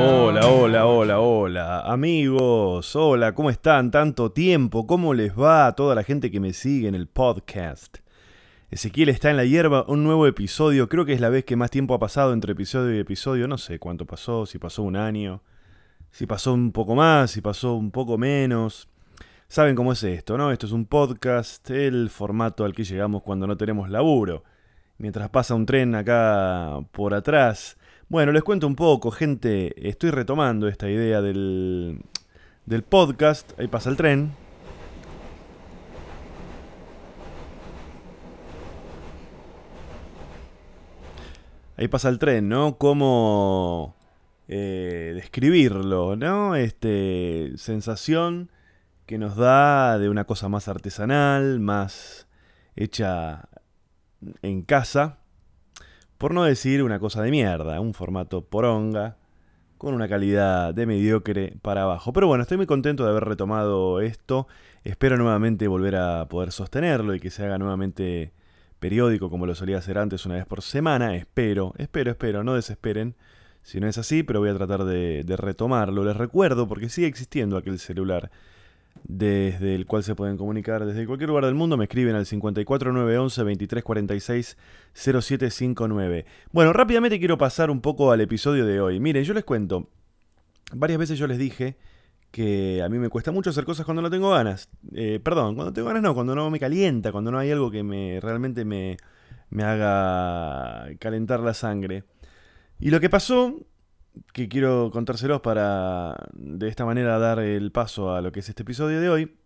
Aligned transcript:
Hola, 0.00 0.48
hola, 0.48 0.86
hola, 0.86 1.20
hola, 1.20 1.80
amigos, 1.82 2.96
hola, 2.96 3.34
¿cómo 3.36 3.48
están? 3.48 3.92
Tanto 3.92 4.32
tiempo, 4.32 4.84
¿cómo 4.84 5.14
les 5.14 5.38
va 5.38 5.68
a 5.68 5.76
toda 5.76 5.94
la 5.94 6.02
gente 6.02 6.32
que 6.32 6.40
me 6.40 6.52
sigue 6.52 6.88
en 6.88 6.96
el 6.96 7.06
podcast? 7.06 7.98
Ezequiel 8.68 9.10
está 9.10 9.30
en 9.30 9.36
la 9.36 9.44
hierba, 9.44 9.84
un 9.86 10.02
nuevo 10.02 10.26
episodio, 10.26 10.88
creo 10.88 11.04
que 11.04 11.12
es 11.12 11.20
la 11.20 11.28
vez 11.28 11.44
que 11.44 11.54
más 11.54 11.70
tiempo 11.70 11.94
ha 11.94 12.00
pasado 12.00 12.32
entre 12.32 12.52
episodio 12.52 12.96
y 12.96 12.98
episodio, 12.98 13.46
no 13.46 13.58
sé 13.58 13.78
cuánto 13.78 14.06
pasó, 14.06 14.44
si 14.44 14.58
pasó 14.58 14.82
un 14.82 14.96
año, 14.96 15.40
si 16.10 16.26
pasó 16.26 16.52
un 16.52 16.72
poco 16.72 16.96
más, 16.96 17.30
si 17.30 17.40
pasó 17.40 17.74
un 17.74 17.92
poco 17.92 18.18
menos. 18.18 18.88
Saben 19.46 19.76
cómo 19.76 19.92
es 19.92 20.02
esto, 20.02 20.36
¿no? 20.36 20.50
Esto 20.50 20.66
es 20.66 20.72
un 20.72 20.86
podcast, 20.86 21.70
el 21.70 22.10
formato 22.10 22.64
al 22.64 22.74
que 22.74 22.82
llegamos 22.82 23.22
cuando 23.22 23.46
no 23.46 23.56
tenemos 23.56 23.88
laburo. 23.88 24.42
Mientras 24.98 25.28
pasa 25.30 25.54
un 25.54 25.64
tren 25.64 25.94
acá 25.94 26.80
por 26.90 27.14
atrás. 27.14 27.76
Bueno, 28.10 28.32
les 28.32 28.42
cuento 28.42 28.66
un 28.66 28.74
poco, 28.74 29.12
gente. 29.12 29.88
Estoy 29.88 30.10
retomando 30.10 30.66
esta 30.66 30.90
idea 30.90 31.22
del, 31.22 32.02
del 32.66 32.82
podcast. 32.82 33.52
Ahí 33.56 33.68
pasa 33.68 33.88
el 33.88 33.96
tren. 33.96 34.32
Ahí 41.76 41.86
pasa 41.86 42.08
el 42.08 42.18
tren, 42.18 42.48
¿no? 42.48 42.78
Cómo 42.78 43.94
eh, 44.48 45.12
describirlo, 45.14 46.16
¿no? 46.16 46.56
Este 46.56 47.52
sensación 47.58 48.50
que 49.06 49.18
nos 49.18 49.36
da 49.36 50.00
de 50.00 50.08
una 50.08 50.24
cosa 50.24 50.48
más 50.48 50.66
artesanal, 50.66 51.60
más 51.60 52.26
hecha 52.74 53.48
en 54.42 54.62
casa, 54.62 55.19
por 56.20 56.34
no 56.34 56.44
decir 56.44 56.82
una 56.82 56.98
cosa 56.98 57.22
de 57.22 57.30
mierda, 57.30 57.80
un 57.80 57.94
formato 57.94 58.42
poronga, 58.44 59.16
con 59.78 59.94
una 59.94 60.06
calidad 60.06 60.74
de 60.74 60.84
mediocre 60.84 61.54
para 61.62 61.84
abajo. 61.84 62.12
Pero 62.12 62.26
bueno, 62.26 62.42
estoy 62.42 62.58
muy 62.58 62.66
contento 62.66 63.04
de 63.04 63.10
haber 63.10 63.24
retomado 63.24 64.02
esto, 64.02 64.46
espero 64.84 65.16
nuevamente 65.16 65.66
volver 65.66 65.96
a 65.96 66.28
poder 66.28 66.52
sostenerlo 66.52 67.14
y 67.14 67.20
que 67.20 67.30
se 67.30 67.46
haga 67.46 67.56
nuevamente 67.56 68.34
periódico 68.80 69.30
como 69.30 69.46
lo 69.46 69.54
solía 69.54 69.78
hacer 69.78 69.96
antes 69.96 70.26
una 70.26 70.34
vez 70.34 70.44
por 70.44 70.60
semana, 70.60 71.16
espero, 71.16 71.72
espero, 71.78 72.10
espero, 72.10 72.44
no 72.44 72.54
desesperen. 72.54 73.14
Si 73.62 73.80
no 73.80 73.88
es 73.88 73.96
así, 73.96 74.22
pero 74.22 74.40
voy 74.40 74.50
a 74.50 74.54
tratar 74.54 74.84
de, 74.84 75.24
de 75.24 75.36
retomarlo. 75.38 76.04
Les 76.04 76.18
recuerdo, 76.18 76.68
porque 76.68 76.90
sigue 76.90 77.06
existiendo 77.06 77.56
aquel 77.56 77.78
celular 77.78 78.30
desde 79.04 79.74
el 79.74 79.86
cual 79.86 80.04
se 80.04 80.14
pueden 80.14 80.36
comunicar 80.36 80.84
desde 80.84 81.06
cualquier 81.06 81.28
lugar 81.28 81.44
del 81.44 81.54
mundo. 81.54 81.76
Me 81.76 81.84
escriben 81.84 82.14
al 82.14 82.26
54911 82.26 83.40
2346 83.40 84.56
0759. 84.94 86.26
Bueno, 86.52 86.72
rápidamente 86.72 87.18
quiero 87.18 87.38
pasar 87.38 87.70
un 87.70 87.80
poco 87.80 88.12
al 88.12 88.20
episodio 88.20 88.66
de 88.66 88.80
hoy. 88.80 89.00
Miren, 89.00 89.24
yo 89.24 89.34
les 89.34 89.44
cuento. 89.44 89.88
Varias 90.72 90.98
veces 90.98 91.18
yo 91.18 91.26
les 91.26 91.38
dije 91.38 91.76
que 92.30 92.82
a 92.82 92.88
mí 92.88 92.98
me 92.98 93.08
cuesta 93.08 93.32
mucho 93.32 93.50
hacer 93.50 93.64
cosas 93.64 93.84
cuando 93.84 94.02
no 94.02 94.10
tengo 94.10 94.30
ganas. 94.30 94.68
Eh, 94.94 95.20
perdón, 95.22 95.56
cuando 95.56 95.72
tengo 95.72 95.88
ganas 95.88 96.02
no, 96.02 96.14
cuando 96.14 96.34
no 96.34 96.48
me 96.50 96.60
calienta, 96.60 97.10
cuando 97.10 97.32
no 97.32 97.38
hay 97.38 97.50
algo 97.50 97.70
que 97.70 97.82
me 97.82 98.20
realmente 98.20 98.64
me, 98.64 98.96
me 99.50 99.64
haga 99.64 100.94
calentar 100.98 101.40
la 101.40 101.54
sangre. 101.54 102.04
Y 102.78 102.90
lo 102.90 103.00
que 103.00 103.10
pasó 103.10 103.56
que 104.32 104.48
quiero 104.48 104.90
contárselos 104.92 105.40
para 105.40 106.16
de 106.34 106.68
esta 106.68 106.84
manera 106.84 107.18
dar 107.18 107.38
el 107.40 107.72
paso 107.72 108.14
a 108.14 108.20
lo 108.20 108.32
que 108.32 108.40
es 108.40 108.48
este 108.48 108.62
episodio 108.62 109.00
de 109.00 109.08
hoy, 109.08 109.36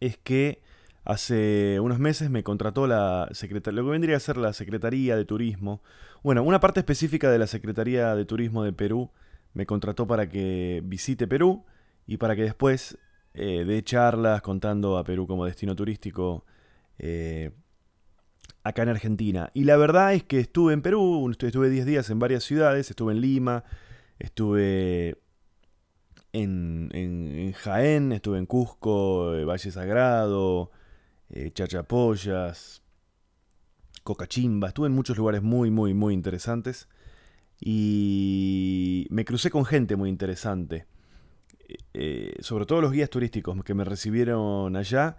es 0.00 0.16
que 0.18 0.62
hace 1.04 1.78
unos 1.80 1.98
meses 1.98 2.30
me 2.30 2.42
contrató 2.42 2.86
la 2.86 3.28
secretaría, 3.32 3.80
lo 3.80 3.86
que 3.86 3.92
vendría 3.92 4.16
a 4.16 4.20
ser 4.20 4.36
la 4.36 4.52
Secretaría 4.52 5.16
de 5.16 5.24
Turismo. 5.24 5.82
Bueno, 6.22 6.42
una 6.42 6.60
parte 6.60 6.80
específica 6.80 7.30
de 7.30 7.38
la 7.38 7.46
Secretaría 7.46 8.14
de 8.14 8.24
Turismo 8.24 8.64
de 8.64 8.72
Perú 8.72 9.10
me 9.52 9.66
contrató 9.66 10.06
para 10.06 10.28
que 10.28 10.82
visite 10.84 11.26
Perú 11.26 11.64
y 12.06 12.16
para 12.16 12.36
que 12.36 12.42
después 12.42 12.98
eh, 13.34 13.64
dé 13.66 13.82
charlas 13.82 14.42
contando 14.42 14.98
a 14.98 15.04
Perú 15.04 15.26
como 15.26 15.44
destino 15.44 15.74
turístico 15.76 16.44
eh, 16.98 17.50
acá 18.64 18.82
en 18.82 18.88
Argentina. 18.88 19.50
Y 19.54 19.64
la 19.64 19.76
verdad 19.76 20.14
es 20.14 20.24
que 20.24 20.40
estuve 20.40 20.72
en 20.72 20.82
Perú, 20.82 21.30
estuve 21.30 21.68
10 21.68 21.86
días 21.86 22.10
en 22.10 22.18
varias 22.18 22.44
ciudades, 22.44 22.90
estuve 22.90 23.12
en 23.12 23.20
Lima, 23.20 23.64
estuve 24.18 25.18
en, 26.32 26.88
en, 26.92 27.52
Jaén, 27.52 28.12
estuve 28.12 28.38
en 28.38 28.46
Cusco, 28.46 29.34
eh, 29.34 29.44
Valle 29.44 29.70
Sagrado, 29.70 30.70
eh, 31.28 31.50
Chachapoyas, 31.52 32.82
Cocachimba, 34.02 34.68
estuve 34.68 34.86
en 34.86 34.94
muchos 34.94 35.16
lugares 35.16 35.42
muy, 35.42 35.70
muy, 35.70 35.94
muy 35.94 36.14
interesantes. 36.14 36.88
Y 37.60 39.06
me 39.10 39.24
crucé 39.24 39.50
con 39.50 39.64
gente 39.64 39.94
muy 39.96 40.08
interesante. 40.08 40.86
Eh, 41.92 42.34
sobre 42.40 42.66
todo 42.66 42.80
los 42.80 42.92
guías 42.92 43.10
turísticos 43.10 43.62
que 43.64 43.74
me 43.74 43.84
recibieron 43.84 44.76
allá 44.76 45.16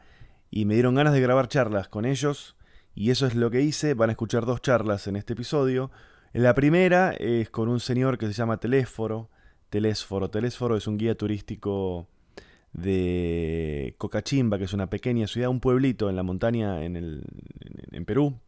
y 0.52 0.66
me 0.66 0.76
dieron 0.76 0.96
ganas 0.96 1.14
de 1.14 1.22
grabar 1.22 1.48
charlas 1.48 1.88
con 1.88 2.06
ellos 2.06 2.56
y 2.96 3.12
eso 3.12 3.28
es 3.28 3.36
lo 3.36 3.52
que 3.52 3.62
hice. 3.62 3.94
Van 3.94 4.10
a 4.10 4.14
escuchar 4.14 4.46
dos 4.46 4.62
charlas 4.62 5.08
en 5.08 5.18
este 5.18 5.34
episodio. 5.34 5.92
La 6.32 6.56
primera 6.56 7.12
es 7.12 7.50
con 7.50 7.68
un 7.68 7.82
señor 7.82 8.18
que 8.18 8.26
se 8.28 8.34
llama 8.34 8.58
Telésforo. 8.58 9.30
Telésforo. 9.70 10.30
Telésforo 10.30 10.78
es 10.78 10.88
un 10.88 10.98
guía 10.98 11.16
turístico 11.16 12.08
de 12.72 13.96
Cocachimba, 13.98 14.58
que 14.58 14.64
es 14.64 14.74
una 14.74 14.90
pequeña 14.90 15.28
ciudad, 15.28 15.50
un 15.50 15.60
pueblito 15.60 16.10
en 16.10 16.16
la 16.16 16.24
montaña 16.24 16.86
en, 16.86 16.96
el, 16.96 17.24
en 17.92 18.06
Perú. 18.06 18.40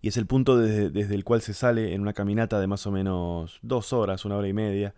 Y 0.00 0.08
es 0.08 0.16
el 0.16 0.26
punto 0.26 0.56
desde, 0.56 0.90
desde, 0.90 1.14
el 1.16 1.24
cual 1.24 1.40
se 1.40 1.52
sale 1.52 1.94
en 1.94 2.02
una 2.02 2.12
caminata 2.12 2.60
de 2.60 2.66
más 2.68 2.86
o 2.86 2.92
menos 2.92 3.58
dos 3.62 3.92
horas, 3.92 4.24
una 4.24 4.36
hora 4.36 4.48
y 4.48 4.52
media, 4.52 4.94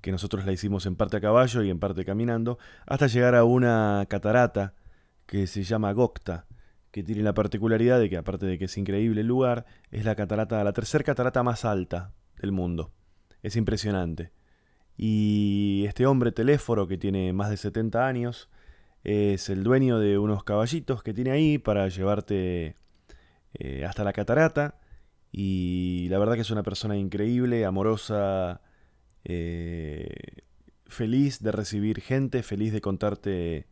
que 0.00 0.12
nosotros 0.12 0.46
la 0.46 0.52
hicimos 0.52 0.86
en 0.86 0.96
parte 0.96 1.16
a 1.16 1.20
caballo 1.20 1.62
y 1.62 1.70
en 1.70 1.78
parte 1.78 2.04
caminando, 2.04 2.58
hasta 2.86 3.08
llegar 3.08 3.34
a 3.34 3.44
una 3.44 4.06
catarata 4.08 4.74
que 5.26 5.46
se 5.46 5.62
llama 5.62 5.92
Gocta 5.92 6.47
que 6.98 7.04
tiene 7.04 7.22
la 7.22 7.32
particularidad 7.32 8.00
de 8.00 8.10
que, 8.10 8.16
aparte 8.16 8.44
de 8.44 8.58
que 8.58 8.64
es 8.64 8.76
increíble 8.76 9.20
el 9.20 9.28
lugar, 9.28 9.66
es 9.92 10.04
la 10.04 10.16
catarata, 10.16 10.64
la 10.64 10.72
tercera 10.72 11.04
catarata 11.04 11.44
más 11.44 11.64
alta 11.64 12.12
del 12.40 12.50
mundo. 12.50 12.90
Es 13.40 13.54
impresionante. 13.54 14.32
Y 14.96 15.84
este 15.86 16.06
hombre 16.06 16.32
teléforo 16.32 16.88
que 16.88 16.98
tiene 16.98 17.32
más 17.32 17.50
de 17.50 17.56
70 17.56 18.04
años 18.04 18.48
es 19.04 19.48
el 19.48 19.62
dueño 19.62 20.00
de 20.00 20.18
unos 20.18 20.42
caballitos 20.42 21.04
que 21.04 21.14
tiene 21.14 21.30
ahí 21.30 21.58
para 21.58 21.86
llevarte 21.86 22.74
eh, 23.54 23.84
hasta 23.84 24.02
la 24.02 24.12
catarata. 24.12 24.80
Y 25.30 26.08
la 26.10 26.18
verdad 26.18 26.34
que 26.34 26.40
es 26.40 26.50
una 26.50 26.64
persona 26.64 26.96
increíble, 26.96 27.64
amorosa, 27.64 28.60
eh, 29.22 30.08
feliz 30.86 31.40
de 31.44 31.52
recibir 31.52 32.00
gente, 32.00 32.42
feliz 32.42 32.72
de 32.72 32.80
contarte 32.80 33.68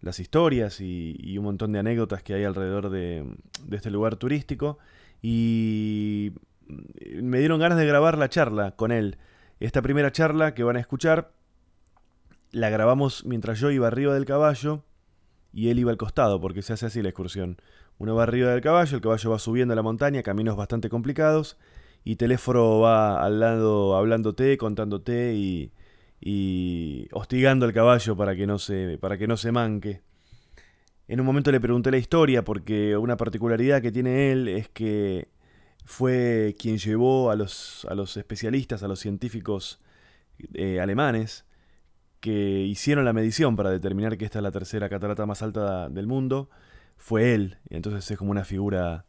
las 0.00 0.20
historias 0.20 0.80
y, 0.80 1.36
un 1.38 1.44
montón 1.44 1.72
de 1.72 1.78
anécdotas 1.78 2.22
que 2.22 2.34
hay 2.34 2.44
alrededor 2.44 2.90
de, 2.90 3.24
este 3.70 3.90
lugar 3.90 4.16
turístico. 4.16 4.78
Y 5.22 6.32
me 7.22 7.38
dieron 7.38 7.58
ganas 7.58 7.78
de 7.78 7.86
grabar 7.86 8.18
la 8.18 8.28
charla 8.28 8.72
con 8.72 8.92
él. 8.92 9.18
Esta 9.60 9.82
primera 9.82 10.12
charla 10.12 10.54
que 10.54 10.62
van 10.62 10.76
a 10.76 10.80
escuchar 10.80 11.32
la 12.52 12.70
grabamos 12.70 13.24
mientras 13.24 13.58
yo 13.58 13.70
iba 13.70 13.86
arriba 13.86 14.14
del 14.14 14.24
caballo 14.24 14.82
y 15.52 15.70
él 15.70 15.78
iba 15.78 15.90
al 15.90 15.96
costado, 15.96 16.40
porque 16.40 16.62
se 16.62 16.74
hace 16.74 16.86
así 16.86 17.02
la 17.02 17.08
excursión. 17.08 17.56
Uno 17.98 18.14
va 18.14 18.24
arriba 18.24 18.50
del 18.50 18.60
caballo, 18.60 18.96
el 18.96 19.02
caballo 19.02 19.30
va 19.30 19.38
subiendo 19.38 19.74
la 19.74 19.82
montaña, 19.82 20.22
caminos 20.22 20.56
bastante 20.56 20.90
complicados, 20.90 21.56
y 22.04 22.16
teléfono 22.16 22.80
va 22.80 23.24
al 23.24 23.40
lado 23.40 23.96
hablándote, 23.96 24.58
contándote 24.58 25.34
y, 25.34 25.72
y 26.20 27.08
hostigando 27.12 27.66
al 27.66 27.72
caballo 27.72 28.16
para 28.16 28.34
que 28.34 28.46
no 28.46 28.58
se, 28.58 28.98
para 28.98 29.18
que 29.18 29.26
no 29.26 29.36
se 29.36 29.52
manque. 29.52 30.02
En 31.08 31.20
un 31.20 31.26
momento 31.26 31.52
le 31.52 31.60
pregunté 31.60 31.90
la 31.90 31.98
historia 31.98 32.42
porque 32.42 32.96
una 32.96 33.16
particularidad 33.16 33.80
que 33.80 33.92
tiene 33.92 34.32
él 34.32 34.48
es 34.48 34.68
que 34.68 35.28
fue 35.84 36.56
quien 36.58 36.78
llevó 36.78 37.30
a 37.30 37.36
los, 37.36 37.86
a 37.88 37.94
los 37.94 38.16
especialistas, 38.16 38.82
a 38.82 38.88
los 38.88 38.98
científicos 38.98 39.78
eh, 40.54 40.80
alemanes, 40.80 41.44
que 42.20 42.62
hicieron 42.62 43.04
la 43.04 43.12
medición 43.12 43.54
para 43.54 43.70
determinar 43.70 44.18
que 44.18 44.24
esta 44.24 44.40
es 44.40 44.42
la 44.42 44.50
tercera 44.50 44.88
catarata 44.88 45.26
más 45.26 45.42
alta 45.42 45.88
del 45.88 46.08
mundo, 46.08 46.50
fue 46.96 47.34
él. 47.34 47.58
Entonces 47.70 48.10
es 48.10 48.18
como 48.18 48.32
una 48.32 48.44
figura 48.44 49.06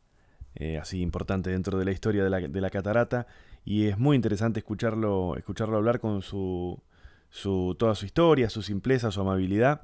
eh, 0.53 0.77
así 0.77 1.01
importante 1.01 1.49
dentro 1.49 1.79
de 1.79 1.85
la 1.85 1.91
historia 1.91 2.23
de 2.23 2.29
la, 2.29 2.39
de 2.41 2.61
la, 2.61 2.69
catarata. 2.69 3.25
Y 3.65 3.87
es 3.87 3.97
muy 3.97 4.15
interesante 4.15 4.59
escucharlo, 4.59 5.35
escucharlo 5.35 5.77
hablar 5.77 5.99
con 5.99 6.21
su, 6.21 6.79
su, 7.29 7.75
toda 7.77 7.95
su 7.95 8.05
historia, 8.05 8.49
su 8.49 8.61
simpleza, 8.61 9.11
su 9.11 9.21
amabilidad. 9.21 9.81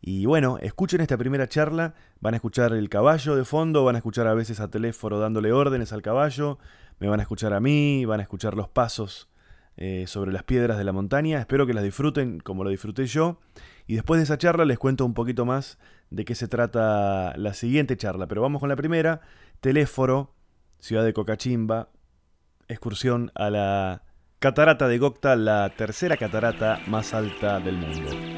Y 0.00 0.24
bueno, 0.26 0.58
escuchen 0.58 1.00
esta 1.00 1.18
primera 1.18 1.48
charla, 1.48 1.94
van 2.20 2.34
a 2.34 2.38
escuchar 2.38 2.72
el 2.72 2.88
caballo 2.88 3.36
de 3.36 3.44
fondo, 3.44 3.84
van 3.84 3.96
a 3.96 3.98
escuchar 3.98 4.26
a 4.26 4.34
veces 4.34 4.60
a 4.60 4.70
teléfono 4.70 5.18
dándole 5.18 5.52
órdenes 5.52 5.92
al 5.92 6.00
caballo, 6.00 6.58
me 6.98 7.08
van 7.08 7.20
a 7.20 7.22
escuchar 7.22 7.52
a 7.52 7.60
mí, 7.60 8.04
van 8.06 8.20
a 8.20 8.22
escuchar 8.22 8.54
los 8.54 8.68
pasos 8.68 9.28
eh, 9.76 10.04
sobre 10.06 10.32
las 10.32 10.42
piedras 10.42 10.78
de 10.78 10.84
la 10.84 10.92
montaña, 10.92 11.38
espero 11.38 11.66
que 11.66 11.74
las 11.74 11.84
disfruten 11.84 12.40
como 12.40 12.64
lo 12.64 12.70
disfruté 12.70 13.06
yo. 13.06 13.40
Y 13.86 13.94
después 13.94 14.18
de 14.18 14.24
esa 14.24 14.38
charla 14.38 14.64
les 14.64 14.78
cuento 14.78 15.04
un 15.04 15.14
poquito 15.14 15.44
más 15.44 15.78
de 16.10 16.24
qué 16.24 16.34
se 16.34 16.48
trata 16.48 17.34
la 17.36 17.54
siguiente 17.54 17.96
charla. 17.96 18.26
Pero 18.26 18.42
vamos 18.42 18.60
con 18.60 18.68
la 18.68 18.76
primera. 18.76 19.20
Teléforo, 19.60 20.34
ciudad 20.78 21.04
de 21.04 21.12
Cocachimba, 21.12 21.88
excursión 22.68 23.32
a 23.34 23.50
la 23.50 24.04
catarata 24.40 24.88
de 24.88 24.96
Gocta, 24.96 25.36
la 25.36 25.68
tercera 25.76 26.16
catarata 26.16 26.80
más 26.86 27.12
alta 27.12 27.60
del 27.60 27.76
mundo. 27.76 28.29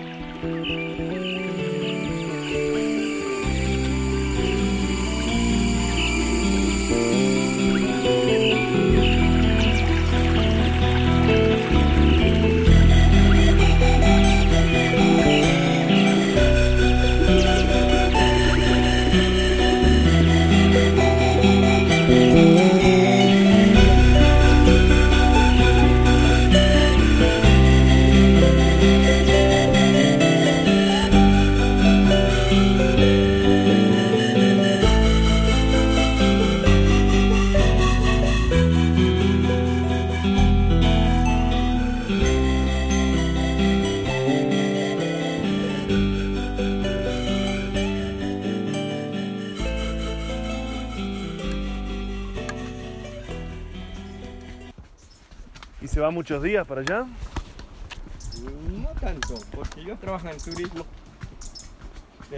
Va 56.03 56.11
muchos 56.11 56.43
días 56.43 56.67
para 56.67 56.81
allá? 56.81 57.07
No 58.71 58.89
tanto, 59.01 59.35
porque 59.55 59.85
yo 59.85 59.97
trabajo 59.97 60.29
en 60.29 60.39
turismo. 60.39 60.85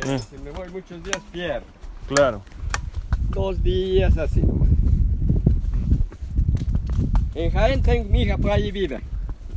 Ah. 0.02 0.18
si 0.18 0.38
me 0.38 0.50
voy 0.50 0.68
muchos 0.70 1.02
días, 1.02 1.18
pierdo. 1.32 1.66
Claro. 2.08 2.42
Dos 3.30 3.62
días 3.62 4.16
así 4.18 4.40
nomás. 4.42 4.68
En 7.34 7.50
Jaén 7.50 7.82
tengo 7.82 8.08
mi 8.10 8.22
hija 8.22 8.36
por 8.36 8.50
allí 8.50 8.70
vive. 8.70 9.00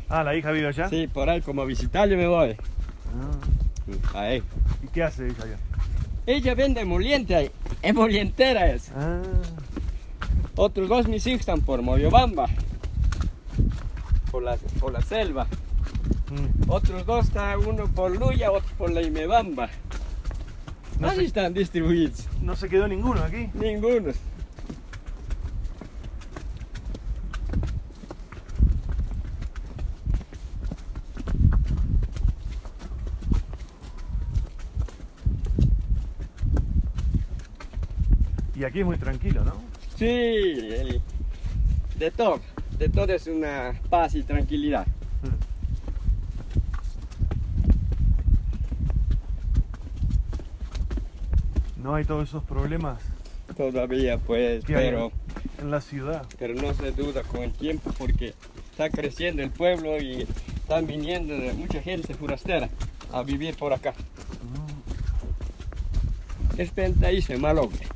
Ah, 0.10 0.24
la 0.24 0.36
hija 0.36 0.52
vive 0.52 0.68
allá. 0.68 0.90
Sí, 0.90 1.08
por 1.08 1.30
ahí 1.30 1.42
como 1.42 1.66
visitarle 1.66 2.16
me 2.16 2.28
voy. 2.28 2.52
Ah, 2.52 4.08
Jaén. 4.14 4.44
¿Y 4.84 4.88
qué 4.88 5.04
hace 5.04 5.28
ella 5.28 5.44
allá? 5.44 5.58
Ella 6.26 6.56
vende 6.56 6.82
emoliente 6.82 7.36
ahí. 7.36 7.52
Emolientera 7.82 8.68
es. 8.68 8.92
Ah, 8.96 9.22
Otros 10.56 10.88
dos 10.88 11.08
mis 11.08 11.26
hijos 11.28 11.42
están 11.42 11.62
por 11.62 11.82
Moyobamba. 11.82 12.48
Por 14.32 14.44
la, 14.44 14.58
por 14.80 14.92
la 14.92 15.02
selva. 15.02 15.46
mm. 16.30 16.70
Otros 16.70 17.06
dos 17.06 17.26
están 17.28 17.66
uno 17.66 17.88
por 17.88 18.12
Luya, 18.18 18.52
otro 18.52 18.70
por 18.78 18.92
la 18.92 19.02
Imebamba. 19.02 19.70
No 21.00 21.12
sé- 21.12 21.26
están 21.26 21.54
distribuidos. 21.54 22.28
no 22.42 22.56
se 22.56 22.68
quedó 22.70 22.88
ninguno 22.88 23.22
aquí. 23.24 23.50
Ninguno. 23.54 24.12
Y 38.56 38.64
aquí 38.64 38.80
es 38.80 38.86
muy 38.86 38.98
tranquilo, 38.98 39.44
¿no? 39.44 39.54
Sí, 39.98 40.06
el- 40.06 41.02
de 41.98 42.12
todo. 42.12 42.40
De 42.78 42.90
todo 42.90 43.12
es 43.14 43.28
una 43.28 43.74
paz 43.90 44.16
y 44.16 44.24
tranquilidad. 44.24 44.86
No 51.76 51.96
hay 51.96 52.04
todos 52.04 52.28
esos 52.28 52.44
problemas 52.44 53.00
Todavía 53.56 54.18
pues, 54.18 54.64
pero, 54.68 55.12
en 55.60 55.72
la 55.72 55.82
ciudad. 55.82 56.26
pero 56.38 56.54
no 56.54 56.74
se 56.74 56.92
duda 56.92 57.24
con 57.24 57.42
el 57.42 57.54
tiempo 57.54 57.92
porque 57.98 58.34
está 58.72 58.90
creciendo 58.90 59.42
el 59.42 59.50
pueblo 59.50 59.98
y 60.00 60.28
están 60.56 60.86
viniendo 60.86 61.34
mucha 61.56 61.82
gente 61.82 62.14
forastera 62.14 62.70
a 63.12 63.24
vivir 63.24 63.56
por 63.56 63.74
acá. 63.74 63.94
Es 66.58 66.72
pentaice, 66.72 67.38
malogre. 67.38 67.88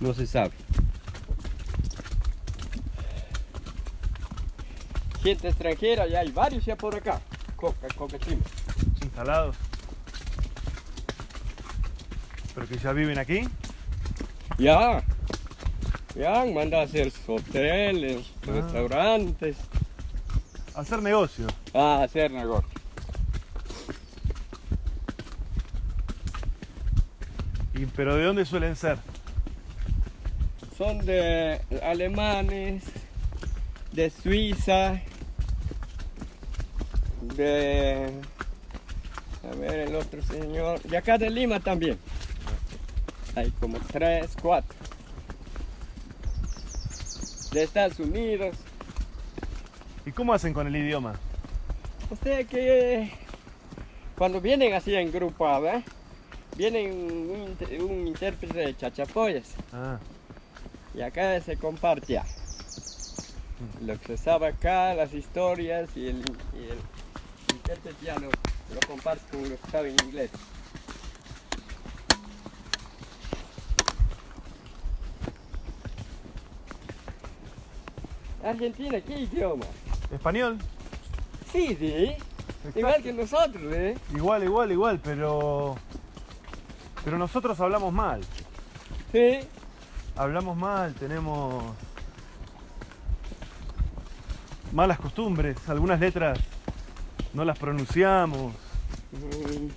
No 0.00 0.14
se 0.14 0.26
sabe. 0.26 0.52
Gente 5.22 5.48
extranjera, 5.48 6.06
ya 6.06 6.20
hay 6.20 6.30
varios 6.32 6.64
ya 6.64 6.76
por 6.76 6.94
acá. 6.94 7.20
Coca, 7.56 7.86
coca 7.96 8.18
chimba. 8.18 8.44
Instalados. 9.02 9.56
Pero 12.54 12.66
que 12.68 12.76
ya 12.78 12.92
viven 12.92 13.18
aquí. 13.18 13.42
Ya. 14.58 15.02
Ya 16.16 16.42
han 16.42 16.52
mandado 16.52 16.82
a 16.82 16.86
hacer 16.86 17.10
hoteles, 17.26 18.26
Ah. 18.42 18.50
restaurantes, 18.50 19.56
Hacer 20.74 21.00
negocio. 21.02 21.46
a 21.72 22.02
hacer 22.02 22.30
negocio. 22.30 22.68
Y, 27.74 27.86
pero 27.86 28.16
¿de 28.16 28.24
dónde 28.24 28.44
suelen 28.44 28.76
ser? 28.76 28.98
Son 30.76 30.98
de 31.06 31.60
alemanes, 31.82 32.82
de 33.92 34.10
Suiza, 34.10 35.00
de... 37.22 38.10
A 39.50 39.54
ver, 39.56 39.88
el 39.88 39.94
otro 39.96 40.22
señor, 40.22 40.80
de 40.82 40.96
acá 40.96 41.18
de 41.18 41.28
Lima 41.30 41.58
también. 41.60 41.98
Hay 43.34 43.50
como 43.52 43.78
tres, 43.90 44.30
cuatro. 44.40 44.76
De 47.52 47.64
Estados 47.64 47.98
Unidos. 47.98 48.56
¿Y 50.06 50.12
cómo 50.12 50.32
hacen 50.32 50.52
con 50.54 50.66
el 50.66 50.76
idioma? 50.76 51.14
O 52.10 52.16
sea 52.16 52.44
que 52.44 53.10
cuando 54.16 54.40
vienen 54.40 54.74
así 54.74 54.94
en 54.94 55.10
grupo, 55.10 55.44
¿verdad? 55.60 55.82
Vienen 56.56 56.92
un, 56.92 57.56
un 57.80 58.06
intérprete 58.06 58.58
de 58.58 58.76
chachapoyas 58.76 59.54
Ah, 59.72 59.98
y 60.94 61.00
acá 61.00 61.40
se 61.40 61.56
comparte 61.56 62.12
ya. 62.14 62.24
Lo 63.80 63.98
que 63.98 64.08
se 64.08 64.16
sabe 64.18 64.48
acá, 64.48 64.94
las 64.94 65.14
historias 65.14 65.88
y 65.96 66.08
el, 66.08 66.18
y 66.54 66.70
el 66.70 66.78
intérprete 67.62 68.04
ya 68.04 68.18
lo, 68.18 68.28
lo 68.28 68.80
comparte 68.86 69.22
con 69.30 69.42
lo 69.48 69.56
que 69.60 69.70
sabe 69.70 69.90
en 69.90 70.04
inglés. 70.04 70.30
Argentina, 78.44 79.00
¿qué 79.00 79.20
idioma? 79.20 79.64
español. 80.12 80.58
Sí, 81.50 81.76
sí, 81.78 82.16
igual 82.74 83.02
que 83.02 83.12
nosotros, 83.12 83.72
¿eh? 83.72 83.96
Igual, 84.14 84.42
igual, 84.44 84.72
igual, 84.72 85.00
pero. 85.02 85.76
Pero 87.04 87.18
nosotros 87.18 87.58
hablamos 87.60 87.92
mal. 87.92 88.20
Sí. 89.12 89.40
Hablamos 90.16 90.56
mal, 90.56 90.94
tenemos. 90.94 91.64
malas 94.72 94.98
costumbres. 94.98 95.56
Algunas 95.68 96.00
letras 96.00 96.38
no 97.34 97.44
las 97.44 97.58
pronunciamos. 97.58 98.52
Mm, 99.12 99.68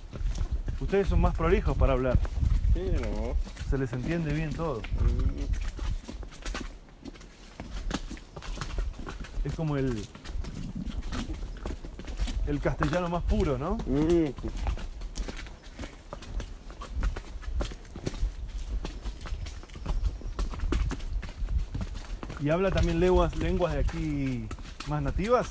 Ustedes 0.82 1.08
son 1.08 1.20
más 1.22 1.34
prolijos 1.34 1.76
para 1.76 1.94
hablar. 1.94 2.18
Sí, 2.74 2.80
no. 3.00 3.34
Se 3.70 3.78
les 3.78 3.92
entiende 3.92 4.32
bien 4.34 4.50
todo. 4.52 4.80
Mm, 4.80 5.46
Es 9.46 9.54
como 9.54 9.76
el. 9.76 10.04
el 12.48 12.60
castellano 12.60 13.08
más 13.08 13.22
puro, 13.22 13.56
¿no? 13.58 13.76
mm. 13.86 14.32
Y 22.40 22.50
habla 22.50 22.70
también 22.70 23.00
lenguas, 23.00 23.34
lenguas 23.36 23.72
de 23.74 23.80
aquí 23.80 24.46
más 24.88 25.02
nativas 25.02 25.48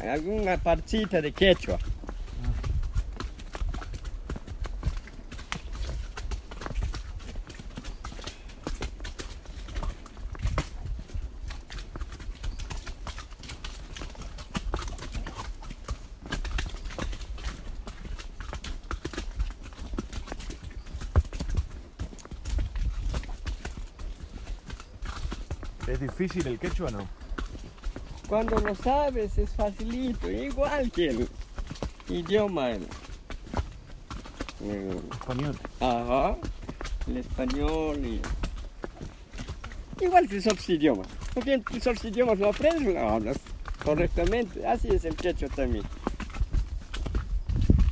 alguna 0.00 0.56
parchita 0.58 1.20
de 1.20 1.32
quechua. 1.32 1.78
¿Es 25.88 26.00
difícil 26.00 26.46
el 26.46 26.58
quechua 26.58 26.88
o 26.88 26.90
no? 26.90 27.27
Cuando 28.28 28.58
lo 28.58 28.74
sabes 28.74 29.38
es 29.38 29.50
facilito, 29.50 30.30
igual 30.30 30.90
que 30.90 31.08
el 31.08 31.28
idioma. 32.08 32.70
El, 32.72 32.86
el- 34.64 35.00
Español. 35.12 35.56
ajá, 35.80 36.36
el 37.06 37.16
español 37.16 38.04
y. 38.04 38.20
Igual 40.04 40.28
que 40.28 40.36
los 40.36 40.46
otros 40.46 40.68
idiomas. 40.68 41.06
Porque 41.34 41.56
los 41.56 41.86
otros 41.86 42.04
idiomas 42.04 42.38
lo 42.38 42.50
aprendes, 42.50 42.94
lo 42.94 43.08
hablas 43.08 43.36
correctamente. 43.84 44.66
Así 44.66 44.88
es 44.88 45.04
el 45.04 45.16
quechua 45.16 45.48
también. 45.48 45.84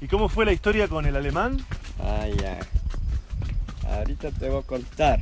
¿Y 0.01 0.09
cómo 0.09 0.29
fue 0.29 0.45
la 0.45 0.53
historia 0.53 0.87
con 0.87 1.07
el 1.07 1.17
alemán? 1.17 1.65
Ah, 1.99 2.27
ya. 2.29 2.59
Ahorita 3.91 4.31
te 4.33 4.49
voy 4.51 4.61
a 4.61 4.63
contar. 4.63 5.21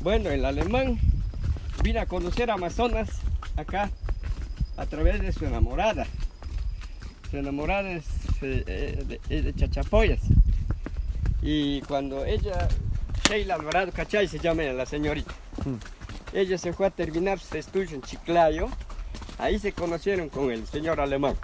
Bueno, 0.00 0.30
el 0.30 0.44
alemán 0.44 0.98
vino 1.82 2.00
a 2.00 2.06
conocer 2.06 2.50
Amazonas 2.50 3.08
acá 3.58 3.90
a 4.76 4.86
través 4.86 5.20
de 5.20 5.32
su 5.32 5.44
enamorada. 5.44 6.06
Su 7.30 7.36
enamorada 7.36 7.90
es 7.90 8.06
eh, 8.40 8.64
eh, 8.66 9.04
de, 9.06 9.20
es 9.28 9.44
de 9.44 9.54
Chachapoyas. 9.54 10.20
Y 11.42 11.82
cuando 11.82 12.24
ella, 12.24 12.68
Sheila 13.28 13.54
Alvarado 13.54 13.92
Cachay 13.92 14.28
se 14.28 14.38
llama 14.38 14.62
la 14.62 14.86
señorita, 14.86 15.32
ella 16.32 16.58
se 16.58 16.72
fue 16.72 16.86
a 16.86 16.90
terminar 16.90 17.38
sus 17.38 17.54
estudios 17.54 17.92
en 17.92 18.02
Chiclayo, 18.02 18.68
ahí 19.38 19.58
se 19.58 19.72
conocieron 19.72 20.28
con 20.28 20.50
el 20.50 20.66
señor 20.66 21.00
alemán. 21.00 21.34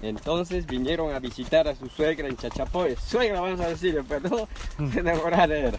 Entonces 0.00 0.66
vinieron 0.66 1.14
a 1.14 1.20
visitar 1.20 1.68
a 1.68 1.76
su 1.76 1.88
suegra 1.88 2.26
en 2.26 2.36
Chachapoyas. 2.36 3.00
Suegra, 3.00 3.40
vamos 3.40 3.60
a 3.60 3.68
decir, 3.68 4.02
pero 4.08 4.48
enamorada 4.96 5.56
era. 5.56 5.78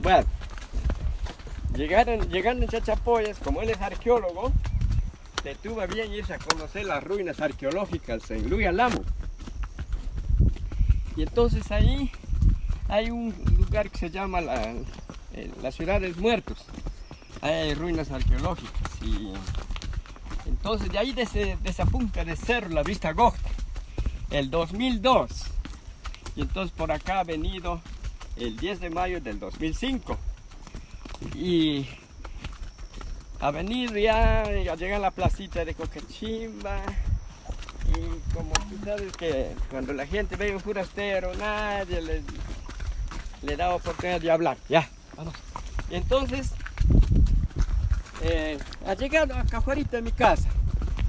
Bueno, 0.00 0.26
llegaron, 1.78 2.28
llegando 2.28 2.64
en 2.64 2.70
Chachapoyas, 2.70 3.38
como 3.38 3.62
él 3.62 3.70
es 3.70 3.80
arqueólogo, 3.80 4.52
le 5.44 5.54
tuvo 5.54 5.86
bien 5.86 6.12
irse 6.12 6.34
a 6.34 6.38
conocer 6.38 6.84
las 6.84 7.02
ruinas 7.02 7.40
arqueológicas 7.40 8.30
en 8.30 8.50
Luyalamo. 8.50 9.00
Y 11.16 11.22
entonces 11.22 11.70
ahí 11.70 12.10
hay 12.88 13.10
un 13.10 13.34
lugar 13.56 13.90
que 13.90 13.98
se 13.98 14.10
llama 14.10 14.40
la, 14.40 14.72
eh, 15.34 15.50
la 15.62 15.72
Ciudad 15.72 16.00
de 16.00 16.08
los 16.08 16.18
Muertos. 16.18 16.58
Hay 17.40 17.74
ruinas 17.74 18.10
arqueológicas. 18.10 18.72
Y 19.02 19.32
entonces 20.48 20.90
de 20.90 20.98
ahí, 20.98 21.12
de, 21.12 21.22
ese- 21.22 21.56
de 21.62 21.70
esa 21.70 21.84
punta 21.86 22.24
de 22.24 22.36
cerro, 22.36 22.68
la 22.70 22.82
vista 22.82 23.12
Gogta, 23.12 23.48
el 24.30 24.50
2002. 24.50 25.30
Y 26.36 26.42
entonces 26.42 26.76
por 26.76 26.90
acá 26.92 27.20
ha 27.20 27.24
venido 27.24 27.80
el 28.36 28.56
10 28.56 28.80
de 28.80 28.90
mayo 28.90 29.20
del 29.20 29.38
2005. 29.40 30.16
Y 31.34 31.86
ha 33.40 33.50
venido 33.50 33.96
ya, 33.96 34.44
ya 34.62 34.74
llega 34.74 34.96
a 34.96 35.00
la 35.00 35.10
placita 35.10 35.64
de 35.64 35.74
Cocachimba. 35.74 36.80
Y 37.88 38.34
como 38.34 38.52
tú 38.52 38.84
sabes 38.84 39.12
que 39.16 39.52
cuando 39.70 39.92
la 39.92 40.06
gente 40.06 40.36
ve 40.36 40.54
un 40.54 40.60
forastero, 40.60 41.34
nadie 41.34 42.02
le, 42.02 42.22
le 43.42 43.56
da 43.56 43.74
oportunidad 43.74 44.20
de 44.20 44.30
hablar. 44.30 44.58
Ya, 44.68 44.88
vamos. 45.16 45.34
Y 45.90 45.94
entonces, 45.94 46.50
eh, 48.22 48.58
ha 48.86 48.94
llegado 48.94 49.34
acá 49.34 49.58
afuera 49.58 49.82
de 49.82 50.02
mi 50.02 50.12
casa, 50.12 50.48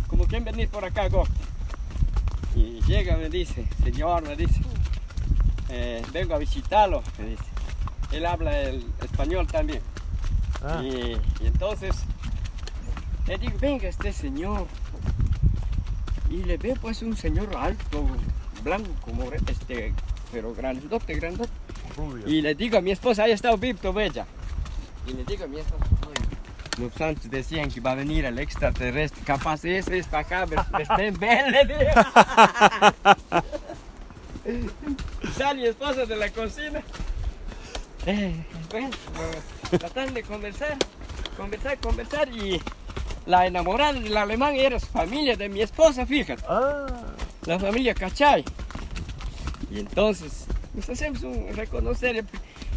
como 0.08 0.26
quien 0.26 0.44
venir 0.44 0.70
por 0.70 0.86
acá. 0.86 1.10
Y 2.56 2.82
llega, 2.84 3.18
me 3.18 3.30
dice, 3.30 3.66
señor, 3.84 4.24
me 4.24 4.36
dice, 4.36 4.62
eh, 5.70 6.02
vengo 6.14 6.36
a 6.36 6.38
visitarlo, 6.38 7.04
me 7.18 7.32
dice. 7.32 7.44
Él 8.12 8.26
habla 8.26 8.62
el 8.62 8.86
español 9.02 9.48
también. 9.48 9.82
Ah, 10.64 10.82
Y, 10.84 11.18
y 11.42 11.48
entonces 11.48 11.96
le 13.28 13.38
digo, 13.38 13.54
venga 13.60 13.88
este 13.88 14.12
señor. 14.14 14.68
Y 16.30 16.44
le 16.44 16.58
veo 16.58 16.76
pues 16.76 17.02
un 17.02 17.16
señor 17.18 17.50
alto, 17.58 18.06
blanco, 18.64 18.90
como 19.02 19.32
este, 19.48 19.94
pero 20.32 20.54
grandote, 20.54 21.16
grandote. 21.16 21.50
rubio. 21.98 22.28
Y 22.28 22.42
le 22.42 22.54
digo 22.56 22.78
a 22.78 22.82
mi 22.82 22.92
esposa, 22.92 23.24
ahí 23.24 23.32
está 23.32 23.56
Víctor 23.56 23.94
Bella. 23.96 24.26
Y 25.08 25.14
le 25.14 25.24
digo 25.26 25.46
a 25.46 25.48
mi 25.48 25.58
esposa, 25.60 25.86
"Oye, 26.08 26.22
los 26.86 26.94
santos 26.94 27.30
decían 27.32 27.72
que 27.72 27.80
va 27.82 27.92
a 27.92 27.96
venir 27.96 28.26
el 28.26 28.38
extraterrestre, 28.38 29.24
capaz 29.24 29.66
ese 29.66 29.98
es 29.98 30.06
para 30.08 30.22
acá, 30.22 30.46
pero 30.48 30.64
está 30.84 31.04
en 31.04 31.18
Bel", 31.18 31.52
le 31.52 31.66
digo. 31.66 31.80
Sale 35.38 35.62
mi 35.62 35.68
esposa 35.68 36.06
de 36.06 36.16
la 36.16 36.30
cocina. 36.30 36.82
Bueno, 38.06 38.90
tratando 39.78 40.14
de 40.14 40.24
conversar, 40.24 40.78
conversar, 41.38 41.78
conversar 41.80 42.30
y 42.30 42.60
la 43.26 43.46
enamorada 43.46 43.94
del 43.94 44.16
alemán 44.16 44.56
era 44.56 44.80
su 44.80 44.88
familia 44.88 45.36
de 45.36 45.50
mi 45.50 45.62
esposa, 45.62 46.06
fíjate 46.06 46.44
Ah, 46.48 46.88
la 47.46 47.60
familia 47.60 47.94
Cachay. 47.94 48.44
Y 49.70 49.80
entonces 49.80 50.46
nos 50.74 50.90
hacemos 50.90 51.22
un 51.24 51.50
reconocer 51.56 52.26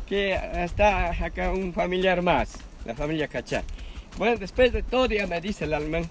que 0.07 0.39
está 0.55 1.11
acá 1.25 1.51
un 1.53 1.73
familiar 1.73 2.21
más, 2.21 2.59
la 2.85 2.95
familia 2.95 3.29
Cachay. 3.29 3.63
Bueno, 4.19 4.37
después 4.37 4.73
de 4.73 4.83
todo 4.83 5.07
ya 5.07 5.27
me 5.27 5.41
dice 5.41 5.65
el 5.65 5.73
alemán, 5.73 6.11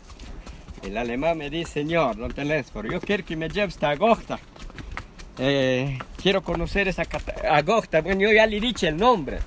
el 0.81 0.97
alemán 0.97 1.37
me 1.37 1.49
dice, 1.49 1.73
señor, 1.73 2.15
don 2.17 2.31
Telésforo, 2.33 2.89
yo 2.91 2.99
quiero 2.99 3.23
que 3.25 3.35
me 3.35 3.49
lleves 3.49 3.81
a 3.83 3.89
Agogta. 3.89 4.39
Eh, 5.37 5.97
quiero 6.21 6.41
conocer 6.43 6.87
esa 6.87 7.05
cata- 7.05 7.33
Agogta. 7.55 8.01
Bueno, 8.01 8.21
yo 8.21 8.31
ya 8.31 8.45
le 8.45 8.59
dije 8.59 8.87
el 8.89 8.97
nombre. 8.97 9.39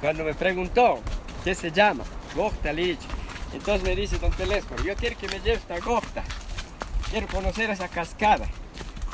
Cuando 0.00 0.24
me 0.24 0.34
preguntó, 0.34 1.00
¿qué 1.44 1.54
se 1.54 1.70
llama? 1.70 2.04
Agogta, 2.32 2.72
le 2.72 2.82
dije. 2.82 3.06
Entonces 3.52 3.82
me 3.88 3.96
dice 3.96 4.18
don 4.18 4.30
Telésforo, 4.32 4.82
yo 4.84 4.94
quiero 4.96 5.16
que 5.18 5.28
me 5.28 5.40
lleves 5.40 5.62
a 5.70 5.74
Agogta 5.74 6.22
quiero 7.10 7.28
conocer 7.28 7.70
esa 7.70 7.86
cascada, 7.88 8.46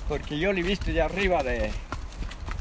porque 0.08 0.38
yo 0.38 0.52
la 0.52 0.60
he 0.60 0.62
visto 0.62 0.90
de 0.90 1.02
arriba 1.02 1.42
de, 1.42 1.70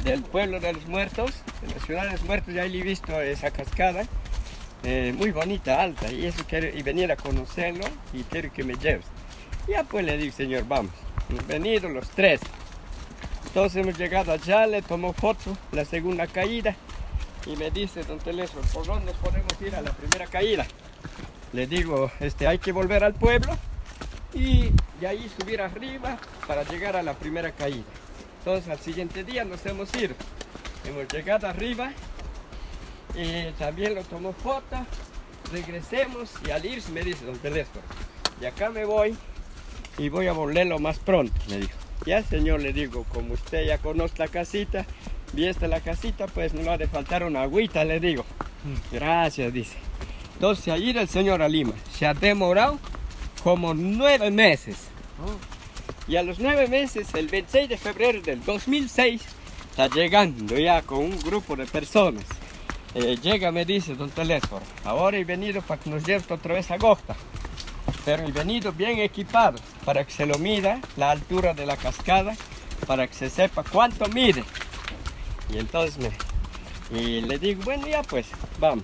del 0.03 0.21
pueblo 0.23 0.59
de 0.59 0.73
los 0.73 0.85
muertos, 0.87 1.31
de 1.61 1.73
la 1.73 1.79
ciudad 1.85 2.03
de 2.03 2.11
los 2.11 2.23
muertos, 2.23 2.53
ya 2.53 2.65
le 2.65 2.77
he 2.77 2.83
visto 2.83 3.19
esa 3.21 3.49
cascada, 3.49 4.03
eh, 4.83 5.13
muy 5.17 5.31
bonita, 5.31 5.81
alta, 5.81 6.11
y 6.11 6.25
eso 6.25 6.43
quiero, 6.47 6.67
y 6.77 6.83
venir 6.83 7.11
a 7.13 7.15
conocerlo, 7.15 7.85
y 8.13 8.23
quiero 8.23 8.51
que 8.51 8.65
me 8.65 8.73
lleves. 8.75 9.05
Ya 9.69 9.83
pues 9.85 10.03
le 10.05 10.17
digo, 10.17 10.35
señor, 10.35 10.65
vamos, 10.67 10.91
venido 11.47 11.87
los 11.87 12.09
tres. 12.09 12.41
Entonces 13.51 13.83
hemos 13.83 13.97
llegado 13.97 14.31
allá, 14.31 14.65
le 14.65 14.81
tomó 14.81 15.11
foto, 15.11 15.57
la 15.73 15.83
segunda 15.83 16.25
caída, 16.25 16.73
y 17.45 17.57
me 17.57 17.69
dice, 17.69 18.01
don 18.03 18.17
Teleso, 18.17 18.61
¿por 18.73 18.85
dónde 18.85 19.11
podemos 19.13 19.53
ir 19.61 19.75
a 19.75 19.81
la 19.81 19.91
primera 19.91 20.25
caída? 20.25 20.65
Le 21.51 21.67
digo, 21.67 22.09
este, 22.21 22.47
hay 22.47 22.59
que 22.59 22.71
volver 22.71 23.03
al 23.03 23.13
pueblo, 23.13 23.57
y 24.33 24.71
de 25.01 25.07
ahí 25.07 25.29
subir 25.37 25.61
arriba 25.61 26.17
para 26.47 26.63
llegar 26.63 26.95
a 26.95 27.03
la 27.03 27.13
primera 27.13 27.51
caída. 27.51 27.83
Entonces 28.39 28.69
al 28.71 28.79
siguiente 28.79 29.25
día 29.25 29.43
nos 29.43 29.65
hemos 29.65 29.93
ido. 29.95 30.15
Hemos 30.85 31.11
llegado 31.11 31.47
arriba 31.47 31.91
y 33.13 33.51
también 33.59 33.95
lo 33.95 34.03
tomó 34.03 34.31
foto. 34.31 34.77
Regresemos 35.51 36.31
y 36.47 36.51
al 36.51 36.65
irse 36.65 36.89
me 36.91 37.01
dice 37.01 37.25
don 37.25 37.37
Telésforo, 37.37 37.83
de 38.39 38.47
acá 38.47 38.69
me 38.69 38.85
voy 38.85 39.17
y 39.97 40.07
voy 40.07 40.27
a 40.27 40.31
volver 40.31 40.67
lo 40.67 40.79
más 40.79 40.97
pronto, 40.99 41.33
me 41.49 41.57
dijo. 41.57 41.77
Ya 42.05 42.23
señor, 42.23 42.61
le 42.61 42.73
digo, 42.73 43.05
como 43.05 43.33
usted 43.33 43.65
ya 43.65 43.77
conoce 43.77 44.15
la 44.17 44.27
casita, 44.27 44.85
vieste 45.33 45.67
la 45.67 45.81
casita, 45.81 46.27
pues 46.27 46.53
no 46.53 46.61
le 46.63 46.69
ha 46.71 46.77
de 46.77 46.87
faltar 46.87 47.23
una 47.23 47.43
agüita, 47.43 47.83
le 47.83 47.99
digo. 47.99 48.25
Gracias, 48.91 49.53
dice. 49.53 49.75
Entonces 50.33 50.67
ahí 50.69 50.89
el 50.89 51.07
señor 51.07 51.41
a 51.41 51.47
Lima. 51.47 51.73
Se 51.93 52.05
ha 52.07 52.13
demorado 52.13 52.79
como 53.43 53.73
nueve 53.73 54.31
meses. 54.31 54.87
Y 56.07 56.15
a 56.15 56.23
los 56.23 56.39
nueve 56.39 56.67
meses, 56.67 57.13
el 57.13 57.27
26 57.27 57.69
de 57.69 57.77
febrero 57.77 58.21
del 58.21 58.43
2006, 58.43 59.21
está 59.69 59.87
llegando 59.87 60.57
ya 60.57 60.81
con 60.81 60.99
un 60.99 61.19
grupo 61.19 61.55
de 61.55 61.65
personas. 61.65 62.25
Eh, 62.93 63.17
llega, 63.21 63.51
me 63.51 63.63
dice 63.63 63.95
don 63.95 64.09
Telésforo, 64.09 64.63
ahora 64.83 65.17
he 65.17 65.23
venido 65.23 65.61
para 65.61 65.79
que 65.79 65.89
nos 65.89 66.03
lleves 66.03 66.29
otra 66.29 66.55
vez 66.55 66.69
a 66.71 66.77
Gogta. 66.77 67.15
Pero 68.05 68.23
he 68.23 68.31
venido 68.31 68.71
bien 68.71 68.99
equipado 68.99 69.59
para 69.85 70.03
que 70.03 70.11
se 70.11 70.25
lo 70.25 70.37
mida 70.37 70.79
la 70.97 71.11
altura 71.11 71.53
de 71.53 71.65
la 71.65 71.77
cascada, 71.77 72.35
para 72.87 73.07
que 73.07 73.13
se 73.13 73.29
sepa 73.29 73.63
cuánto 73.63 74.07
mide. 74.07 74.43
Y 75.53 75.59
entonces 75.59 75.97
me, 75.97 76.11
y 76.99 77.21
le 77.21 77.37
digo, 77.37 77.61
bueno 77.63 77.87
ya 77.87 78.01
pues, 78.03 78.27
vamos. 78.59 78.83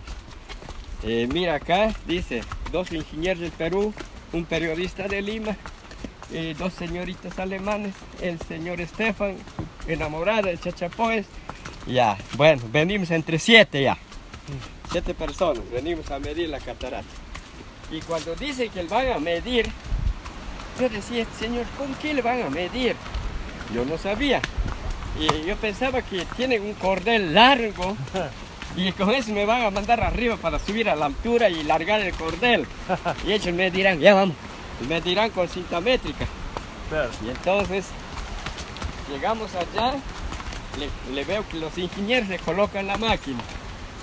Eh, 1.03 1.27
mira 1.31 1.55
acá, 1.55 1.93
dice, 2.05 2.41
dos 2.71 2.91
ingenieros 2.91 3.41
del 3.41 3.51
Perú, 3.51 3.93
un 4.33 4.45
periodista 4.45 5.07
de 5.07 5.21
Lima, 5.21 5.55
y 6.31 6.53
dos 6.53 6.73
señoritas 6.73 7.37
alemanes, 7.39 7.93
el 8.21 8.39
señor 8.41 8.81
Estefan, 8.81 9.37
enamorada 9.87 10.49
de 10.49 10.57
Chachapoes. 10.57 11.25
Ya, 11.85 12.17
bueno, 12.35 12.63
venimos 12.71 13.11
entre 13.11 13.39
siete 13.39 13.83
ya. 13.83 13.97
Siete 14.91 15.13
personas, 15.13 15.63
venimos 15.71 16.09
a 16.11 16.19
medir 16.19 16.49
la 16.49 16.59
catarata. 16.59 17.07
Y 17.91 18.01
cuando 18.01 18.35
dicen 18.35 18.69
que 18.69 18.83
le 18.83 18.89
van 18.89 19.11
a 19.11 19.19
medir, 19.19 19.69
yo 20.79 20.89
decía, 20.89 21.25
señor, 21.39 21.65
¿con 21.77 21.93
qué 21.95 22.13
le 22.13 22.21
van 22.21 22.41
a 22.41 22.49
medir? 22.49 22.95
Yo 23.73 23.85
no 23.85 23.97
sabía. 23.97 24.41
Y 25.19 25.45
yo 25.45 25.55
pensaba 25.55 26.01
que 26.01 26.25
tienen 26.35 26.61
un 26.61 26.73
cordel 26.73 27.33
largo 27.33 27.97
Y 28.77 28.91
con 28.91 29.09
eso 29.09 29.31
me 29.31 29.43
van 29.45 29.63
a 29.63 29.71
mandar 29.71 30.01
arriba 30.01 30.37
para 30.37 30.59
subir 30.59 30.87
a 30.87 30.95
la 30.95 31.07
altura 31.07 31.49
y 31.49 31.63
largar 31.63 31.99
el 32.01 32.13
cordel. 32.13 32.67
y 33.25 33.31
ellos 33.31 33.53
me 33.55 33.71
dirán, 33.71 33.99
ya 33.99 34.13
vamos. 34.13 34.35
Me 34.87 35.01
dirán 35.01 35.31
con 35.31 35.49
cinta 35.49 35.81
métrica. 35.81 36.25
Y 37.25 37.29
entonces 37.29 37.85
llegamos 39.11 39.49
allá, 39.55 39.95
le, 40.77 41.15
le 41.15 41.23
veo 41.25 41.43
que 41.49 41.57
los 41.57 41.75
ingenieros 41.75 42.29
le 42.29 42.37
colocan 42.37 42.85
la 42.85 42.97
máquina. 42.97 43.39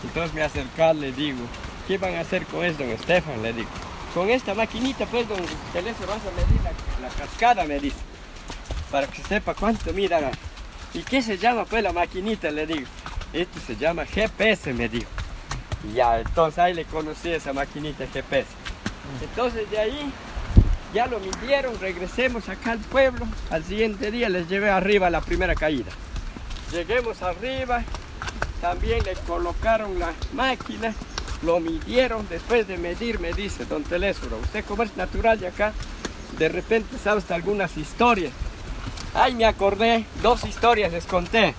Entonces 0.03 0.35
me 0.35 0.43
acerco, 0.43 0.93
le 0.93 1.13
digo, 1.13 1.39
¿qué 1.87 1.99
van 1.99 2.15
a 2.15 2.21
hacer 2.21 2.45
con 2.47 2.65
esto, 2.65 2.83
don 2.83 2.93
Estefan? 2.93 3.43
Le 3.43 3.53
digo, 3.53 3.69
con 4.15 4.31
esta 4.31 4.55
maquinita, 4.55 5.07
pues, 5.07 5.29
don 5.29 5.41
teléfono 5.73 6.07
vas 6.07 6.23
a 6.23 6.31
medir 6.31 6.61
la, 7.03 7.09
cascada, 7.09 7.65
me 7.65 7.81
dice, 7.81 7.97
para 8.91 9.07
que 9.07 9.23
sepa 9.23 9.55
cuánto 9.55 9.93
mira. 9.93 10.31
¿Y 10.93 11.03
qué 11.03 11.23
se 11.23 11.39
llama, 11.39 11.65
pues, 11.65 11.83
la 11.83 11.93
maquinita? 11.93 12.51
Le 12.51 12.67
digo, 12.67 12.87
esto 13.33 13.59
se 13.67 13.77
llama 13.77 14.07
GPS, 14.07 14.73
me 14.73 14.89
dijo. 14.89 15.09
Ya, 15.93 16.21
entonces 16.21 16.59
ahí 16.59 16.75
le 16.75 16.85
conocí 16.85 17.31
esa 17.31 17.53
maquinita 17.53 18.07
GPS. 18.07 18.47
Entonces 19.21 19.71
de 19.71 19.79
ahí 19.79 20.13
ya 20.95 21.07
lo 21.07 21.19
midieron, 21.19 21.79
regresemos 21.81 22.49
acá 22.49 22.73
al 22.73 22.79
pueblo. 22.79 23.27
Al 23.51 23.65
siguiente 23.65 24.11
día 24.11 24.29
les 24.29 24.49
llevé 24.49 24.71
arriba 24.71 25.11
la 25.11 25.21
primera 25.21 25.55
caída. 25.55 25.91
Lleguemos 26.73 27.21
arriba, 27.23 27.83
también 28.61 29.03
le 29.05 29.15
colocaron 29.27 29.99
la 29.99 30.13
máquina, 30.33 30.95
lo 31.45 31.61
midieron. 31.61 32.27
Después 32.29 32.67
de 32.67 32.79
medir, 32.79 33.21
me 33.21 33.33
dice, 33.33 33.65
don 33.65 33.85
Telésforo, 33.85 34.39
usted 34.39 34.65
como 34.65 34.83
es 34.83 34.97
natural 34.97 35.39
de 35.39 35.49
acá, 35.49 35.73
de 36.39 36.49
repente 36.49 36.97
sabe 37.03 37.19
hasta 37.19 37.35
algunas 37.35 37.77
historias. 37.77 38.33
Ay, 39.15 39.35
me 39.35 39.45
acordé, 39.45 40.07
dos 40.23 40.45
historias 40.45 40.93
les 40.93 41.07
conté. 41.07 41.55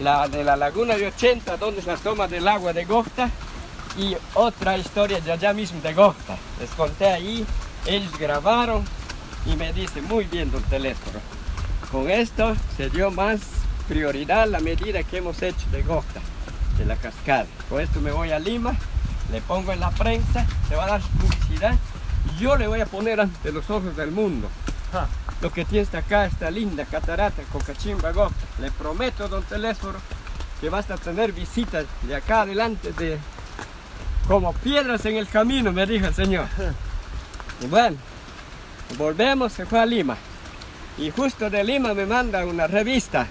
La 0.00 0.28
de 0.28 0.44
la 0.44 0.56
laguna 0.56 0.96
de 0.96 1.08
80, 1.08 1.56
donde 1.56 1.80
es 1.80 1.86
la 1.86 1.96
toma 1.96 2.28
del 2.28 2.46
agua 2.46 2.72
de 2.72 2.84
Gocta, 2.84 3.30
y 3.96 4.16
otra 4.34 4.78
historia 4.78 5.20
de 5.20 5.32
allá 5.32 5.52
mismo 5.52 5.80
de 5.80 5.92
Gocta. 5.92 6.36
Les 6.60 6.70
conté 6.70 7.06
ahí, 7.06 7.44
ellos 7.86 8.16
grabaron 8.18 8.84
y 9.44 9.56
me 9.56 9.72
dice, 9.72 10.00
muy 10.02 10.24
bien, 10.24 10.50
don 10.50 10.62
Telésforo. 10.64 11.20
Con 11.90 12.10
esto 12.10 12.54
se 12.76 12.90
dio 12.90 13.10
más 13.10 13.40
prioridad 13.88 14.46
la 14.46 14.60
medida 14.60 15.02
que 15.02 15.18
hemos 15.18 15.42
hecho 15.42 15.68
de 15.72 15.82
Gocta, 15.82 16.20
de 16.76 16.84
la 16.84 16.96
cascada. 16.96 17.46
Con 17.68 17.80
esto 17.80 18.00
me 18.00 18.12
voy 18.12 18.30
a 18.30 18.38
Lima, 18.38 18.76
le 19.30 19.40
pongo 19.42 19.72
en 19.72 19.80
la 19.80 19.90
prensa, 19.90 20.46
se 20.68 20.76
va 20.76 20.84
a 20.84 20.88
dar 20.88 21.00
publicidad 21.00 21.74
y 22.26 22.42
yo 22.42 22.56
le 22.56 22.66
voy 22.66 22.80
a 22.80 22.86
poner 22.86 23.20
ante 23.20 23.52
los 23.52 23.68
ojos 23.70 23.96
del 23.96 24.10
mundo. 24.10 24.48
Lo 25.40 25.52
que 25.52 25.64
tiene 25.64 25.86
acá, 25.96 26.26
esta 26.26 26.50
linda 26.50 26.84
catarata 26.84 27.42
Cocachimba 27.52 28.10
Gocta. 28.12 28.44
Le 28.60 28.70
prometo, 28.70 29.28
don 29.28 29.42
Telésforo, 29.44 29.98
que 30.60 30.68
basta 30.68 30.96
tener 30.96 31.32
visitas 31.32 31.84
de 32.02 32.16
acá 32.16 32.42
adelante 32.42 32.92
de 32.92 33.18
como 34.26 34.52
piedras 34.52 35.04
en 35.06 35.16
el 35.16 35.28
camino, 35.28 35.72
me 35.72 35.86
dijo 35.86 36.06
el 36.06 36.14
señor. 36.14 36.46
Y 37.60 37.66
bueno, 37.66 37.96
volvemos, 38.96 39.52
se 39.52 39.66
fue 39.66 39.80
a 39.80 39.86
Lima. 39.86 40.16
Y 40.98 41.10
justo 41.10 41.48
de 41.50 41.64
Lima 41.64 41.94
me 41.94 42.06
manda 42.06 42.44
una 42.44 42.66
revista, 42.66 43.26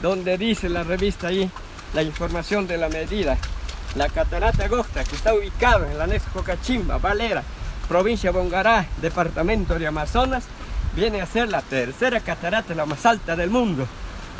donde 0.00 0.38
dice 0.38 0.68
la 0.68 0.84
revista 0.84 1.28
ahí 1.28 1.50
la 1.94 2.02
información 2.02 2.66
de 2.66 2.78
la 2.78 2.88
medida. 2.88 3.36
La 3.94 4.08
catarata 4.08 4.68
Gocta, 4.68 5.02
que 5.04 5.16
está 5.16 5.34
ubicado 5.34 5.86
en 5.86 5.98
la 5.98 6.04
anexo 6.04 6.28
Cocachimba, 6.32 6.98
Valera, 6.98 7.42
provincia 7.88 8.30
Bongará, 8.30 8.86
departamento 9.00 9.78
de 9.78 9.86
Amazonas, 9.86 10.44
viene 10.94 11.20
a 11.20 11.26
ser 11.26 11.48
la 11.48 11.62
tercera 11.62 12.20
catarata, 12.20 12.74
la 12.74 12.86
más 12.86 13.06
alta 13.06 13.34
del 13.34 13.50
mundo, 13.50 13.86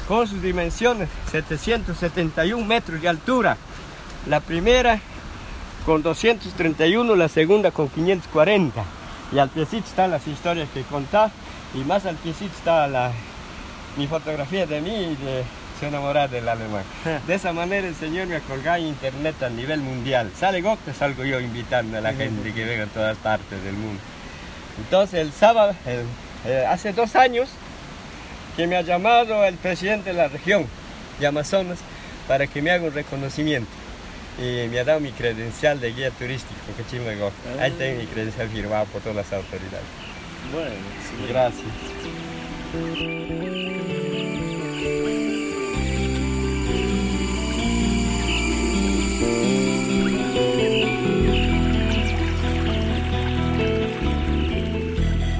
con 0.07 0.27
sus 0.27 0.43
dimensiones 0.43 1.09
771 1.31 2.65
metros 2.65 3.01
de 3.01 3.09
altura. 3.09 3.57
La 4.27 4.41
primera 4.41 5.01
con 5.87 6.03
231, 6.03 7.17
la 7.17 7.29
segunda 7.29 7.71
con 7.71 7.89
540. 7.89 8.85
Y 9.33 9.39
al 9.39 9.49
piecito 9.49 9.87
están 9.87 10.11
las 10.11 10.27
historias 10.27 10.69
que 10.73 10.83
contar 10.83 11.31
y 11.75 11.79
más 11.79 12.07
al 12.07 12.17
piecito 12.17 12.53
está 12.57 12.87
la, 12.87 13.13
mi 13.97 14.07
fotografía 14.07 14.67
de 14.67 14.81
mí 14.81 14.91
y 14.91 15.17
de 15.17 15.45
su 15.79 15.87
enamorada 15.87 16.29
del 16.29 16.49
alemán. 16.49 16.83
De 17.27 17.35
esa 17.35 17.53
manera 17.53 17.87
el 17.87 17.95
Señor 17.95 18.27
me 18.27 18.37
ha 18.37 18.41
colgado 18.41 18.79
en 18.79 18.87
internet 18.89 19.43
a 19.43 19.49
nivel 19.49 19.81
mundial. 19.81 20.31
Sale 20.39 20.61
Gocta, 20.61 20.93
salgo 20.95 21.25
yo 21.25 21.41
invitando 21.41 21.99
a 21.99 22.01
la 22.01 22.13
gente 22.15 22.53
que 22.53 22.65
venga 22.65 22.85
de 22.87 22.91
todas 22.91 23.17
partes 23.19 23.63
del 23.65 23.75
mundo. 23.75 24.01
Entonces 24.79 25.21
el 25.21 25.33
sábado, 25.33 25.75
el- 25.87 26.05
eh, 26.51 26.65
hace 26.69 26.93
dos 26.93 27.17
años, 27.17 27.49
que 28.57 28.67
me 28.67 28.77
ha 28.77 28.83
llamado 28.83 29.45
el 29.45 29.55
presidente 29.57 30.11
de 30.11 30.17
la 30.17 30.29
región 30.29 30.67
de 31.21 31.27
Amazonas 31.27 31.79
para 32.27 32.47
que 32.47 32.61
me 32.63 32.71
haga 32.71 32.85
un 32.87 32.93
reconocimiento. 32.95 33.71
Y 34.41 34.69
me 34.69 34.79
ha 34.79 34.85
dado 34.85 35.01
mi 35.01 35.11
credencial 35.11 35.81
de 35.81 35.93
guía 35.93 36.11
turístico, 36.13 36.55
Cocachimba 36.77 37.11
de 37.11 37.17
Gocta. 37.17 37.61
Ahí 37.63 37.73
tengo 37.73 38.01
mi 38.01 38.07
credencial 38.07 38.49
firmado 38.49 38.85
por 38.87 39.01
todas 39.01 39.17
las 39.17 39.33
autoridades. 39.33 39.85
Bueno, 40.53 40.71
Gracias. 41.29 41.65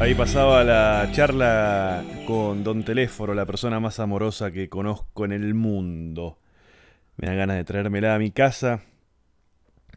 Ahí 0.09 0.15
pasaba 0.15 0.65
la 0.65 1.07
charla 1.13 2.03
con 2.27 2.65
Don 2.65 2.83
Teléforo, 2.83 3.35
la 3.35 3.45
persona 3.45 3.79
más 3.79 4.01
amorosa 4.01 4.51
que 4.51 4.71
conozco 4.71 5.27
en 5.27 5.33
el 5.33 5.53
mundo. 5.53 6.39
Me 7.19 7.29
da 7.29 7.35
ganas 7.35 7.59
de 7.59 7.65
traérmela 7.65 8.15
a 8.15 8.19
mi 8.19 8.31
casa 8.31 8.81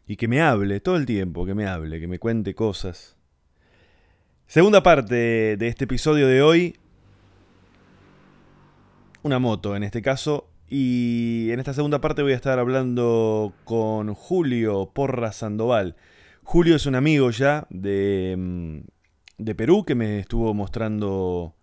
y 0.06 0.16
que 0.16 0.28
me 0.28 0.42
hable 0.42 0.80
todo 0.80 0.96
el 0.96 1.06
tiempo, 1.06 1.46
que 1.46 1.54
me 1.54 1.66
hable, 1.66 1.98
que 1.98 2.08
me 2.08 2.18
cuente 2.18 2.54
cosas. 2.54 3.16
Segunda 4.46 4.82
parte 4.82 5.56
de 5.56 5.66
este 5.66 5.84
episodio 5.84 6.28
de 6.28 6.42
hoy. 6.42 6.76
Una 9.22 9.38
moto 9.38 9.74
en 9.76 9.82
este 9.82 10.02
caso. 10.02 10.46
Y 10.68 11.48
en 11.52 11.58
esta 11.58 11.72
segunda 11.72 12.02
parte 12.02 12.20
voy 12.20 12.32
a 12.32 12.36
estar 12.36 12.58
hablando 12.58 13.54
con 13.64 14.12
Julio 14.12 14.90
Porra 14.92 15.32
Sandoval. 15.32 15.96
Julio 16.42 16.76
es 16.76 16.84
un 16.84 16.96
amigo 16.96 17.30
ya 17.30 17.66
de, 17.70 18.34
mm, 18.36 18.91
de 19.44 19.54
Perú 19.54 19.84
que 19.84 19.94
me 19.94 20.20
estuvo 20.20 20.54
mostrando 20.54 21.54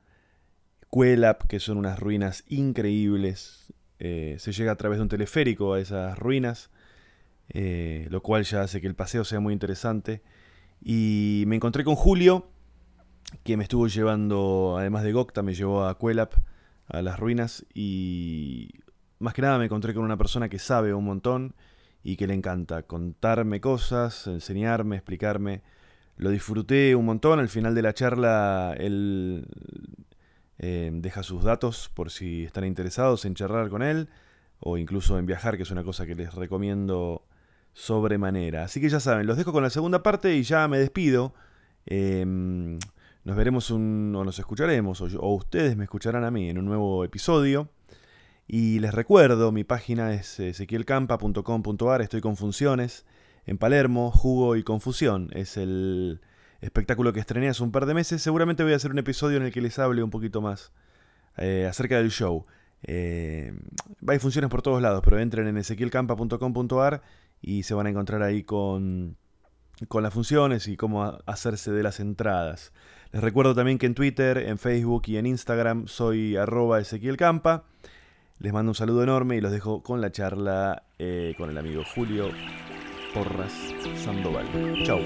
Cuelap, 0.89 1.44
que 1.44 1.60
son 1.60 1.78
unas 1.78 2.00
ruinas 2.00 2.44
increíbles. 2.48 3.74
Eh, 4.00 4.36
se 4.39 4.52
llega 4.52 4.72
a 4.72 4.76
través 4.76 4.98
de 4.98 5.04
un 5.04 5.10
teleférico 5.10 5.74
a 5.74 5.80
esas 5.80 6.18
ruinas, 6.18 6.70
eh, 7.50 8.08
lo 8.10 8.22
cual 8.22 8.44
ya 8.44 8.63
hace 8.63 8.82
que 8.82 8.88
el 8.88 8.96
paseo 8.96 9.24
sea 9.24 9.39
muy 9.39 9.54
interesante. 9.54 10.22
Y 10.82 11.44
me 11.48 11.56
encontré 11.56 11.84
con 11.84 11.96
Julio, 11.96 12.50
que 13.44 13.56
me 13.58 13.63
estuvo 13.63 13.88
llevando, 13.88 14.76
además 14.78 15.04
de 15.04 15.13
Gocta, 15.13 15.42
me 15.42 15.54
llevó 15.54 15.86
a 15.86 15.98
Cuelap, 15.98 16.34
a 16.88 17.02
las 17.02 17.20
ruinas, 17.20 17.65
y 17.74 18.70
más 19.20 19.34
que 19.34 19.42
nada 19.42 19.58
me 19.58 19.65
encontré 19.65 19.94
con 19.94 20.04
una 20.04 20.18
persona 20.18 20.50
que 20.50 20.60
sabe 20.60 20.94
un 20.94 21.06
montón 21.06 21.56
y 22.04 22.15
que 22.15 22.28
le 22.28 22.34
encanta 22.34 22.84
contarme 22.84 23.62
cosas, 23.62 24.28
enseñarme, 24.28 24.96
explicarme. 24.96 25.62
Lo 26.20 26.30
disfruté 26.30 26.94
un 26.96 27.06
montón. 27.06 27.40
Al 27.40 27.50
final 27.50 27.74
de 27.74 27.82
la 27.82 27.94
charla, 27.94 28.76
él 28.78 29.48
eh, 30.60 30.92
deja 30.94 31.24
sus 31.24 31.44
datos 31.44 31.90
por 31.94 32.12
si 32.12 32.44
están 32.44 32.66
interesados 32.66 33.26
en 33.26 33.34
charlar 33.34 33.70
con 33.70 33.82
él 33.82 34.10
o 34.60 34.78
incluso 34.78 35.18
en 35.18 35.26
viajar, 35.26 35.58
que 35.58 35.64
es 35.64 35.72
una 35.72 35.84
cosa 35.84 36.06
que 36.06 36.14
les 36.16 36.34
recomiendo 36.36 37.24
sobremanera. 37.74 38.66
Así 38.66 38.80
que 38.82 38.90
ya 38.90 39.00
saben, 39.00 39.26
los 39.26 39.38
dejo 39.38 39.52
con 39.54 39.64
la 39.64 39.70
segunda 39.70 40.04
parte 40.04 40.36
y 40.36 40.44
ya 40.44 40.68
me 40.68 40.78
despido. 40.78 41.34
Eh, 41.86 42.26
nos 43.24 43.36
veremos 43.36 43.72
un, 43.72 44.14
o 44.16 44.24
nos 44.24 44.38
escucharemos, 44.40 45.02
o, 45.02 45.08
yo- 45.08 45.20
o 45.22 45.34
ustedes 45.36 45.76
me 45.78 45.86
escucharán 45.86 46.24
a 46.26 46.32
mí 46.32 46.50
en 46.50 46.58
un 46.58 46.66
nuevo 46.66 47.04
episodio. 47.06 47.70
Y 48.48 48.80
les 48.80 48.94
recuerdo, 48.94 49.52
mi 49.52 49.64
página 49.64 50.14
es 50.14 50.40
ezequielcampa.com.ar, 50.40 52.02
estoy 52.02 52.20
con 52.22 52.36
funciones 52.36 53.06
en 53.45 53.58
Palermo, 53.58 54.12
Jugo 54.12 54.56
y 54.56 54.63
Confusión. 54.63 55.30
Es 55.34 55.58
el 55.58 56.21
espectáculo 56.62 57.13
que 57.13 57.19
estrené 57.19 57.49
hace 57.49 57.63
un 57.63 57.71
par 57.71 57.86
de 57.86 57.93
meses. 57.93 58.21
Seguramente 58.21 58.63
voy 58.63 58.73
a 58.73 58.75
hacer 58.75 58.91
un 58.91 58.99
episodio 58.99 59.38
en 59.38 59.43
el 59.43 59.52
que 59.52 59.62
les 59.62 59.80
hable 59.80 60.04
un 60.04 60.10
poquito 60.10 60.41
más 60.41 60.71
eh, 61.38 61.65
acerca 61.69 61.97
del 61.97 62.12
show. 62.12 62.45
Eh, 62.84 63.54
hay 64.08 64.19
funciones 64.19 64.49
por 64.49 64.62
todos 64.62 64.82
lados, 64.82 65.02
pero 65.04 65.19
entren 65.19 65.47
en 65.47 65.58
ezequielcampa.com.ar 65.58 67.02
y 67.41 67.63
se 67.63 67.73
van 67.73 67.88
a 67.88 67.89
encontrar 67.89 68.21
ahí 68.21 68.43
con, 68.43 69.17
con 69.88 70.04
las 70.04 70.13
funciones 70.13 70.67
y 70.67 70.78
cómo 70.78 71.17
hacerse 71.25 71.71
de 71.71 71.84
las 71.84 71.99
entradas. 71.99 72.73
Les 73.12 73.21
recuerdo 73.21 73.56
también 73.56 73.78
que 73.78 73.86
en 73.86 73.95
Twitter, 73.95 74.38
en 74.38 74.58
Facebook 74.58 75.04
y 75.08 75.17
en 75.17 75.25
Instagram 75.25 75.88
soy 75.88 76.36
arroba 76.36 76.80
ezequielcampa. 76.80 77.65
Les 78.39 78.54
mando 78.54 78.71
un 78.71 78.75
saludo 78.75 79.04
enorme 79.04 79.36
y 79.36 79.41
los 79.41 79.52
dejo 79.52 79.84
con 79.84 79.99
la 79.99 80.12
charla 80.12 80.84
eh, 80.97 81.34
con 81.38 81.49
el 81.49 81.58
amigo 81.58 81.84
Julio 81.93 82.30
Porras 83.13 83.54
Sandoval. 84.04 84.48
Chau. 84.86 85.00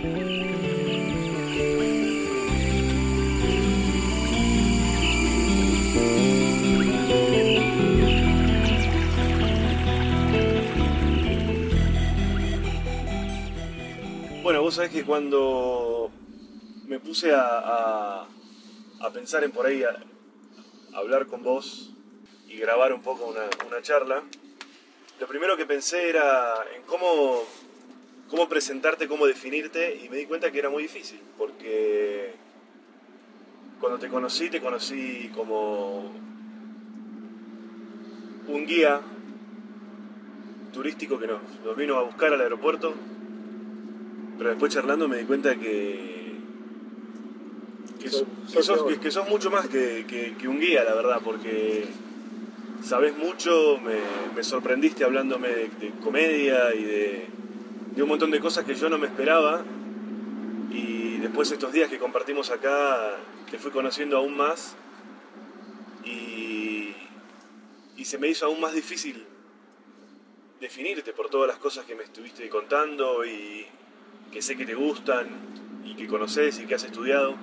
vos 14.63 14.75
sabés 14.75 14.91
que 14.91 15.03
cuando 15.03 16.09
me 16.87 16.97
puse 16.99 17.33
a, 17.33 17.41
a- 17.41 18.27
a 19.01 19.09
pensar 19.11 19.43
en 19.43 19.51
por 19.51 19.65
ahí 19.65 19.83
a- 19.83 19.97
hablar 20.93 21.27
con 21.27 21.43
vos 21.43 21.91
y 22.47 22.57
grabar 22.57 22.93
un 22.93 23.01
poco 23.01 23.25
una, 23.25 23.41
una 23.67 23.81
charla, 23.81 24.23
lo 25.19 25.27
primero 25.27 25.57
que 25.57 25.65
pensé 25.65 26.07
era 26.09 26.53
en 26.75 26.83
cómo, 26.83 27.43
cómo 28.29 28.47
presentarte, 28.49 29.07
cómo 29.07 29.25
definirte 29.27 29.99
y 30.03 30.09
me 30.09 30.17
di 30.17 30.25
cuenta 30.25 30.51
que 30.51 30.59
era 30.59 30.69
muy 30.69 30.83
difícil 30.83 31.19
porque 31.38 32.33
cuando 33.79 33.99
te 33.99 34.07
conocí, 34.07 34.49
te 34.49 34.62
conocí 34.62 35.29
como 35.36 36.12
un 38.47 38.65
guía 38.65 39.01
turístico 40.73 41.19
que 41.19 41.27
nos, 41.27 41.39
nos 41.63 41.75
vino 41.75 41.97
a 41.97 42.03
buscar 42.03 42.33
al 42.33 42.41
aeropuerto, 42.41 42.93
pero 44.38 44.49
después 44.49 44.73
charlando 44.73 45.07
me 45.07 45.17
di 45.17 45.25
cuenta 45.25 45.55
que, 45.55 46.33
que, 47.99 48.09
sos, 48.09 48.23
peor. 48.79 48.88
que- 48.95 48.99
que 48.99 49.12
sos 49.12 49.29
mucho 49.29 49.51
más 49.51 49.67
que, 49.67 50.05
un 50.47 50.59
guía, 50.59 50.83
la 50.83 50.95
verdad, 50.95 51.21
porque 51.23 51.86
sabes 52.83 53.15
mucho, 53.17 53.77
me, 53.79 53.95
me 54.36 54.43
sorprendiste 54.43 55.03
hablándome 55.03 55.49
de, 55.49 55.69
de 55.79 55.91
comedia 56.03 56.73
y 56.73 56.83
de, 56.83 57.27
de 57.95 58.03
un 58.03 58.10
montón 58.10 58.32
de 58.32 58.39
cosas 58.39 58.65
que 58.65 58.75
yo 58.75 58.89
no 58.89 58.97
me 58.97 59.08
esperaba. 59.08 59.63
Y 60.71 61.17
después 61.17 61.51
estos 61.51 61.71
días 61.71 61.89
que 61.89 61.99
compartimos 61.99 62.49
acá, 62.49 63.17
te 63.49 63.60
fui 63.60 63.71
conociendo 63.71 64.17
aún 64.17 64.36
más 64.36 64.75
y, 66.03 66.95
y 67.95 68.06
se 68.06 68.17
me 68.17 68.27
hizo 68.27 68.45
aún 68.45 68.60
más 68.60 68.73
difícil 68.73 69.25
definirte 70.60 71.12
por 71.12 71.29
todas 71.29 71.47
las 71.47 71.58
cosas 71.58 71.86
que 71.86 71.93
me 71.93 72.03
estuviste 72.03 72.47
contando 72.47 73.25
y 73.25 73.65
que 74.32 74.41
sé 74.41 74.56
que 74.56 74.65
te 74.65 74.73
gustan 74.73 75.27
y 75.84 75.93
que 75.93 76.08
conoces 76.08 76.60
y 76.60 76.65
que 76.65 76.75
has 76.75 76.84
estudiado. 76.84 77.36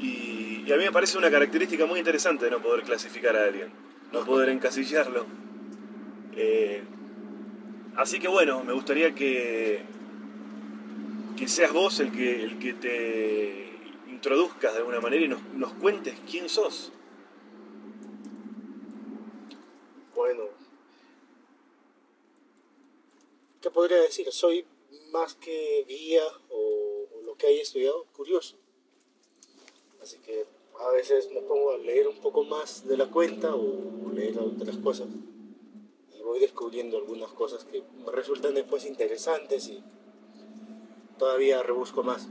Y, 0.00 0.70
a 0.72 0.76
mí 0.76 0.84
me 0.84 0.92
parece 0.92 1.18
una 1.18 1.30
característica 1.30 1.86
muy 1.86 1.98
interesante 1.98 2.46
de 2.46 2.50
no 2.50 2.60
poder 2.60 2.82
clasificar 2.82 3.36
a 3.36 3.44
alguien, 3.44 3.70
no 4.12 4.24
poder 4.24 4.48
encasillarlo. 4.48 5.26
Eh, 6.34 6.82
así 7.96 8.18
que 8.18 8.28
bueno, 8.28 8.62
me 8.64 8.72
gustaría 8.72 9.14
que, 9.14 9.82
que 11.36 11.48
seas 11.48 11.72
vos 11.72 12.00
el 12.00 12.12
que, 12.12 12.42
el 12.42 12.58
que 12.58 12.74
te 12.74 13.72
introduzcas 14.08 14.72
de 14.72 14.78
alguna 14.78 15.00
manera 15.00 15.24
y 15.24 15.28
nos, 15.28 15.42
nos 15.54 15.72
cuentes 15.74 16.14
quién 16.30 16.48
sos. 16.48 16.92
Bueno, 20.14 20.44
¿qué 23.60 23.70
podría 23.70 23.98
decir? 23.98 24.30
Soy 24.30 24.64
más 25.10 25.34
que 25.34 25.84
guía 25.88 26.22
o, 26.50 27.08
lo 27.24 27.36
que 27.36 27.46
haya 27.46 27.62
estudiado, 27.62 28.04
curioso. 28.12 28.56
Así 30.00 30.18
que 30.18 30.46
a 30.78 30.90
veces 30.90 31.30
me 31.32 31.40
pongo 31.42 31.72
a 31.72 31.78
leer 31.78 32.08
un 32.08 32.20
poco 32.20 32.44
más 32.44 32.86
de 32.86 32.96
la 32.96 33.10
cuenta 33.10 33.54
o 33.54 34.12
leer 34.12 34.38
otras 34.38 34.76
cosas 34.76 35.08
voy 36.22 36.40
descubriendo 36.40 36.98
algunas 36.98 37.30
cosas 37.30 37.64
que 37.64 37.82
resultan 38.12 38.54
después 38.54 38.84
interesantes 38.86 39.68
y 39.68 39.82
todavía 41.18 41.62
rebusco 41.62 42.02
más. 42.02 42.28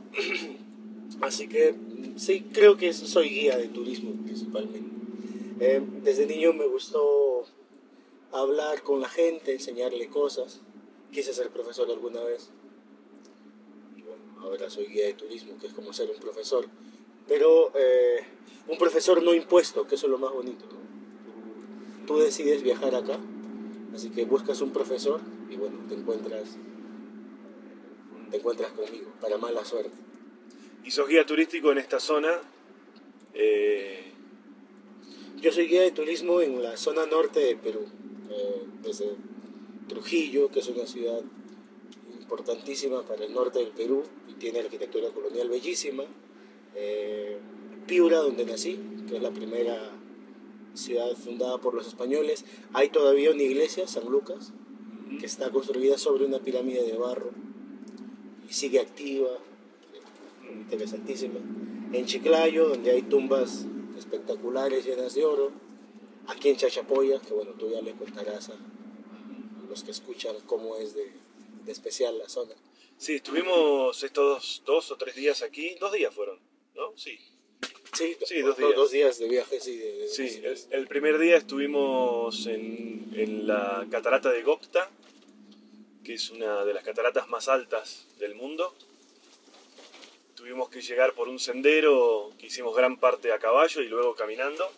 Así 1.21 1.47
que 1.47 1.75
sí, 2.15 2.41
creo 2.53 2.77
que 2.77 2.93
soy 2.93 3.29
guía 3.29 3.57
de 3.57 3.67
turismo 3.67 4.11
principalmente. 4.23 4.89
Eh, 5.59 5.81
desde 6.01 6.25
niño 6.25 6.53
me 6.53 6.65
gustó 6.65 7.43
hablar 8.31 8.81
con 8.83 9.01
la 9.01 9.09
gente, 9.09 9.53
enseñarle 9.53 10.07
cosas. 10.09 10.61
Quise 11.11 11.33
ser 11.33 11.49
profesor 11.49 11.89
alguna 11.89 12.23
vez. 12.23 12.49
Bueno, 13.93 14.23
ahora 14.41 14.69
soy 14.69 14.87
guía 14.87 15.05
de 15.05 15.13
turismo, 15.13 15.57
que 15.59 15.67
es 15.67 15.73
como 15.73 15.93
ser 15.93 16.09
un 16.09 16.19
profesor. 16.19 16.65
Pero 17.27 17.71
eh, 17.75 18.25
un 18.67 18.77
profesor 18.77 19.21
no 19.21 19.33
impuesto, 19.33 19.85
que 19.85 19.95
eso 19.95 20.07
es 20.07 20.11
lo 20.11 20.17
más 20.17 20.31
bonito. 20.31 20.65
tú 22.07 22.17
decides 22.17 22.63
viajar 22.63 22.95
acá, 22.95 23.19
así 23.93 24.09
que 24.09 24.25
buscas 24.25 24.61
un 24.61 24.71
profesor 24.71 25.19
y 25.49 25.55
bueno, 25.55 25.77
te 25.87 25.95
encuentras, 25.95 26.57
te 28.29 28.37
encuentras 28.37 28.71
conmigo, 28.71 29.11
para 29.21 29.37
mala 29.37 29.63
suerte. 29.65 29.91
Y 30.83 30.91
sos 30.91 31.07
guía 31.07 31.25
turístico 31.25 31.71
en 31.71 31.77
esta 31.77 31.99
zona. 31.99 32.39
eh, 33.33 34.11
Yo 35.41 35.51
soy 35.51 35.67
guía 35.67 35.81
de 35.81 35.91
turismo 35.91 36.41
en 36.41 36.61
la 36.61 36.77
zona 36.77 37.05
norte 37.05 37.39
de 37.39 37.55
Perú, 37.55 37.85
eh, 38.29 38.63
desde 38.83 39.15
Trujillo, 39.87 40.49
que 40.49 40.59
es 40.59 40.67
una 40.67 40.85
ciudad 40.85 41.21
importantísima 42.19 43.01
para 43.03 43.25
el 43.25 43.33
norte 43.33 43.59
del 43.59 43.69
Perú 43.69 44.03
y 44.29 44.33
tiene 44.35 44.59
arquitectura 44.59 45.09
colonial 45.09 45.49
bellísima. 45.49 46.03
eh, 46.75 47.37
Piura, 47.87 48.19
donde 48.19 48.45
nací, 48.45 48.79
que 49.09 49.17
es 49.17 49.21
la 49.21 49.31
primera 49.31 49.91
ciudad 50.73 51.15
fundada 51.15 51.57
por 51.59 51.73
los 51.73 51.87
españoles. 51.87 52.45
Hay 52.73 52.89
todavía 52.89 53.31
una 53.31 53.43
iglesia, 53.43 53.87
San 53.87 54.09
Lucas, 54.09 54.53
que 55.19 55.25
está 55.25 55.51
construida 55.51 55.97
sobre 55.97 56.25
una 56.25 56.39
pirámide 56.39 56.83
de 56.83 56.97
barro 56.97 57.31
y 58.49 58.53
sigue 58.53 58.79
activa, 58.79 59.29
interesantísima. 60.49 61.39
En 61.93 62.05
Chiclayo, 62.05 62.69
donde 62.69 62.91
hay 62.91 63.01
tumbas 63.03 63.65
espectaculares 63.97 64.85
llenas 64.85 65.13
de 65.13 65.25
oro. 65.25 65.51
Aquí 66.27 66.49
en 66.49 66.57
Chachapoya, 66.57 67.19
que 67.19 67.33
bueno, 67.33 67.51
tú 67.51 67.69
ya 67.69 67.81
le 67.81 67.93
contarás 67.93 68.49
a, 68.49 68.55
los 69.69 69.83
que 69.83 69.91
escuchan 69.91 70.35
cómo 70.45 70.75
es 70.77 70.93
de, 70.93 71.11
de 71.65 71.71
especial 71.71 72.17
la 72.17 72.27
zona. 72.27 72.53
sí, 72.97 73.15
estuvimos 73.15 74.03
estos 74.03 74.25
dos, 74.25 74.63
dos 74.65 74.91
o 74.91 74.97
tres 74.97 75.15
días 75.15 75.41
aquí. 75.41 75.75
Dos 75.79 75.91
días 75.93 76.13
fueron, 76.13 76.39
¿no? 76.75 76.95
Sí. 76.97 77.17
Sí, 77.93 78.15
Sí, 78.25 78.41
dos 78.41 78.57
do- 78.57 78.65
días. 78.67 78.75
dos 78.75 78.91
días 78.91 79.19
de 79.19 79.27
viaje, 79.29 79.59
sí. 79.59 79.77
de- 79.77 79.91
de- 79.97 80.07
Sí, 80.07 80.41
el, 80.43 80.57
el 80.71 80.87
primer 80.87 81.17
día 81.19 81.37
estuvimos 81.37 82.47
en, 82.47 83.11
en 83.15 83.47
la 83.47 83.85
catarata 83.91 84.31
de 84.31 84.41
Gokta, 84.43 84.89
que 86.03 86.13
es 86.15 86.29
una 86.31 86.63
de 86.65 86.73
las 86.73 86.83
cataratas 86.83 87.27
más 87.29 87.47
altas 87.47 88.07
del 88.17 88.33
mundo. 88.35 88.73
Tuvimos 90.35 90.69
que 90.69 90.81
llegar 90.81 91.13
por 91.13 91.27
un 91.29 91.37
sendero 91.37 92.31
que 92.39 92.47
hicimos 92.47 92.75
gran 92.75 92.97
parte 92.97 93.31
a 93.31 93.37
caballo 93.39 93.81
y 93.81 93.87
luego 93.87 94.15
caminando. 94.15 94.71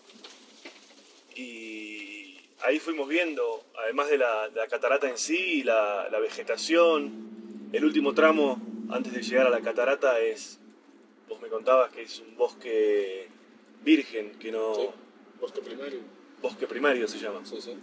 Y 1.36 2.38
ahí 2.62 2.80
fuimos 2.80 3.08
viendo, 3.08 3.64
además 3.78 4.10
de 4.10 4.18
la, 4.18 4.50
de 4.50 4.60
la 4.60 4.68
catarata 4.68 5.10
en 5.10 5.18
sí, 5.18 5.64
la, 5.64 6.10
la 6.12 6.20
vegetación. 6.20 7.70
El 7.72 7.86
último 7.86 8.14
tramo 8.14 8.62
antes 8.90 9.14
de 9.14 9.22
llegar 9.22 9.48
a 9.48 9.50
la 9.50 9.62
catarata 9.62 10.20
es, 10.20 10.60
vos 11.30 11.42
me 11.42 11.48
contabas 11.50 11.92
que 11.92 12.04
es 12.04 12.20
un 12.20 12.36
bosque 12.38 13.28
virgen, 13.84 14.32
que 14.40 14.52
no... 14.52 14.76
Sí, 14.76 14.88
bosque 15.40 15.62
primario. 15.62 16.00
Bosque 16.42 16.68
primario 16.68 17.08
se 17.08 17.20
llama. 17.20 17.40
Sí, 17.44 17.58
sí. 17.60 17.74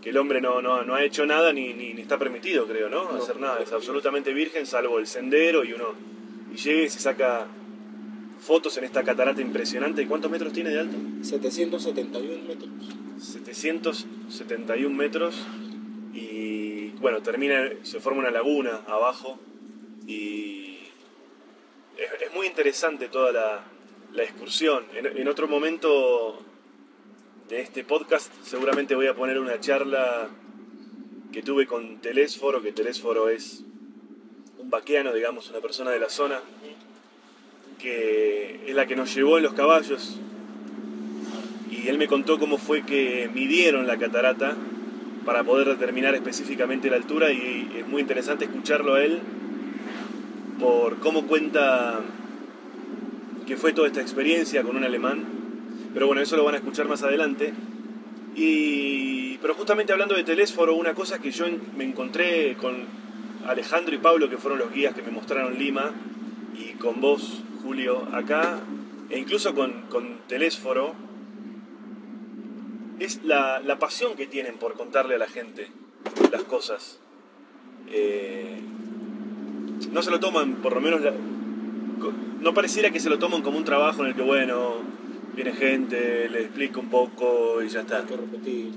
Que 0.00 0.10
el 0.10 0.16
hombre 0.18 0.40
no, 0.40 0.60
no, 0.60 0.82
no 0.82 0.94
ha 0.94 1.04
hecho 1.04 1.24
nada 1.26 1.52
ni, 1.52 1.72
ni, 1.74 1.94
ni 1.94 2.02
está 2.02 2.18
permitido, 2.18 2.66
creo, 2.66 2.88
¿no? 2.88 3.12
No, 3.12 3.22
Hacer 3.22 3.38
nada. 3.38 3.56
no. 3.56 3.62
Es 3.62 3.72
absolutamente 3.72 4.32
virgen, 4.32 4.66
salvo 4.66 4.98
el 4.98 5.06
sendero 5.06 5.64
y 5.64 5.72
uno. 5.72 5.94
Y 6.52 6.56
llega 6.56 6.82
y 6.82 6.88
se 6.88 6.98
saca 6.98 7.46
fotos 8.40 8.76
en 8.78 8.84
esta 8.84 9.04
catarata 9.04 9.40
impresionante. 9.40 10.02
¿Y 10.02 10.06
cuántos 10.06 10.30
metros 10.30 10.52
tiene 10.52 10.70
de 10.70 10.80
alto? 10.80 10.96
771 11.22 12.42
metros. 12.48 12.70
771 13.18 14.94
metros. 14.96 15.46
Y 16.12 16.88
bueno, 17.00 17.22
termina, 17.22 17.70
se 17.82 18.00
forma 18.00 18.20
una 18.20 18.30
laguna 18.30 18.80
abajo. 18.88 19.38
Y 20.06 20.71
es, 22.02 22.34
muy 22.34 22.46
interesante 22.46 23.08
toda 23.08 23.32
la, 23.32 23.64
la 24.12 24.22
excursión. 24.22 24.84
En, 24.94 25.06
en 25.06 25.28
otro 25.28 25.48
momento 25.48 26.40
de 27.48 27.60
este 27.60 27.84
podcast 27.84 28.32
seguramente 28.44 28.94
voy 28.94 29.06
a 29.06 29.14
poner 29.14 29.38
una 29.38 29.60
charla 29.60 30.28
que 31.32 31.42
tuve 31.42 31.66
con 31.66 31.98
Telésforo, 32.00 32.62
que 32.62 32.72
Telésforo 32.72 33.28
es 33.28 33.64
un 34.58 34.70
vaqueano, 34.70 35.12
digamos, 35.12 35.50
una 35.50 35.60
persona 35.60 35.90
de 35.90 35.98
la 35.98 36.08
zona, 36.08 36.40
que 37.78 38.60
es 38.66 38.74
la 38.74 38.86
que 38.86 38.94
nos 38.94 39.14
llevó 39.14 39.38
en 39.38 39.44
los 39.44 39.54
caballos. 39.54 40.18
Y 41.70 41.88
él 41.88 41.98
me 41.98 42.06
contó 42.06 42.38
cómo 42.38 42.58
fue 42.58 42.84
que 42.84 43.30
midieron 43.32 43.86
la 43.86 43.96
catarata 43.96 44.56
para 45.24 45.42
poder 45.42 45.68
determinar 45.68 46.14
específicamente 46.14 46.90
la 46.90 46.96
altura 46.96 47.32
y 47.32 47.76
es 47.78 47.86
muy 47.86 48.02
interesante 48.02 48.44
escucharlo 48.44 48.94
a 48.94 49.04
él 49.04 49.20
por 50.62 51.00
cómo 51.00 51.26
cuenta 51.26 52.00
que 53.48 53.56
fue 53.56 53.72
toda 53.72 53.88
esta 53.88 54.00
experiencia 54.00 54.62
con 54.62 54.76
un 54.76 54.84
alemán. 54.84 55.24
Pero 55.92 56.06
bueno, 56.06 56.22
eso 56.22 56.36
lo 56.36 56.44
van 56.44 56.54
a 56.54 56.58
escuchar 56.58 56.86
más 56.86 57.02
adelante. 57.02 57.52
Y, 58.36 59.38
pero 59.38 59.54
justamente 59.54 59.92
hablando 59.92 60.14
de 60.14 60.22
Telésforo, 60.22 60.76
una 60.76 60.94
cosa 60.94 61.18
que 61.18 61.32
yo 61.32 61.46
me 61.76 61.82
encontré 61.82 62.56
con 62.56 62.84
Alejandro 63.44 63.92
y 63.96 63.98
Pablo, 63.98 64.30
que 64.30 64.38
fueron 64.38 64.60
los 64.60 64.72
guías 64.72 64.94
que 64.94 65.02
me 65.02 65.10
mostraron 65.10 65.58
Lima, 65.58 65.90
y 66.56 66.74
con 66.74 67.00
vos, 67.00 67.42
Julio, 67.64 68.06
acá, 68.12 68.60
e 69.10 69.18
incluso 69.18 69.56
con, 69.56 69.82
con 69.88 70.18
Telésforo, 70.28 70.94
es 73.00 73.24
la, 73.24 73.58
la 73.58 73.80
pasión 73.80 74.14
que 74.14 74.28
tienen 74.28 74.58
por 74.58 74.74
contarle 74.74 75.16
a 75.16 75.18
la 75.18 75.26
gente 75.26 75.66
las 76.30 76.44
cosas. 76.44 77.00
Eh, 77.90 78.60
no 79.92 80.02
se 80.02 80.10
lo 80.10 80.18
toman, 80.20 80.56
por 80.56 80.74
lo 80.74 80.80
menos, 80.80 81.00
la- 81.00 81.12
no 82.40 82.54
pareciera 82.54 82.90
que 82.90 82.98
se 83.00 83.08
lo 83.08 83.18
toman 83.18 83.42
como 83.42 83.58
un 83.58 83.64
trabajo 83.64 84.02
en 84.02 84.08
el 84.10 84.14
que, 84.16 84.22
bueno, 84.22 84.76
viene 85.34 85.52
gente, 85.52 86.28
le 86.28 86.40
explico 86.42 86.80
un 86.80 86.90
poco 86.90 87.62
y 87.62 87.68
ya 87.68 87.80
está. 87.80 87.98
Hay 87.98 88.04
que 88.06 88.16
repetir. 88.16 88.70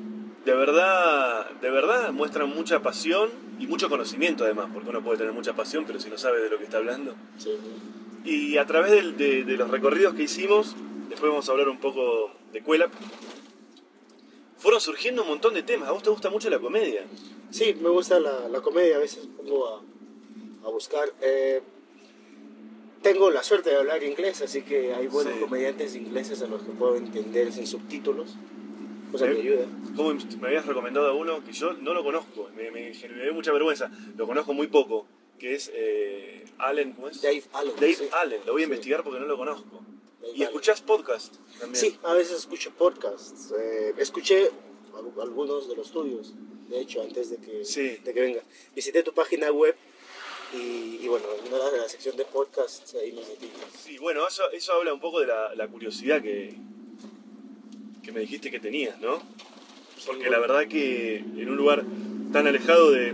De 0.45 0.53
verdad, 0.53 1.49
de 1.59 1.69
verdad 1.71 2.11
muestran 2.11 2.49
mucha 2.49 2.81
pasión 2.81 3.29
y 3.59 3.65
mucho 3.65 3.89
conocimiento 3.89 4.43
además, 4.43 4.67
porque 4.71 4.89
uno 4.89 5.01
puede 5.03 5.17
tener 5.17 5.33
mucha 5.33 5.53
pasión, 5.55 5.85
pero 5.87 5.99
si 5.99 6.09
no 6.09 6.17
sabe 6.19 6.39
de 6.41 6.49
lo 6.51 6.59
que 6.59 6.65
está 6.65 6.77
hablando. 6.77 7.15
Sí. 7.37 7.49
Y 8.23 8.57
a 8.57 8.65
través 8.67 8.91
de, 9.17 9.43
de 9.43 9.57
los 9.57 9.69
recorridos 9.71 10.13
que 10.13 10.23
hicimos, 10.23 10.75
después 11.09 11.31
vamos 11.31 11.49
a 11.49 11.51
hablar 11.53 11.69
un 11.69 11.77
poco 11.79 12.31
de 12.53 12.61
Cuela, 12.61 12.89
fueron 14.57 14.79
surgiendo 14.81 15.23
un 15.23 15.29
montón 15.29 15.53
de 15.53 15.63
temas. 15.63 15.89
A 15.89 15.91
vos 15.91 16.03
te 16.03 16.09
gusta 16.09 16.29
mucho 16.29 16.49
la 16.49 16.59
comedia. 16.59 17.03
Sí, 17.49 17.75
me 17.81 17.89
gusta 17.89 18.19
la, 18.19 18.47
la 18.49 18.61
comedia, 18.61 18.97
a 18.97 18.99
veces 18.99 19.27
pongo 19.37 19.67
a, 19.67 19.81
a 20.65 20.69
buscar. 20.69 21.13
eh, 21.21 21.61
tengo 23.01 23.29
la 23.29 23.43
suerte 23.43 23.69
de 23.69 23.75
hablar 23.77 24.03
inglés, 24.03 24.41
así 24.41 24.63
que 24.63 24.93
hay 24.93 25.07
buenos 25.07 25.33
Sí. 25.35 25.39
comediantes 25.39 25.95
ingleses 25.95 26.41
a 26.41 26.47
los 26.47 26.63
que 26.63 26.71
puedo 26.71 26.95
entender 26.95 27.51
sin 27.53 27.67
subtítulos, 27.67 28.35
cosa 29.11 29.27
que 29.27 29.35
Sí. 29.35 29.41
ayuda. 29.41 29.65
¿Cómo 29.95 30.13
me 30.13 30.47
habías 30.47 30.65
recomendado 30.65 31.07
a 31.07 31.13
uno 31.13 31.43
que 31.45 31.51
yo 31.51 31.73
no 31.73 31.93
lo 31.93 32.03
conozco? 32.03 32.49
Me, 32.55 32.71
me, 32.71 32.91
me 32.91 33.23
dio 33.23 33.33
mucha 33.33 33.51
vergüenza. 33.51 33.91
Lo 34.17 34.25
conozco 34.25 34.53
muy 34.53 34.67
poco, 34.67 35.05
que 35.37 35.53
es 35.53 35.69
eh, 35.73 36.45
Allen, 36.57 36.93
¿cómo 36.93 37.09
es? 37.09 37.21
Dave 37.21 37.43
Allen. 37.53 37.75
Dave 37.75 37.93
sí. 37.93 38.07
Allen. 38.11 38.41
Lo 38.45 38.53
voy 38.53 38.63
a 38.63 38.65
Sí. 38.65 38.71
investigar 38.71 39.03
porque 39.03 39.19
no 39.19 39.27
lo 39.27 39.37
conozco. 39.37 39.81
Dave 40.21 40.31
¿Y 40.33 40.35
Allen. 40.37 40.47
escuchás 40.47 40.81
podcast 40.81 41.35
también? 41.59 41.75
Sí, 41.75 41.99
a 42.01 42.13
veces 42.13 42.37
escucho 42.39 42.71
podcasts. 42.71 43.53
eh, 43.55 43.93
escuché 43.99 44.49
al- 44.95 45.21
algunos 45.21 45.69
de 45.69 45.75
los 45.75 45.91
tuyos, 45.91 46.33
de 46.69 46.79
hecho, 46.79 47.03
antes 47.03 47.29
de 47.29 47.37
que, 47.37 47.63
Sí. 47.63 47.97
de 48.03 48.13
que 48.13 48.19
venga. 48.21 48.41
Visité 48.75 49.03
tu 49.03 49.13
página 49.13 49.51
web 49.51 49.75
y, 50.53 50.99
y 51.01 51.07
bueno, 51.07 51.25
de 51.71 51.77
la 51.77 51.89
sección 51.89 52.15
de 52.15 52.25
podcasts 52.25 52.95
ahí 52.95 53.11
me 53.11 53.21
metí. 53.21 53.49
Sí, 53.77 53.97
bueno, 53.97 54.27
eso, 54.27 54.43
eso 54.51 54.73
habla 54.73 54.93
un 54.93 54.99
poco 54.99 55.19
de 55.19 55.27
la, 55.27 55.55
la 55.55 55.67
curiosidad 55.67 56.21
que, 56.21 56.55
que 58.03 58.11
me 58.11 58.19
dijiste 58.21 58.51
que 58.51 58.59
tenías, 58.59 58.99
¿no? 58.99 59.21
Porque 60.05 60.29
la 60.29 60.39
verdad 60.39 60.67
que 60.67 61.17
en 61.17 61.49
un 61.49 61.55
lugar 61.55 61.83
tan 62.31 62.47
alejado 62.47 62.91
de 62.91 63.13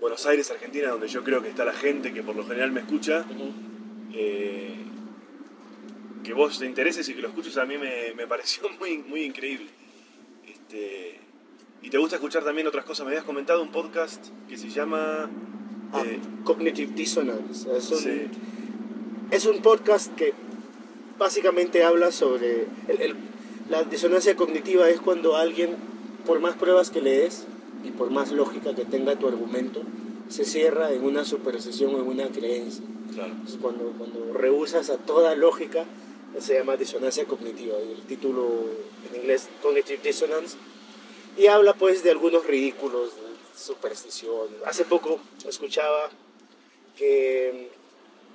Buenos 0.00 0.24
Aires, 0.26 0.50
Argentina, 0.50 0.90
donde 0.90 1.08
yo 1.08 1.24
creo 1.24 1.42
que 1.42 1.48
está 1.48 1.64
la 1.64 1.72
gente 1.72 2.12
que 2.12 2.22
por 2.22 2.36
lo 2.36 2.46
general 2.46 2.70
me 2.70 2.80
escucha, 2.80 3.24
eh, 4.12 4.76
que 6.22 6.32
vos 6.32 6.58
te 6.58 6.66
intereses 6.66 7.08
y 7.08 7.14
que 7.14 7.22
lo 7.22 7.28
escuches 7.28 7.56
a 7.56 7.64
mí 7.64 7.76
me, 7.78 8.14
me 8.14 8.26
pareció 8.28 8.68
muy, 8.78 8.98
muy 8.98 9.24
increíble. 9.24 9.70
Este, 10.46 11.18
y 11.82 11.90
te 11.90 11.98
gusta 11.98 12.16
escuchar 12.16 12.44
también 12.44 12.66
otras 12.66 12.84
cosas. 12.84 13.06
Me 13.06 13.12
habías 13.12 13.24
comentado 13.24 13.62
un 13.62 13.72
podcast 13.72 14.28
que 14.48 14.56
se 14.56 14.68
llama... 14.68 15.30
Eh, 15.94 16.18
Cognitive 16.44 16.92
Dissonance. 16.94 17.68
Es 17.76 17.90
un, 17.90 17.98
sí, 17.98 18.22
es 19.30 19.46
un 19.46 19.60
podcast 19.62 20.14
que 20.14 20.32
básicamente 21.18 21.84
habla 21.84 22.12
sobre... 22.12 22.66
el- 22.88 23.00
el- 23.00 23.16
la 23.68 23.84
disonancia 23.84 24.34
cognitiva 24.34 24.88
es 24.88 25.00
cuando 25.00 25.36
alguien, 25.36 25.76
por 26.26 26.40
más 26.40 26.56
pruebas 26.56 26.90
que 26.90 27.00
le 27.00 27.20
des 27.20 27.44
y 27.84 27.90
por 27.92 28.10
más 28.10 28.32
lógica 28.32 28.74
que 28.74 28.84
tenga 28.84 29.14
tu 29.16 29.28
argumento, 29.28 29.82
se 30.28 30.44
cierra 30.44 30.92
en 30.92 31.04
una 31.04 31.24
superstición 31.24 31.94
o 31.94 31.98
en 32.00 32.08
una 32.08 32.26
creencia. 32.30 32.82
claro. 33.14 33.30
Entonces, 33.30 33.58
cuando, 33.62 33.92
cuando 33.96 34.32
rehusas 34.32 34.90
a 34.90 34.96
toda 34.96 35.36
lógica, 35.36 35.84
se 36.40 36.54
llama 36.54 36.76
disonancia 36.76 37.26
cognitiva. 37.26 37.74
Y 37.88 37.92
el 37.92 38.02
título 38.08 38.48
en 39.08 39.20
inglés, 39.20 39.48
Cognitive 39.62 40.00
Dissonance. 40.02 40.56
Y 41.38 41.46
habla 41.46 41.72
pues 41.74 42.02
de 42.02 42.10
algunos 42.10 42.44
ridículos, 42.48 43.10
de 43.14 43.29
superstición. 43.60 44.48
Hace 44.66 44.84
poco 44.84 45.20
escuchaba 45.46 46.10
que 46.96 47.70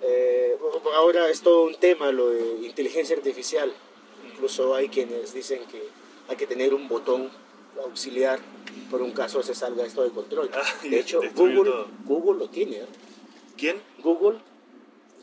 eh, 0.02 0.58
ahora 0.96 1.30
es 1.30 1.42
todo 1.42 1.64
un 1.64 1.76
tema 1.76 2.12
lo 2.12 2.30
de 2.30 2.66
inteligencia 2.66 3.16
artificial. 3.16 3.72
Incluso 4.32 4.76
hay 4.76 4.90
quienes 4.90 5.34
dicen 5.34 5.62
que 5.72 5.82
hay 6.28 6.36
que 6.36 6.48
tener 6.48 6.74
un 6.74 6.88
botón 6.88 7.30
auxiliar 7.84 8.40
por 8.90 9.02
un 9.02 9.12
caso 9.12 9.42
se 9.44 9.54
salga 9.56 9.86
esto 9.86 10.04
de 10.04 10.10
control. 10.12 10.50
Ah, 10.54 10.62
de 10.84 11.00
hecho, 11.00 11.22
Google, 11.36 11.64
todo. 11.72 11.88
Google 12.06 12.40
lo 12.40 12.50
tiene. 12.50 12.78
¿eh? 12.78 12.86
¿Quién? 13.58 13.78
Google, 14.02 14.40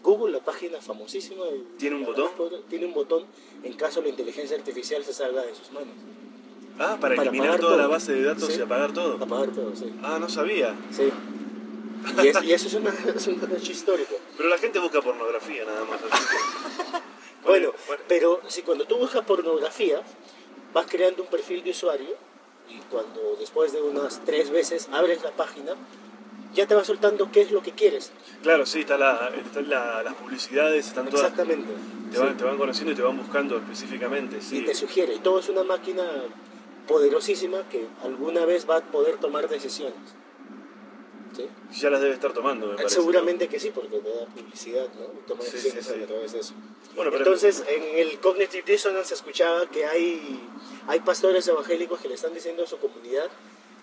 Google, 0.02 0.32
la 0.32 0.40
página 0.44 0.80
famosísima, 0.80 1.44
de- 1.46 1.62
¿Tiene 1.78 1.96
un 1.96 2.04
botón? 2.04 2.30
Tiene 2.68 2.86
un 2.86 2.94
botón 2.94 3.24
en 3.62 3.72
caso 3.74 4.00
la 4.02 4.08
inteligencia 4.08 4.56
artificial 4.56 5.04
se 5.04 5.12
salga 5.12 5.42
de 5.42 5.54
sus 5.54 5.70
manos. 5.72 5.94
Ah, 6.78 6.96
para, 7.00 7.14
Para 7.16 7.28
eliminar 7.30 7.58
toda 7.60 7.76
la 7.76 7.86
base 7.86 8.12
de 8.12 8.22
datos 8.22 8.52
Sí. 8.52 8.58
y 8.58 8.62
apagar 8.62 8.92
todo. 8.92 9.22
Apagar 9.22 9.48
todo, 9.50 9.74
sí. 9.76 9.92
Ah, 10.02 10.18
no 10.20 10.28
sabía. 10.28 10.74
Sí. 10.90 11.10
Y, 12.22 12.26
es- 12.28 12.42
y 12.42 12.52
eso 12.52 12.66
es, 12.68 12.74
una, 12.74 12.90
es 13.14 13.26
un 13.26 13.40
hecho 13.56 13.72
histórico. 13.72 14.14
Pero 14.36 14.48
la 14.48 14.58
gente 14.58 14.78
busca 14.78 15.00
pornografía 15.00 15.64
nada 15.64 15.84
más. 15.84 16.00
así 16.10 16.24
que- 16.26 16.98
Bueno, 17.46 17.72
bueno. 17.86 18.02
pero 18.08 18.40
si 18.48 18.62
cuando 18.62 18.84
tú 18.86 18.96
buscas 18.98 19.24
pornografía, 19.24 20.00
vas 20.72 20.86
creando 20.88 21.22
un 21.24 21.28
perfil 21.28 21.62
de 21.64 21.70
usuario 21.70 22.14
y 22.68 22.78
cuando 22.90 23.36
después 23.38 23.72
de 23.72 23.82
unas 23.82 24.20
tres 24.24 24.50
veces 24.50 24.88
abres 24.92 25.22
la 25.22 25.32
página, 25.32 25.72
ya 26.54 26.66
te 26.66 26.74
va 26.74 26.84
soltando 26.84 27.30
qué 27.32 27.42
es 27.42 27.50
lo 27.50 27.62
que 27.62 27.72
quieres. 27.72 28.12
Claro, 28.42 28.64
sí, 28.66 28.80
está 28.80 28.96
la, 28.96 29.30
están 29.44 29.68
la- 29.68 30.02
las 30.02 30.14
publicidades, 30.14 30.86
están 30.86 31.06
todas. 31.08 31.22
Exactamente. 31.30 31.72
Te 32.12 32.18
van, 32.18 32.28
Sí. 32.30 32.34
te 32.38 32.44
van 32.44 32.56
conociendo 32.58 32.92
y 32.92 32.94
te 32.94 33.02
van 33.02 33.16
buscando 33.18 33.56
específicamente. 33.56 34.40
Sí. 34.40 34.58
y 34.58 34.64
te 34.64 34.74
sugiere. 34.74 35.14
Y 35.14 35.18
todo 35.18 35.38
es 35.40 35.48
una 35.48 35.64
máquina 35.64 36.02
poderosísima 36.86 37.68
que 37.68 37.86
alguna 38.02 38.44
vez 38.44 38.68
va 38.68 38.76
a 38.78 38.80
poder 38.82 39.18
tomar 39.18 39.48
decisiones. 39.48 39.94
¿Sí? 41.36 41.48
Ya 41.80 41.88
las 41.88 42.02
debe 42.02 42.12
estar 42.12 42.32
tomando, 42.34 42.66
me 42.66 42.74
parece. 42.74 42.96
Seguramente 42.96 43.48
que 43.48 43.58
sí, 43.58 43.70
porque 43.74 43.98
te 44.00 44.10
da 44.10 44.26
publicidad, 44.26 44.86
¿no? 44.98 45.06
Toma 45.26 45.42
Sí, 45.42 45.52
decisiones 45.52 45.86
sí, 45.86 46.02
a 46.02 46.06
través 46.06 46.32
de 46.32 46.40
eso. 46.40 46.52
Bueno, 46.94 47.10
pero 47.10 47.24
Entonces, 47.24 47.64
en 47.68 47.82
el 47.98 48.18
Cognitive 48.20 48.64
Dissonance 48.66 49.14
escuchaba 49.14 49.64
que 49.70 49.86
hay, 49.86 50.40
hay 50.88 51.00
pastores 51.00 51.48
evangélicos 51.48 52.00
que 52.00 52.08
le 52.08 52.14
están 52.16 52.34
diciendo 52.34 52.64
a 52.64 52.66
su 52.66 52.76
comunidad 52.76 53.30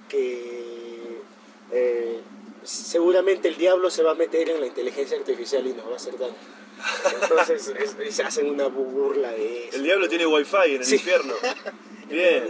que 0.08 1.20
eh, 1.72 2.20
seguramente 2.64 3.48
el 3.48 3.58
diablo 3.58 3.90
se 3.90 4.04
va 4.04 4.12
a 4.12 4.16
meter 4.16 4.50
en 4.50 4.60
la 4.60 4.68
inteligencia 4.68 5.18
artificial 5.18 5.66
y 5.66 5.74
nos 5.74 5.88
va 5.88 5.94
a 5.94 5.96
hacer 5.96 6.18
daño. 6.20 6.36
Entonces, 7.22 7.68
es- 8.08 8.16
se 8.16 8.24
hacen 8.24 8.48
una 8.50 8.68
burla 8.68 9.32
de 9.32 9.70
eso. 9.70 9.78
el 9.78 9.84
diablo 9.84 10.08
tiene 10.08 10.28
wifi 10.28 10.56
en 10.76 10.84
el 10.84 10.94
infierno. 10.94 11.34
Bien, 12.10 12.44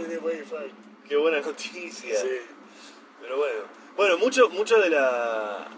qué 1.08 1.16
buena 1.16 1.40
noticia. 1.40 2.16
Sí. 2.16 2.28
Pero 3.20 3.36
bueno, 3.36 3.60
bueno, 3.96 4.18
mucho, 4.18 4.48
mucho 4.48 4.80
de 4.80 4.90
la... 4.90 5.68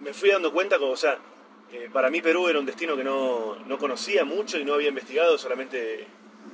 Me 0.00 0.12
fui 0.14 0.30
dando 0.30 0.52
cuenta, 0.52 0.78
como, 0.78 0.92
o 0.92 0.96
sea, 0.96 1.18
eh, 1.72 1.90
para 1.92 2.10
mí 2.10 2.22
Perú 2.22 2.48
era 2.48 2.58
un 2.58 2.66
destino 2.66 2.96
que 2.96 3.04
no, 3.04 3.56
no 3.66 3.78
conocía 3.78 4.24
mucho 4.24 4.58
y 4.58 4.64
no 4.64 4.74
había 4.74 4.88
investigado, 4.88 5.36
solamente 5.36 6.06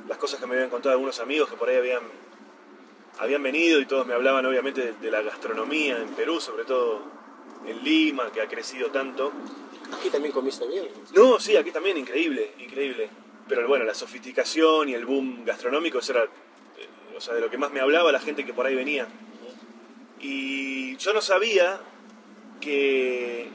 las 0.08 0.18
cosas 0.18 0.40
que 0.40 0.46
me 0.46 0.54
habían 0.54 0.70
contado 0.70 0.92
algunos 0.92 1.20
amigos 1.20 1.50
que 1.50 1.56
por 1.56 1.68
ahí 1.68 1.76
habían, 1.76 2.02
habían 3.18 3.42
venido 3.42 3.78
y 3.80 3.86
todos 3.86 4.06
me 4.06 4.14
hablaban 4.14 4.46
obviamente 4.46 4.80
de, 4.80 4.92
de 4.94 5.10
la 5.10 5.22
gastronomía 5.22 5.98
en 5.98 6.08
Perú, 6.14 6.40
sobre 6.40 6.64
todo 6.64 7.02
en 7.66 7.84
Lima, 7.84 8.32
que 8.32 8.40
ha 8.40 8.48
crecido 8.48 8.90
tanto. 8.90 9.32
Aquí 9.96 10.10
también 10.10 10.32
comiste 10.32 10.66
bien. 10.66 10.88
No, 11.14 11.38
sí, 11.38 11.56
aquí 11.56 11.70
también, 11.70 11.98
increíble, 11.98 12.52
increíble. 12.58 13.08
Pero 13.48 13.66
bueno, 13.68 13.84
la 13.84 13.94
sofisticación 13.94 14.88
y 14.88 14.94
el 14.94 15.06
boom 15.06 15.44
gastronómico, 15.44 15.98
eso 15.98 16.12
era, 16.12 16.24
eh, 16.24 16.28
o 17.16 17.20
sea, 17.20 17.34
de 17.34 17.40
lo 17.40 17.48
que 17.50 17.58
más 17.58 17.72
me 17.72 17.80
hablaba 17.80 18.10
la 18.10 18.20
gente 18.20 18.44
que 18.44 18.52
por 18.52 18.66
ahí 18.66 18.74
venía. 18.74 19.06
Y 20.20 20.96
yo 20.96 21.12
no 21.12 21.20
sabía 21.20 21.78
que, 22.60 23.48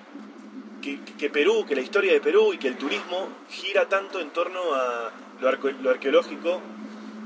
que, 0.82 1.00
que 1.18 1.30
Perú, 1.30 1.66
que 1.68 1.76
la 1.76 1.82
historia 1.82 2.14
de 2.14 2.22
Perú 2.22 2.54
y 2.54 2.58
que 2.58 2.68
el 2.68 2.78
turismo 2.78 3.28
gira 3.50 3.90
tanto 3.90 4.20
en 4.20 4.30
torno 4.30 4.74
a 4.74 5.12
lo, 5.42 5.50
arqueológico 5.90 6.62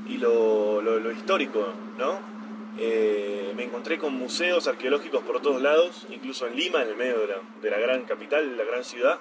y 0.08 0.16
lo, 0.18 0.80
lo- 0.82 1.12
histórico, 1.12 1.68
¿no? 1.98 2.18
Eh, 2.78 3.52
me 3.56 3.64
encontré 3.64 3.98
con 3.98 4.14
museos 4.14 4.66
arqueológicos 4.68 5.22
por 5.22 5.40
todos 5.40 5.62
lados, 5.62 6.06
incluso 6.10 6.46
en 6.46 6.56
Lima, 6.56 6.82
en 6.82 6.88
el 6.88 6.96
medio 6.96 7.20
de 7.20 7.26
la, 7.28 7.36
de 7.62 7.70
la 7.70 7.78
gran 7.78 8.04
capital, 8.04 8.56
la 8.56 8.64
gran 8.64 8.84
ciudad. 8.84 9.18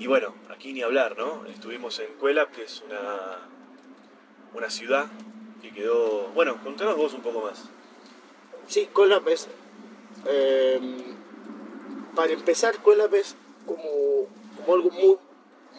Y 0.00 0.06
bueno, 0.06 0.34
aquí 0.48 0.72
ni 0.72 0.80
hablar, 0.82 1.16
¿no? 1.18 1.44
Estuvimos 1.46 1.98
en 1.98 2.08
Cuelap, 2.14 2.50
que 2.52 2.62
es 2.64 2.82
una, 2.88 3.38
una 4.54 4.70
ciudad 4.70 5.06
que 5.60 5.72
quedó... 5.72 6.28
Bueno, 6.34 6.58
contanos 6.64 6.96
vos 6.96 7.12
un 7.12 7.20
poco 7.20 7.42
más. 7.42 7.64
Sí, 8.66 8.88
Colab 8.92 9.28
es. 9.28 9.46
eh, 10.26 10.80
para 12.16 12.32
empezar, 12.32 12.80
Colab 12.82 13.14
es 13.14 13.36
como, 13.66 14.26
como 14.56 14.74
algo 14.74 14.90
muy, 14.90 15.16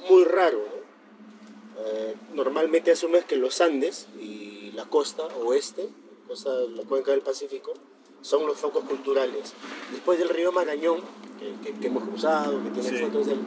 muy 0.08 0.24
raro. 0.26 0.60
¿no? 0.60 1.82
Eh, 1.84 2.16
normalmente 2.36 2.92
asumes 2.92 3.26
que 3.26 3.38
los 3.38 3.60
Andes 3.60 4.08
y 4.20 4.72
la 4.76 4.86
costa 4.86 5.24
oeste, 5.44 5.90
costa 6.28 6.52
la 6.76 6.84
cuenca 6.84 7.10
del 7.10 7.22
Pacífico, 7.22 7.74
son 8.22 8.46
los 8.46 8.58
focos 8.60 8.84
culturales. 8.84 9.54
Después 9.92 10.20
del 10.20 10.30
río 10.30 10.52
Marañón, 10.52 11.02
que, 11.40 11.56
que- 11.72 11.80
que 11.80 11.88
hemos 11.88 12.04
cruzado, 12.04 12.62
que 12.64 12.70
tiene 12.70 13.00
Sí. 13.00 13.04
fotos 13.04 13.26
del. 13.26 13.40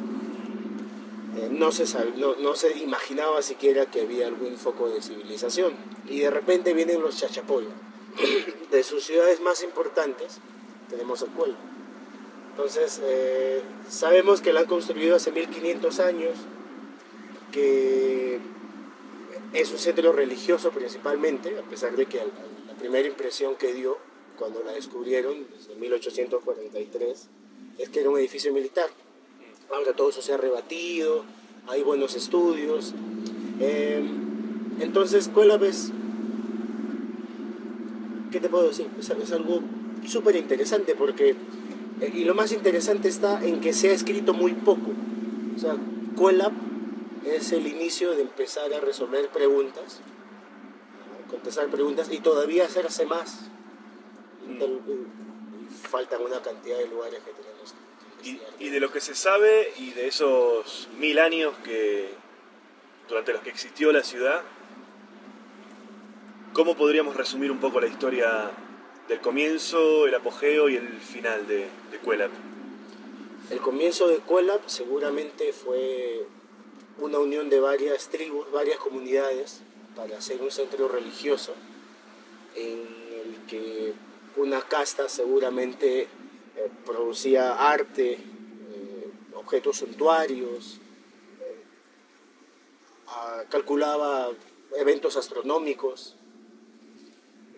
Eh, 1.37 1.49
no, 1.51 1.73
se 1.73 1.85
no, 2.17 2.37
no 2.37 2.55
se 2.55 2.79
imaginaba 2.79 3.43
siquiera 3.43 3.87
que 3.87 4.03
había 4.03 4.27
algún 4.27 4.57
foco 4.57 4.89
de 4.89 5.03
civilización. 5.03 5.75
Y 6.09 6.21
de 6.21 6.31
repente 6.31 6.75
vienen 6.75 7.01
los 7.01 7.17
chachapoyas 7.17 7.73
de 8.71 8.83
sus 8.83 9.05
ciudades 9.05 9.41
más 9.41 9.63
importantes 9.63 10.41
tenemos 10.89 11.23
el 11.23 11.31
Cuello. 11.31 11.57
Entonces, 12.51 13.01
eh, 13.03 13.63
sabemos 13.89 14.41
que 14.41 14.53
la 14.53 14.61
han 14.61 14.67
construido 14.67 15.17
hace 15.17 15.33
1500 15.33 16.01
años, 16.01 16.33
que 17.51 18.39
es 19.53 19.71
un 19.73 19.79
centro 19.79 20.13
religioso 20.13 20.71
principalmente, 20.71 21.59
a 21.59 21.63
pesar 21.63 21.97
de 21.97 22.07
que 22.07 22.19
la 22.19 22.75
primera 22.79 23.09
impresión 23.09 23.57
que 23.57 23.73
dio 23.73 23.99
cuando 24.39 24.63
la 24.63 24.73
descubrieron, 24.73 25.47
desde 25.53 25.75
1843, 25.75 27.29
es 27.79 27.89
que 27.89 28.01
era 28.01 28.11
un 28.11 28.19
edificio 28.19 28.53
militar. 28.53 28.89
Ahora 29.73 29.93
todo 29.95 30.11
eso 30.11 30.23
se 30.23 30.33
ha 30.33 30.37
rebatido, 30.37 31.25
hay 31.67 31.83
buenos 31.83 32.15
estudios. 32.15 32.95
Eh, 33.61 34.03
entonces, 34.81 35.29
Cuelap 35.29 35.63
es, 35.63 35.91
¿qué 38.31 38.41
te 38.41 38.49
puedo 38.49 38.69
decir? 38.69 38.89
Es, 38.99 39.11
es 39.11 39.33
algo 39.33 39.61
súper 40.07 40.37
interesante 40.37 40.95
porque, 40.95 41.31
eh, 42.01 42.13
y 42.15 42.25
lo 42.25 42.35
más 42.35 42.53
interesante 42.53 43.09
está 43.09 43.45
en 43.45 43.61
que 43.61 43.73
se 43.73 43.91
ha 43.91 43.93
escrito 43.93 44.35
muy 44.35 44.53
poco. 44.53 44.91
O 45.57 45.59
sea, 45.59 45.77
Cuelap 46.17 46.53
es 47.25 47.53
el 47.53 47.67
inicio 47.67 48.13
de 48.13 48.23
empezar 48.23 48.73
a 48.75 48.81
resolver 48.81 49.29
preguntas, 49.29 50.01
a 51.27 51.31
contestar 51.31 51.69
preguntas 51.69 52.09
y 52.13 52.19
todavía 52.19 52.65
hacerse 52.67 53.07
más. 53.07 53.41
Del- 54.47 54.81
y 54.87 55.73
faltan 55.89 56.21
una 56.23 56.41
cantidad 56.43 56.77
de 56.77 56.87
lugares 56.89 57.21
que 57.21 57.31
tenemos 57.33 57.54
Y, 58.25 58.71
de 58.71 58.81
lo 58.81 58.91
que 58.91 59.01
se 59.01 59.15
sabe 59.15 59.73
y 59.79 59.91
de 59.91 60.09
esos 60.09 60.89
mil 60.99 61.19
años 61.19 61.53
que 61.63 62.09
durante 63.07 63.33
los 63.35 63.43
que 63.43 63.51
existió 63.51 63.93
la 63.93 64.03
ciudad, 64.03 64.43
¿cómo 66.55 66.75
podríamos 66.75 67.17
resumir 67.17 67.51
un 67.51 67.61
poco 67.61 67.81
la 67.81 67.87
historia 67.87 68.51
del 69.09 69.21
comienzo, 69.21 70.07
el 70.07 70.15
apogeo 70.15 70.71
y 70.71 70.77
el 70.77 70.89
final 71.01 71.47
de, 71.47 71.69
de 71.91 71.99
Cuelap? 71.99 72.31
El 73.51 73.61
comienzo 73.61 74.09
de 74.09 74.17
Cuelap 74.17 74.67
seguramente 74.69 75.53
fue 75.53 76.27
una 76.99 77.19
unión 77.19 77.51
de 77.51 77.61
varias 77.61 78.09
tribus, 78.09 78.51
varias 78.51 78.79
comunidades 78.79 79.61
para 79.95 80.17
hacer 80.17 80.41
un 80.41 80.51
centro 80.51 80.89
religioso 80.89 81.55
en 82.57 82.81
el 83.13 83.47
que 83.47 83.93
una 84.37 84.63
casta 84.63 85.09
seguramente 85.09 86.09
eh, 86.57 86.71
producía 86.85 87.71
arte, 87.71 88.13
eh, 88.13 89.11
objetos 89.35 89.79
suntuarios, 89.79 90.81
eh, 91.41 91.63
ah, 93.09 93.43
calculaba 93.49 94.31
eventos 94.77 95.17
astronómicos 95.17 96.17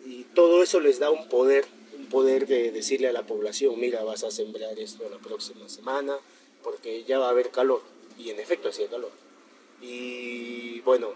y 0.05 0.25
todo 0.35 0.63
eso 0.63 0.81
les 0.81 0.99
da 0.99 1.11
un 1.11 1.29
poder, 1.29 1.67
un 1.99 2.07
poder 2.07 2.47
de 2.47 2.71
decirle 2.71 3.09
a 3.09 3.13
la 3.13 3.27
población, 3.27 3.79
mira, 3.79 4.05
vas 4.05 4.25
a 4.25 4.31
sembrar 4.31 4.79
esto 4.79 5.09
la 5.11 5.19
próxima 5.19 5.69
semana 5.69 6.17
porque 6.63 7.05
ya 7.05 7.21
va 7.21 7.27
a 7.27 7.31
haber 7.31 7.51
calor. 7.51 7.81
Y 8.19 8.31
en 8.31 8.41
efecto 8.41 8.71
hacía 8.71 8.89
calor. 8.89 9.13
Y 9.81 10.81
bueno, 10.81 11.13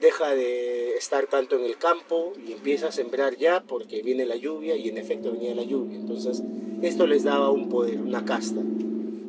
deja 0.00 0.34
de 0.34 0.96
estar 0.96 1.26
tanto 1.26 1.56
en 1.56 1.64
el 1.64 1.76
campo 1.78 2.32
y 2.46 2.52
empieza 2.52 2.88
a 2.88 2.92
sembrar 2.92 3.36
ya 3.36 3.62
porque 3.62 4.02
viene 4.02 4.26
la 4.26 4.36
lluvia 4.36 4.76
y 4.76 4.88
en 4.88 4.98
efecto 4.98 5.32
venía 5.32 5.54
la 5.54 5.62
lluvia. 5.64 5.96
Entonces 5.96 6.42
esto 6.82 7.06
les 7.06 7.24
daba 7.24 7.50
un 7.50 7.68
poder, 7.68 8.00
una 8.00 8.24
casta. 8.24 8.60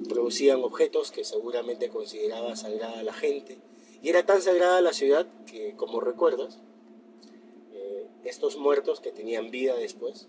Producían 0.10 0.62
objetos 0.63 1.12
que 1.12 1.23
seguramente 1.23 1.89
consideraba 1.89 2.56
sagrada 2.56 3.03
la 3.03 3.13
gente. 3.13 3.60
Y 4.01 4.10
era 4.10 4.25
tan 4.25 4.41
sagrada 4.41 4.80
la 4.82 4.93
ciudad 4.93 5.27
que, 5.45 5.73
como 5.75 5.99
recuerdas, 5.99 6.60
eh, 7.73 8.08
estos 8.25 8.58
muertos 8.58 8.99
que 8.99 9.12
tenían 9.12 9.49
vida 9.51 9.75
después 9.75 10.27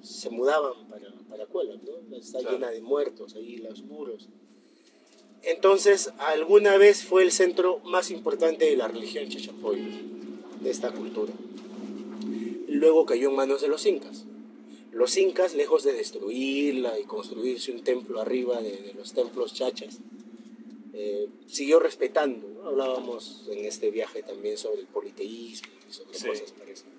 se 0.00 0.30
mudaban 0.30 0.88
para, 0.88 1.12
para 1.28 1.46
Cuelap, 1.46 1.82
¿no? 1.82 2.16
Está 2.16 2.40
Claro. 2.40 2.56
llena 2.56 2.70
de 2.70 2.80
muertos 2.82 3.34
ahí, 3.36 3.56
los 3.58 3.82
muros. 3.84 4.28
Entonces, 5.44 6.10
alguna 6.18 6.76
vez 6.76 7.04
fue 7.04 7.22
el 7.24 7.32
centro 7.32 7.80
más 7.84 8.10
importante 8.10 8.64
de 8.66 8.76
la 8.76 8.88
religión 8.88 9.28
chachapoyo, 9.28 9.82
de 10.60 10.70
esta 10.70 10.92
cultura. 10.92 11.32
Luego 12.68 13.06
cayó 13.06 13.30
en 13.30 13.36
manos 13.36 13.60
de 13.60 13.68
los 13.68 13.84
incas. 13.86 14.24
Los 14.92 15.16
incas, 15.16 15.54
lejos 15.54 15.82
de 15.84 15.94
destruirla 15.94 16.98
y 16.98 17.04
construirse 17.04 17.72
un 17.72 17.82
templo 17.82 18.20
arriba 18.20 18.60
de, 18.60 18.76
de 18.76 18.94
los 18.94 19.14
templos 19.14 19.54
chachas, 19.54 19.98
eh, 20.92 21.28
siguió 21.46 21.80
respetando. 21.80 22.46
¿no? 22.48 22.68
Hablábamos 22.68 23.46
en 23.50 23.64
este 23.64 23.90
viaje 23.90 24.22
también 24.22 24.56
sobre 24.58 24.80
el 24.82 24.86
politeísmo 24.86 25.68
y 25.88 25.92
sobre 25.92 26.18
Sí. 26.18 26.28
cosas 26.28 26.52
parecidas. 26.52 26.92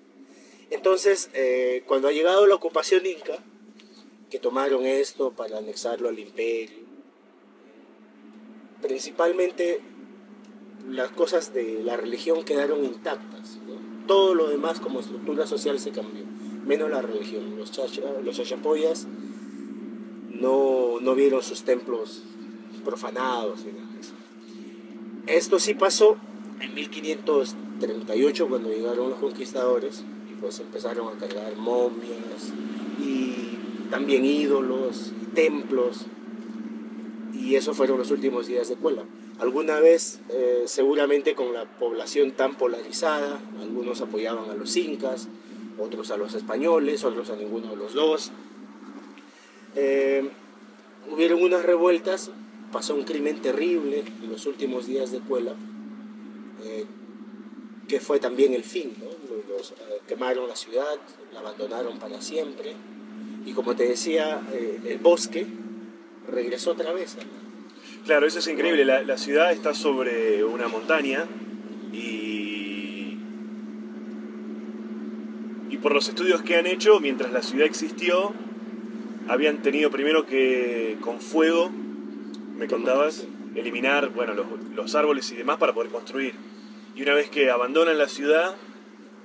Entonces, 0.70 1.30
eh, 1.34 1.84
cuando 1.86 2.08
ha 2.08 2.12
llegado 2.12 2.46
la 2.46 2.56
ocupación 2.56 3.06
inca, 3.06 3.38
que 4.30 4.38
tomaron 4.40 4.84
esto 4.86 5.30
para 5.30 5.58
anexarlo 5.58 6.08
al 6.08 6.18
imperio, 6.18 6.83
principalmente 8.84 9.80
las 10.90 11.10
cosas 11.10 11.54
de 11.54 11.82
la 11.82 11.96
religión 11.96 12.44
quedaron 12.44 12.84
intactas. 12.84 13.58
Todo 14.06 14.34
lo 14.34 14.50
demás 14.50 14.78
como 14.78 15.00
estructura 15.00 15.46
social 15.46 15.80
se 15.80 15.90
cambió, 15.90 16.24
menos 16.66 16.90
la 16.90 17.00
religión. 17.00 17.56
Los, 17.56 17.72
chacha, 17.72 18.02
chachapoyas 18.30 19.06
no, 20.28 21.00
no 21.00 21.14
vieron 21.14 21.42
sus 21.42 21.62
templos 21.62 22.24
profanados 22.84 23.64
ni 23.64 23.72
nada 23.72 23.90
de 23.94 24.00
eso. 24.00 24.12
Esto 25.26 25.58
sí 25.58 25.72
pasó 25.72 26.18
en 26.60 26.74
1538 26.74 28.48
cuando 28.48 28.68
llegaron 28.68 29.08
los 29.08 29.18
conquistadores 29.18 30.04
y 30.30 30.34
pues 30.34 30.60
empezaron 30.60 31.08
a 31.08 31.18
cargar 31.18 31.56
momias 31.56 32.52
y 33.00 33.88
también 33.90 34.26
ídolos, 34.26 35.12
templos 35.34 36.04
y 37.34 37.56
eso 37.56 37.74
fueron 37.74 37.98
los 37.98 38.10
últimos 38.10 38.46
días 38.46 38.68
de 38.68 38.76
Cuela. 38.76 39.04
Alguna 39.38 39.80
vez, 39.80 40.20
eh, 40.30 40.62
seguramente 40.66 41.34
con 41.34 41.52
la 41.52 41.64
población 41.64 42.32
tan 42.32 42.54
polarizada, 42.54 43.40
algunos 43.60 44.00
apoyaban 44.00 44.50
a 44.50 44.54
los 44.54 44.76
incas, 44.76 45.28
otros 45.78 46.10
a 46.10 46.16
los 46.16 46.34
españoles, 46.34 47.04
otros 47.04 47.30
a 47.30 47.36
ninguno 47.36 47.70
de 47.70 47.76
los 47.76 47.94
dos. 47.94 48.30
Eh, 49.74 50.30
hubieron 51.10 51.42
unas 51.42 51.64
revueltas, 51.64 52.30
pasó 52.70 52.94
un 52.94 53.02
crimen 53.02 53.42
terrible 53.42 54.04
en 54.22 54.30
los 54.30 54.46
últimos 54.46 54.86
días 54.86 55.10
de 55.10 55.18
Cuela, 55.18 55.54
eh, 56.64 56.86
que 57.88 57.98
fue 57.98 58.20
también 58.20 58.54
el 58.54 58.62
fin. 58.62 58.94
¿no? 58.98 59.06
Los, 59.52 59.74
quemaron 60.06 60.48
la 60.48 60.56
ciudad, 60.56 60.98
la 61.32 61.40
abandonaron 61.40 61.98
para 61.98 62.22
siempre. 62.22 62.74
Y 63.44 63.52
como 63.52 63.74
te 63.74 63.86
decía, 63.86 64.40
el 64.86 64.98
bosque 64.98 65.46
regresó 66.30 66.72
otra 66.72 66.92
vez. 66.92 67.16
Claro, 68.04 68.26
eso 68.26 68.38
es 68.38 68.48
increíble. 68.48 68.84
La, 68.84 69.02
la 69.02 69.16
ciudad 69.18 69.52
está 69.52 69.74
sobre 69.74 70.44
una 70.44 70.68
montaña 70.68 71.24
y. 71.92 73.18
Y 75.70 75.78
por 75.78 75.92
los 75.92 76.08
estudios 76.08 76.42
que 76.42 76.56
han 76.56 76.66
hecho, 76.66 77.00
mientras 77.00 77.32
la 77.32 77.42
ciudad 77.42 77.66
existió, 77.66 78.32
habían 79.28 79.62
tenido 79.62 79.90
primero 79.90 80.24
que, 80.26 80.96
con 81.00 81.20
fuego, 81.20 81.70
me 82.56 82.68
contabas, 82.68 83.26
eliminar 83.54 84.10
bueno, 84.10 84.34
los, 84.34 84.46
los 84.74 84.94
árboles 84.94 85.30
y 85.32 85.36
demás 85.36 85.56
para 85.58 85.72
poder 85.72 85.90
construir. 85.90 86.34
Y 86.94 87.02
una 87.02 87.14
vez 87.14 87.28
que 87.28 87.50
abandonan 87.50 87.98
la 87.98 88.08
ciudad, 88.08 88.54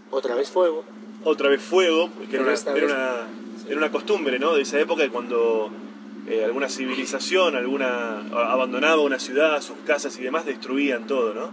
Otra 0.10 0.34
vez 0.36 0.50
fuego. 0.50 0.84
otra 1.24 1.50
vez 1.50 1.62
fuego, 1.62 2.10
que 2.30 2.38
era 2.38 2.44
una, 2.46 2.54
era 2.54 2.86
una- 2.86 3.28
sí. 3.58 3.66
era 3.68 3.78
una 3.78 3.92
costumbre 3.92 4.40
¿no? 4.40 4.56
de 4.56 4.64
esa 4.64 4.80
época 4.80 5.04
de 5.04 5.10
cuando 5.10 5.70
eh, 6.30 6.46
alguna 6.46 6.70
civilización 6.70 7.56
alguna 7.56 8.20
abandonaba 8.52 9.02
una 9.02 9.20
ciudad, 9.20 9.62
sus 9.62 9.78
casas 9.86 10.18
y 10.20 10.24
demás, 10.24 10.46
destruían 10.46 11.08
todo, 11.08 11.34
¿no? 11.34 11.52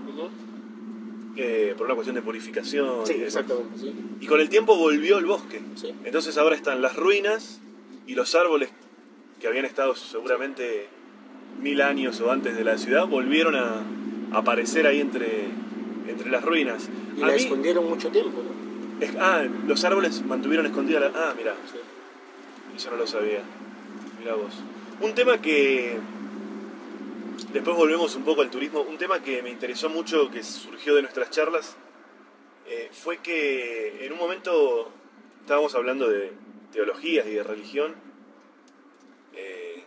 Eh, 1.38 1.74
por 1.76 1.86
una 1.86 1.94
cuestión 1.94 2.14
de 2.16 2.22
purificación. 2.22 3.06
Sí, 3.06 3.14
y 3.18 3.22
exactamente. 3.22 3.78
Sí. 3.78 3.92
Y 4.20 4.26
con 4.26 4.40
el 4.40 4.48
tiempo 4.48 4.76
volvió 4.76 5.18
el 5.18 5.26
bosque. 5.26 5.60
Sí. 5.74 5.92
Entonces 6.04 6.38
ahora 6.38 6.56
están 6.56 6.80
las 6.80 6.96
ruinas 6.96 7.60
y 8.06 8.14
los 8.14 8.34
árboles 8.34 8.70
que 9.40 9.46
habían 9.46 9.66
estado 9.66 9.94
seguramente 9.94 10.88
mil 11.60 11.82
años 11.82 12.20
o 12.22 12.30
antes 12.30 12.56
de 12.56 12.64
la 12.64 12.78
ciudad 12.78 13.06
volvieron 13.06 13.54
a 13.54 13.82
aparecer 14.32 14.86
ahí 14.86 15.00
entre, 15.00 15.44
entre 16.08 16.30
las 16.30 16.42
ruinas. 16.42 16.88
Y 17.18 17.22
A 17.22 17.26
la 17.26 17.32
mí- 17.34 17.38
escondieron 17.42 17.86
mucho 17.88 18.08
tiempo, 18.10 18.42
¿no? 18.42 19.04
es- 19.04 19.14
ah, 19.20 19.42
los 19.66 19.84
árboles 19.84 20.22
mantuvieron 20.24 20.64
escondida 20.66 21.00
la... 21.00 21.12
Ah, 21.14 21.34
mira, 21.36 21.54
Sí. 21.70 21.78
eso 22.76 22.90
no 22.90 22.96
lo 22.96 23.06
sabía. 23.06 23.40
Un 25.00 25.14
tema 25.14 25.40
que... 25.40 25.98
Después 27.52 27.76
volvemos 27.76 28.14
un 28.16 28.24
poco 28.24 28.42
al 28.42 28.50
turismo. 28.50 28.80
Un 28.80 28.98
tema 28.98 29.22
que 29.22 29.42
me 29.42 29.50
interesó 29.50 29.88
mucho, 29.88 30.30
que 30.30 30.42
surgió 30.42 30.94
de 30.94 31.02
nuestras 31.02 31.30
charlas, 31.30 31.76
eh, 32.66 32.90
fue 32.92 33.18
que 33.18 34.04
en 34.04 34.12
un 34.12 34.18
momento 34.18 34.90
estábamos 35.40 35.74
hablando 35.74 36.08
de 36.08 36.32
teologías 36.72 37.26
y 37.26 37.30
de 37.34 37.42
religión. 37.42 37.94
eh, 39.38 39.82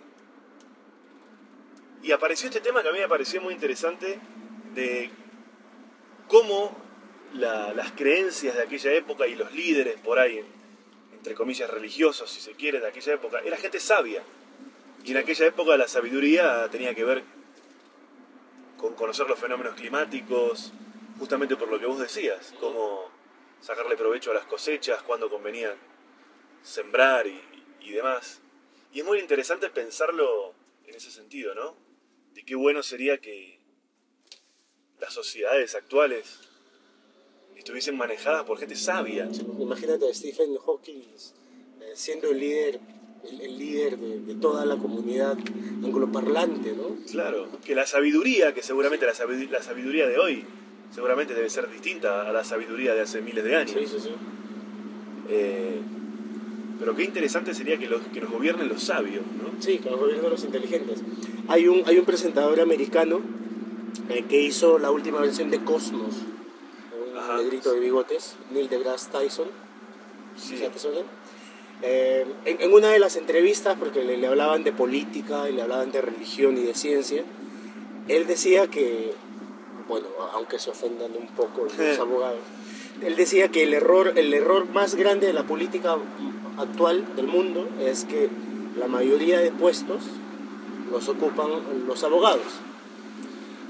y 2.03 2.11
apareció 2.11 2.47
este 2.49 2.61
tema 2.61 2.81
que 2.83 2.89
a 2.89 2.91
mí 2.91 2.99
me 2.99 3.07
pareció 3.07 3.41
muy 3.41 3.53
interesante 3.53 4.19
de 4.75 5.09
cómo 6.27 6.77
la- 7.33 7.73
las 7.73 7.91
creencias 7.91 8.55
de 8.55 8.61
aquella 8.61 8.93
época 8.93 9.27
y 9.27 9.35
los 9.35 9.51
líderes 9.53 9.99
por 10.01 10.19
ahí 10.19 10.43
entre 11.19 11.35
comillas, 11.35 11.69
religiosos, 11.69 12.31
si 12.31 12.39
se 12.39 12.53
quiere, 12.53 12.79
de 12.79 12.87
aquella 12.87 13.13
época, 13.13 13.41
era 13.43 13.57
gente 13.57 13.81
sabia. 13.81 14.23
Y 15.03 15.11
en 15.11 15.17
aquella 15.17 15.47
época 15.47 15.75
la 15.75 15.87
sabiduría 15.87 16.69
tenía 16.71 16.95
que 16.95 17.03
ver 17.03 17.23
con 18.77 18.95
conocer 18.95 19.27
los 19.27 19.37
fenómenos 19.37 19.75
climáticos, 19.75 20.71
justamente 21.17 21.57
por 21.57 21.67
lo 21.67 21.77
que 21.77 21.85
vos 21.85 21.99
decías, 21.99 22.53
cómo 22.61 23.11
sacarle 23.59 23.97
provecho 23.97 24.31
a 24.31 24.33
las 24.33 24.45
cosechas, 24.45 25.03
cuándo 25.03 25.29
convenía 25.29 25.75
sembrar 26.63 27.27
y, 27.27 27.41
y 27.81 27.91
demás. 27.91 28.39
Y 28.93 29.01
es 29.01 29.05
muy 29.05 29.19
interesante 29.19 29.69
pensarlo 29.69 30.53
en 30.87 30.95
ese 30.95 31.11
sentido, 31.11 31.53
¿no? 31.53 31.75
De 32.33 32.45
qué 32.45 32.55
bueno 32.55 32.81
sería 32.81 33.17
que 33.17 33.59
las 34.99 35.13
sociedades 35.13 35.75
actuales 35.75 36.48
estuviesen 37.59 37.95
manejadas 37.97 38.43
por 38.43 38.57
gente 38.57 38.75
sabia. 38.75 39.29
Imagínate 39.59 40.09
a 40.09 40.13
Stephen 40.13 40.55
Hawking 40.57 41.01
eh, 41.01 41.91
siendo 41.93 42.31
el 42.31 42.39
líder, 42.39 42.79
el, 43.29 43.41
el 43.41 43.57
líder 43.57 43.97
de, 43.97 44.19
de 44.21 44.35
toda 44.35 44.65
la 44.65 44.77
comunidad 44.77 45.37
angloparlante, 45.83 46.73
¿no? 46.73 46.97
Claro, 47.11 47.47
que 47.63 47.75
la 47.75 47.85
sabiduría, 47.85 48.53
que 48.53 48.63
seguramente 48.63 49.05
la 49.05 49.13
sabiduría, 49.13 49.51
la 49.51 49.63
sabiduría 49.63 50.07
de 50.07 50.17
hoy, 50.17 50.45
seguramente 50.93 51.33
debe 51.33 51.49
ser 51.49 51.69
distinta 51.69 52.27
a 52.27 52.33
la 52.33 52.43
sabiduría 52.43 52.93
de 52.95 53.01
hace 53.01 53.21
miles 53.21 53.43
de 53.43 53.55
años. 53.55 53.75
Sí, 53.77 53.85
sí, 53.87 53.99
sí. 53.99 54.09
Eh, 55.29 55.79
pero 56.79 56.95
qué 56.95 57.03
interesante 57.03 57.53
sería 57.53 57.77
que, 57.77 57.87
los, 57.87 58.01
que 58.13 58.21
nos 58.21 58.31
gobiernen 58.31 58.69
los 58.69 58.81
sabios, 58.81 59.23
¿no? 59.25 59.61
Sí, 59.61 59.79
con 59.79 59.91
los 59.91 59.99
gobiernos 59.99 60.23
de 60.23 60.29
los 60.31 60.43
inteligentes. 60.45 61.03
Hay 61.49 61.67
un, 61.67 61.83
hay 61.85 61.97
un 61.97 62.05
presentador 62.05 62.59
americano 62.61 63.19
eh, 64.09 64.23
que 64.29 64.41
hizo 64.41 64.79
la 64.79 64.89
última 64.89 65.19
versión 65.19 65.49
de 65.51 65.59
Cosmos, 65.63 66.15
Ajá. 67.29 67.41
negrito 67.41 67.71
de 67.71 67.79
bigotes, 67.79 68.35
Neil 68.51 68.69
deGrasse 68.69 69.09
Tyson. 69.11 69.47
Sí. 70.37 70.57
¿Sí 70.57 70.63
te 70.71 70.79
suena? 70.79 71.01
Eh, 71.81 72.25
en, 72.45 72.61
en 72.61 72.73
una 72.73 72.89
de 72.89 72.99
las 72.99 73.15
entrevistas, 73.15 73.77
porque 73.79 74.03
le, 74.03 74.17
le 74.17 74.27
hablaban 74.27 74.63
de 74.63 74.71
política 74.71 75.49
y 75.49 75.53
le 75.53 75.61
hablaban 75.61 75.91
de 75.91 76.01
religión 76.01 76.57
y 76.57 76.63
de 76.63 76.73
ciencia, 76.73 77.23
él 78.07 78.27
decía 78.27 78.67
que, 78.67 79.13
bueno, 79.87 80.07
aunque 80.33 80.59
se 80.59 80.71
ofendan 80.71 81.11
un 81.15 81.27
poco 81.27 81.65
los 81.77 81.99
abogados, 81.99 82.39
él 83.01 83.15
decía 83.15 83.49
que 83.49 83.63
el 83.63 83.73
error, 83.73 84.13
el 84.15 84.33
error 84.33 84.67
más 84.69 84.95
grande 84.95 85.27
de 85.27 85.33
la 85.33 85.43
política 85.43 85.97
actual 86.57 87.15
del 87.15 87.27
mundo 87.27 87.67
es 87.79 88.03
que 88.03 88.29
la 88.77 88.87
mayoría 88.87 89.39
de 89.39 89.51
puestos 89.51 90.03
los 90.91 91.07
ocupan 91.07 91.47
los 91.87 92.03
abogados. 92.03 92.41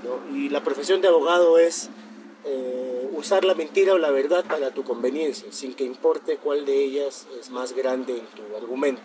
¿no? 0.03 0.36
Y 0.36 0.49
la 0.49 0.64
profesión 0.64 1.01
de 1.01 1.10
abogado 1.10 1.60
es 1.60 1.89
eh, 2.45 2.99
usar 3.20 3.43
la 3.43 3.53
mentira 3.53 3.93
o 3.93 3.97
la 3.97 4.11
verdad 4.11 4.45
para 4.45 4.72
tu 4.72 4.84
conveniencia, 4.84 5.51
sin 5.51 5.74
que 5.74 5.84
importe 5.84 6.38
cuál 6.38 6.65
de 6.65 6.84
ellas 6.84 7.28
es 7.39 7.49
más 7.49 7.74
grande 7.74 8.13
en 8.13 8.26
tu 8.28 8.55
argumento. 8.55 9.01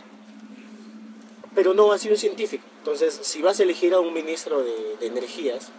Pero 1.55 1.75
no 1.75 1.93
así 1.93 2.09
un 2.09 2.17
científico. 2.17 2.65
Entonces, 2.79 3.19
si 3.23 3.43
vas 3.43 3.59
a 3.59 3.65
elegir 3.65 3.93
a 3.93 4.01
un 4.01 4.15
ministro 4.15 4.62
de, 4.62 4.97
de 5.01 5.07
energías, 5.07 5.71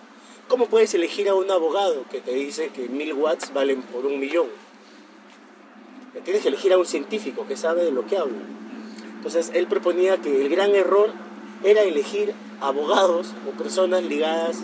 ¿cómo 0.47 0.67
puedes 0.67 0.93
elegir 0.93 1.29
a 1.29 1.35
un 1.35 1.49
abogado 1.49 2.05
que 2.11 2.19
te 2.19 2.33
dice 2.33 2.69
que 2.69 2.89
mil 2.89 3.13
watts 3.13 3.53
valen 3.53 3.81
por 3.81 4.05
un 4.05 4.19
millón? 4.19 4.47
Tienes 6.23 6.43
que 6.43 6.49
elegir 6.49 6.73
a 6.73 6.77
un 6.77 6.85
científico 6.85 7.45
que 7.47 7.57
sabe 7.57 7.83
de 7.83 7.91
lo 7.91 8.05
que 8.05 8.17
habla. 8.17 8.37
Entonces, 9.17 9.51
él 9.53 9.67
proponía 9.67 10.17
que 10.17 10.41
el 10.41 10.49
gran 10.49 10.75
error 10.75 11.09
era 11.63 11.81
elegir 11.83 12.33
abogados 12.61 13.33
o 13.47 13.57
personas 13.57 14.03
ligadas 14.03 14.59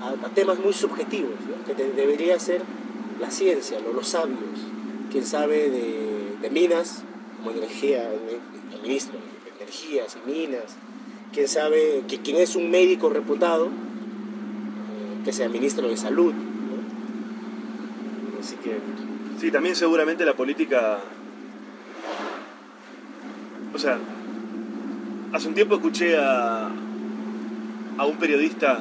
a, 0.00 0.28
temas 0.34 0.58
muy 0.58 0.72
subjetivos, 0.72 1.34
¿no? 1.48 1.64
que 1.64 1.74
debería 1.74 2.38
ser 2.38 2.62
la 3.20 3.30
ciencia, 3.30 3.78
los 3.80 4.08
sabios, 4.08 4.38
quien 5.10 5.26
sabe 5.26 5.70
de, 5.70 6.50
minas, 6.50 7.04
como 7.38 7.50
energía, 7.50 8.10
el, 8.10 8.80
ministro 8.82 9.18
de 9.18 9.62
energías 9.62 10.16
y 10.16 10.30
minas, 10.30 10.76
quien 11.32 11.46
sabe, 11.46 12.02
que, 12.08 12.18
quien 12.18 12.38
es 12.38 12.56
un 12.56 12.70
médico 12.70 13.10
reputado, 13.10 13.66
eh, 13.66 13.70
que 15.24 15.32
sea 15.32 15.48
ministro 15.48 15.88
de 15.88 15.96
salud. 15.96 16.32
Así 18.40 18.56
que, 18.56 18.78
Sí, 19.40 19.50
también 19.50 19.74
seguramente 19.74 20.26
la 20.26 20.34
política... 20.34 20.98
O 23.72 23.78
sea, 23.78 23.98
hace 25.32 25.48
un 25.48 25.54
tiempo 25.54 25.76
escuché 25.76 26.18
a, 26.18 26.70
a 27.96 28.04
un 28.04 28.16
periodista 28.18 28.80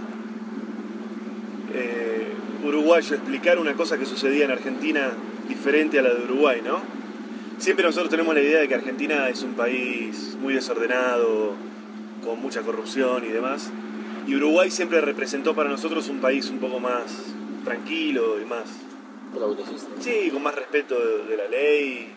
eh, 1.73 2.18
uruguayo 2.63 3.15
explicar 3.15 3.59
una 3.59 3.73
cosa 3.73 3.97
que 3.97 4.05
sucedía 4.05 4.45
en 4.45 4.51
Argentina 4.51 5.11
diferente 5.47 5.99
a 5.99 6.01
la 6.01 6.13
de 6.13 6.23
Uruguay, 6.23 6.61
¿no? 6.63 6.81
Siempre 7.57 7.85
nosotros 7.85 8.09
tenemos 8.09 8.33
la 8.33 8.41
idea 8.41 8.59
de 8.59 8.67
que 8.67 8.75
Argentina 8.75 9.27
es 9.29 9.43
un 9.43 9.53
país 9.53 10.37
muy 10.41 10.53
desordenado, 10.53 11.53
con 12.23 12.41
mucha 12.41 12.61
corrupción 12.61 13.23
y 13.25 13.29
demás. 13.29 13.69
Y 14.27 14.35
Uruguay 14.35 14.69
siempre 14.71 15.01
representó 15.01 15.55
para 15.55 15.69
nosotros 15.69 16.07
un 16.09 16.19
país 16.19 16.49
un 16.49 16.59
poco 16.59 16.79
más 16.79 17.33
tranquilo 17.65 18.39
y 18.41 18.45
más. 18.45 18.63
Sí, 19.99 20.29
con 20.31 20.41
más 20.43 20.55
respeto 20.55 20.95
de, 20.99 21.25
de 21.29 21.37
la 21.37 21.47
ley. 21.49 22.13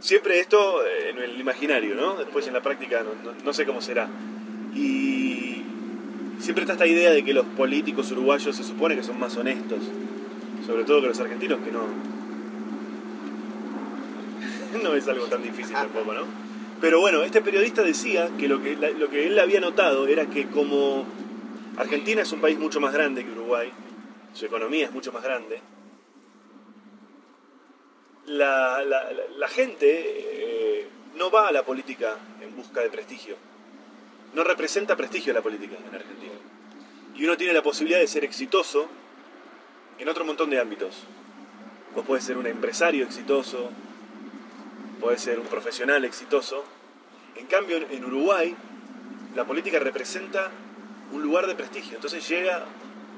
Siempre 0.00 0.38
esto 0.38 0.80
en 1.08 1.18
el 1.18 1.40
imaginario, 1.40 1.94
¿no? 1.96 2.14
Después 2.16 2.46
en 2.46 2.54
la 2.54 2.62
práctica 2.62 3.02
no, 3.02 3.10
no- 3.30 3.36
no 3.44 3.52
sé 3.52 3.66
cómo 3.66 3.80
será. 3.80 4.08
Y 4.74 5.17
siempre 6.48 6.62
está 6.62 6.72
esta 6.72 6.86
idea 6.86 7.10
de 7.10 7.22
que 7.22 7.34
los 7.34 7.44
políticos 7.44 8.10
uruguayos 8.12 8.56
se 8.56 8.64
supone 8.64 8.96
que 8.96 9.02
son 9.02 9.18
más 9.18 9.36
honestos. 9.36 9.80
Sobre 10.66 10.84
todo 10.84 11.02
que 11.02 11.08
los 11.08 11.20
argentinos, 11.20 11.58
que 11.62 11.70
no. 11.70 11.82
no 14.82 14.94
es 14.94 15.06
algo 15.08 15.26
tan 15.26 15.42
difícil 15.42 15.74
tampoco, 15.74 16.14
¿no? 16.14 16.22
Pero 16.80 17.00
bueno, 17.00 17.22
este 17.22 17.42
periodista 17.42 17.82
decía 17.82 18.30
que 18.38 18.48
lo 18.48 18.62
que, 18.62 18.76
lo 18.76 19.10
que 19.10 19.26
él 19.26 19.38
había 19.38 19.60
notado 19.60 20.06
era 20.06 20.24
que 20.26 20.46
como 20.46 21.04
Argentina 21.76 22.22
es 22.22 22.32
un 22.32 22.40
país 22.40 22.58
mucho 22.58 22.80
más 22.80 22.94
grande 22.94 23.24
que 23.26 23.30
Uruguay, 23.32 23.70
su 24.32 24.46
economía 24.46 24.86
es 24.86 24.92
mucho 24.92 25.12
más 25.12 25.22
grande, 25.22 25.60
la, 28.26 28.82
la- 28.84 29.10
la- 29.12 29.22
la 29.36 29.48
gente 29.48 29.86
eh, 29.90 30.88
no 31.16 31.30
va 31.30 31.48
a 31.48 31.52
la 31.52 31.62
política 31.62 32.16
en 32.40 32.56
busca 32.56 32.80
de 32.80 32.88
prestigio. 32.88 33.36
No 34.34 34.44
representa 34.44 34.96
prestigio 34.96 35.32
la 35.34 35.42
política 35.42 35.76
en 35.76 35.94
Argentina. 35.94 36.32
Y 37.18 37.24
uno 37.24 37.36
tiene 37.36 37.52
la 37.52 37.62
posibilidad 37.62 37.98
de 37.98 38.06
ser 38.06 38.24
exitoso 38.24 38.86
en 39.98 40.08
otro 40.08 40.24
montón 40.24 40.50
de 40.50 40.60
ámbitos. 40.60 41.02
Vos 41.96 42.06
podés 42.06 42.22
ser 42.22 42.38
un 42.38 42.46
empresario 42.46 43.04
exitoso, 43.04 43.70
podés 45.00 45.20
ser 45.20 45.40
un 45.40 45.46
profesional 45.46 46.04
exitoso. 46.04 46.64
En 47.34 47.46
cambio, 47.46 47.78
en 47.90 48.04
Uruguay, 48.04 48.54
la 49.34 49.44
política 49.44 49.80
representa 49.80 50.52
un 51.12 51.22
lugar 51.22 51.48
de 51.48 51.56
prestigio. 51.56 51.96
Entonces 51.96 52.26
llega 52.28 52.66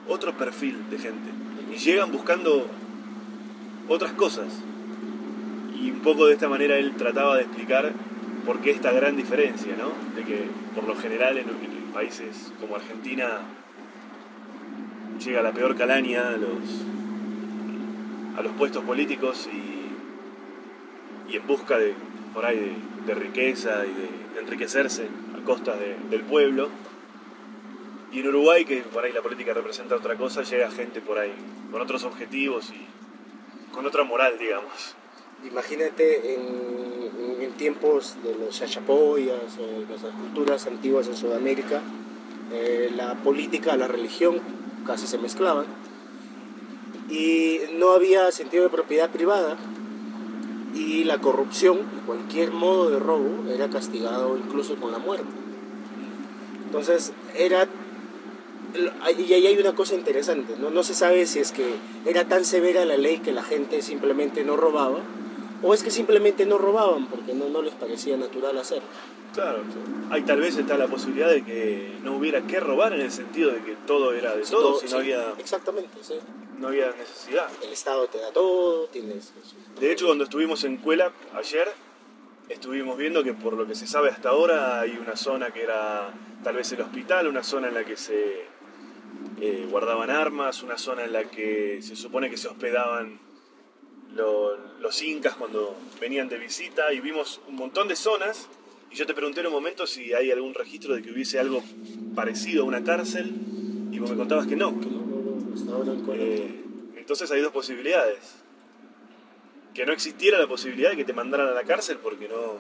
otro 0.08 0.32
perfil 0.32 0.88
de 0.88 0.98
gente. 0.98 1.30
Y 1.70 1.76
llegan 1.76 2.10
buscando 2.10 2.68
otras 3.86 4.12
cosas. 4.12 4.46
Y 5.78 5.90
un 5.90 6.00
poco 6.00 6.26
de 6.26 6.32
esta 6.32 6.48
manera 6.48 6.78
él 6.78 6.96
trataba 6.96 7.36
de 7.36 7.42
explicar 7.42 7.92
por 8.46 8.60
qué 8.60 8.70
esta 8.70 8.92
gran 8.92 9.14
diferencia, 9.14 9.76
¿no? 9.76 9.92
De 10.16 10.24
que 10.24 10.48
por 10.74 10.84
lo 10.84 10.96
general 10.96 11.36
en, 11.36 11.50
en 11.50 11.92
países 11.92 12.50
como 12.60 12.76
Argentina 12.76 13.40
llega 15.24 15.42
la 15.42 15.52
peor 15.52 15.76
calaña 15.76 16.28
a 16.28 16.32
los, 16.32 16.60
a 18.36 18.42
los 18.42 18.52
puestos 18.52 18.82
políticos 18.84 19.48
y, 19.52 21.32
y 21.32 21.36
en 21.36 21.46
busca 21.46 21.78
de, 21.78 21.94
por 22.34 22.44
ahí, 22.46 22.56
de, 22.58 22.72
de 23.06 23.14
riqueza 23.20 23.84
y 23.84 23.88
de, 23.92 24.08
de 24.34 24.40
enriquecerse 24.40 25.06
a 25.40 25.44
costa 25.44 25.76
de- 25.76 25.96
del 26.10 26.22
pueblo. 26.22 26.68
Y 28.12 28.20
en 28.20 28.28
Uruguay, 28.28 28.64
que 28.64 28.78
por 28.82 29.04
ahí 29.04 29.12
la 29.12 29.22
política 29.22 29.54
representa 29.54 29.94
otra 29.94 30.16
cosa, 30.16 30.42
llega 30.42 30.70
gente 30.70 31.00
por 31.00 31.18
ahí 31.18 31.32
con 31.70 31.80
otros 31.80 32.02
objetivos 32.04 32.70
y 32.70 33.72
con 33.72 33.86
otra 33.86 34.02
moral, 34.02 34.36
digamos. 34.38 34.96
Imagínate 35.48 36.34
en, 36.34 37.40
en 37.42 37.52
tiempos 37.52 38.16
de 38.24 38.34
los 38.34 38.58
chachapoyas 38.58 39.56
o 39.58 39.80
de 39.80 39.86
las 39.88 40.00
culturas 40.14 40.66
antiguas 40.66 41.06
en 41.06 41.16
Sudamérica, 41.16 41.80
eh, 42.52 42.90
la 42.96 43.14
política, 43.14 43.76
la 43.76 43.86
religión 43.86 44.40
casi 44.86 45.06
se 45.06 45.18
mezclaban 45.18 45.66
y 47.08 47.58
no 47.74 47.90
había 47.90 48.30
sentido 48.32 48.64
de 48.64 48.70
propiedad 48.70 49.10
privada 49.10 49.56
y 50.74 51.04
la 51.04 51.18
corrupción 51.18 51.78
y 51.98 52.06
cualquier 52.06 52.52
modo 52.52 52.90
de 52.90 52.98
robo 52.98 53.48
era 53.50 53.68
castigado 53.68 54.36
incluso 54.36 54.76
con 54.76 54.92
la 54.92 54.98
muerte. 54.98 55.26
Entonces 56.66 57.12
era 57.36 57.68
y 59.18 59.32
ahí 59.32 59.46
hay 59.46 59.58
una 59.58 59.74
cosa 59.74 59.96
interesante, 59.96 60.54
¿no? 60.56 60.70
no 60.70 60.84
se 60.84 60.94
sabe 60.94 61.26
si 61.26 61.40
es 61.40 61.50
que 61.50 61.74
era 62.06 62.28
tan 62.28 62.44
severa 62.44 62.84
la 62.84 62.96
ley 62.96 63.18
que 63.18 63.32
la 63.32 63.42
gente 63.42 63.82
simplemente 63.82 64.44
no 64.44 64.56
robaba 64.56 65.00
o 65.62 65.74
es 65.74 65.82
que 65.82 65.90
simplemente 65.90 66.46
no 66.46 66.58
robaban 66.58 67.06
porque 67.08 67.34
no, 67.34 67.48
no 67.48 67.62
les 67.62 67.74
parecía 67.74 68.16
natural 68.16 68.56
hacerlo. 68.58 68.88
Claro, 69.34 69.60
ahí 70.10 70.22
tal 70.22 70.40
vez 70.40 70.56
está 70.56 70.76
la 70.76 70.88
posibilidad 70.88 71.28
de 71.30 71.44
que 71.44 71.92
no 72.02 72.16
hubiera 72.16 72.42
que 72.42 72.58
robar 72.58 72.92
en 72.94 73.02
el 73.02 73.12
sentido 73.12 73.52
de 73.52 73.62
que 73.62 73.76
todo 73.86 74.12
era 74.12 74.34
de 74.34 74.44
Sí, 74.44 74.50
todo, 74.50 74.80
sí, 74.80 74.86
no 74.90 74.98
había, 74.98 75.34
Exactamente, 75.38 75.98
sí. 76.02 76.14
no 76.58 76.68
había 76.68 76.90
necesidad. 76.92 77.48
El 77.62 77.72
Estado 77.72 78.08
te 78.08 78.18
da 78.18 78.32
todo, 78.32 78.86
tienes... 78.86 79.32
De 79.78 79.92
hecho, 79.92 80.06
cuando 80.06 80.24
estuvimos 80.24 80.64
en 80.64 80.78
Cuela 80.78 81.12
ayer, 81.34 81.68
estuvimos 82.48 82.98
viendo 82.98 83.22
que 83.22 83.32
por 83.32 83.52
lo 83.52 83.68
que 83.68 83.76
se 83.76 83.86
sabe 83.86 84.10
hasta 84.10 84.30
ahora 84.30 84.80
hay 84.80 84.98
una 85.00 85.14
zona 85.14 85.52
que 85.52 85.62
era 85.62 86.12
tal 86.42 86.56
vez 86.56 86.72
el 86.72 86.80
hospital, 86.80 87.28
una 87.28 87.44
zona 87.44 87.68
en 87.68 87.74
la 87.74 87.84
que 87.84 87.96
se 87.96 88.46
eh, 89.40 89.66
guardaban 89.70 90.10
armas, 90.10 90.64
una 90.64 90.76
zona 90.76 91.04
en 91.04 91.12
la 91.12 91.24
que 91.24 91.80
se 91.82 91.94
supone 91.94 92.30
que 92.30 92.36
se 92.36 92.48
hospedaban 92.48 93.20
lo- 94.16 94.56
los 94.80 95.02
incas 95.02 95.34
cuando 95.34 95.76
venían 96.00 96.28
de 96.28 96.38
visita 96.38 96.92
y 96.92 97.00
vimos 97.00 97.40
un 97.48 97.56
montón 97.56 97.88
de 97.88 97.96
zonas 97.96 98.48
y 98.90 98.96
yo 98.96 99.06
te 99.06 99.14
pregunté 99.14 99.40
en 99.40 99.46
un 99.46 99.52
momento 99.52 99.86
si 99.86 100.12
hay 100.12 100.30
algún 100.30 100.54
registro 100.54 100.94
de 100.94 101.02
que 101.02 101.12
hubiese 101.12 101.38
algo 101.38 101.62
parecido 102.14 102.62
a 102.64 102.66
una 102.66 102.82
cárcel 102.82 103.30
y 103.92 103.98
vos 103.98 104.10
me 104.10 104.16
contabas 104.16 104.46
que 104.46 104.56
no. 104.56 104.74
Eh, 106.14 106.64
entonces 106.96 107.30
hay 107.30 107.40
dos 107.40 107.52
posibilidades. 107.52 108.18
Que 109.74 109.86
no 109.86 109.92
existiera 109.92 110.38
la 110.38 110.48
posibilidad 110.48 110.90
de 110.90 110.96
que 110.96 111.04
te 111.04 111.12
mandaran 111.12 111.48
a 111.48 111.52
la 111.52 111.62
cárcel 111.62 111.98
porque 112.02 112.28
no... 112.28 112.58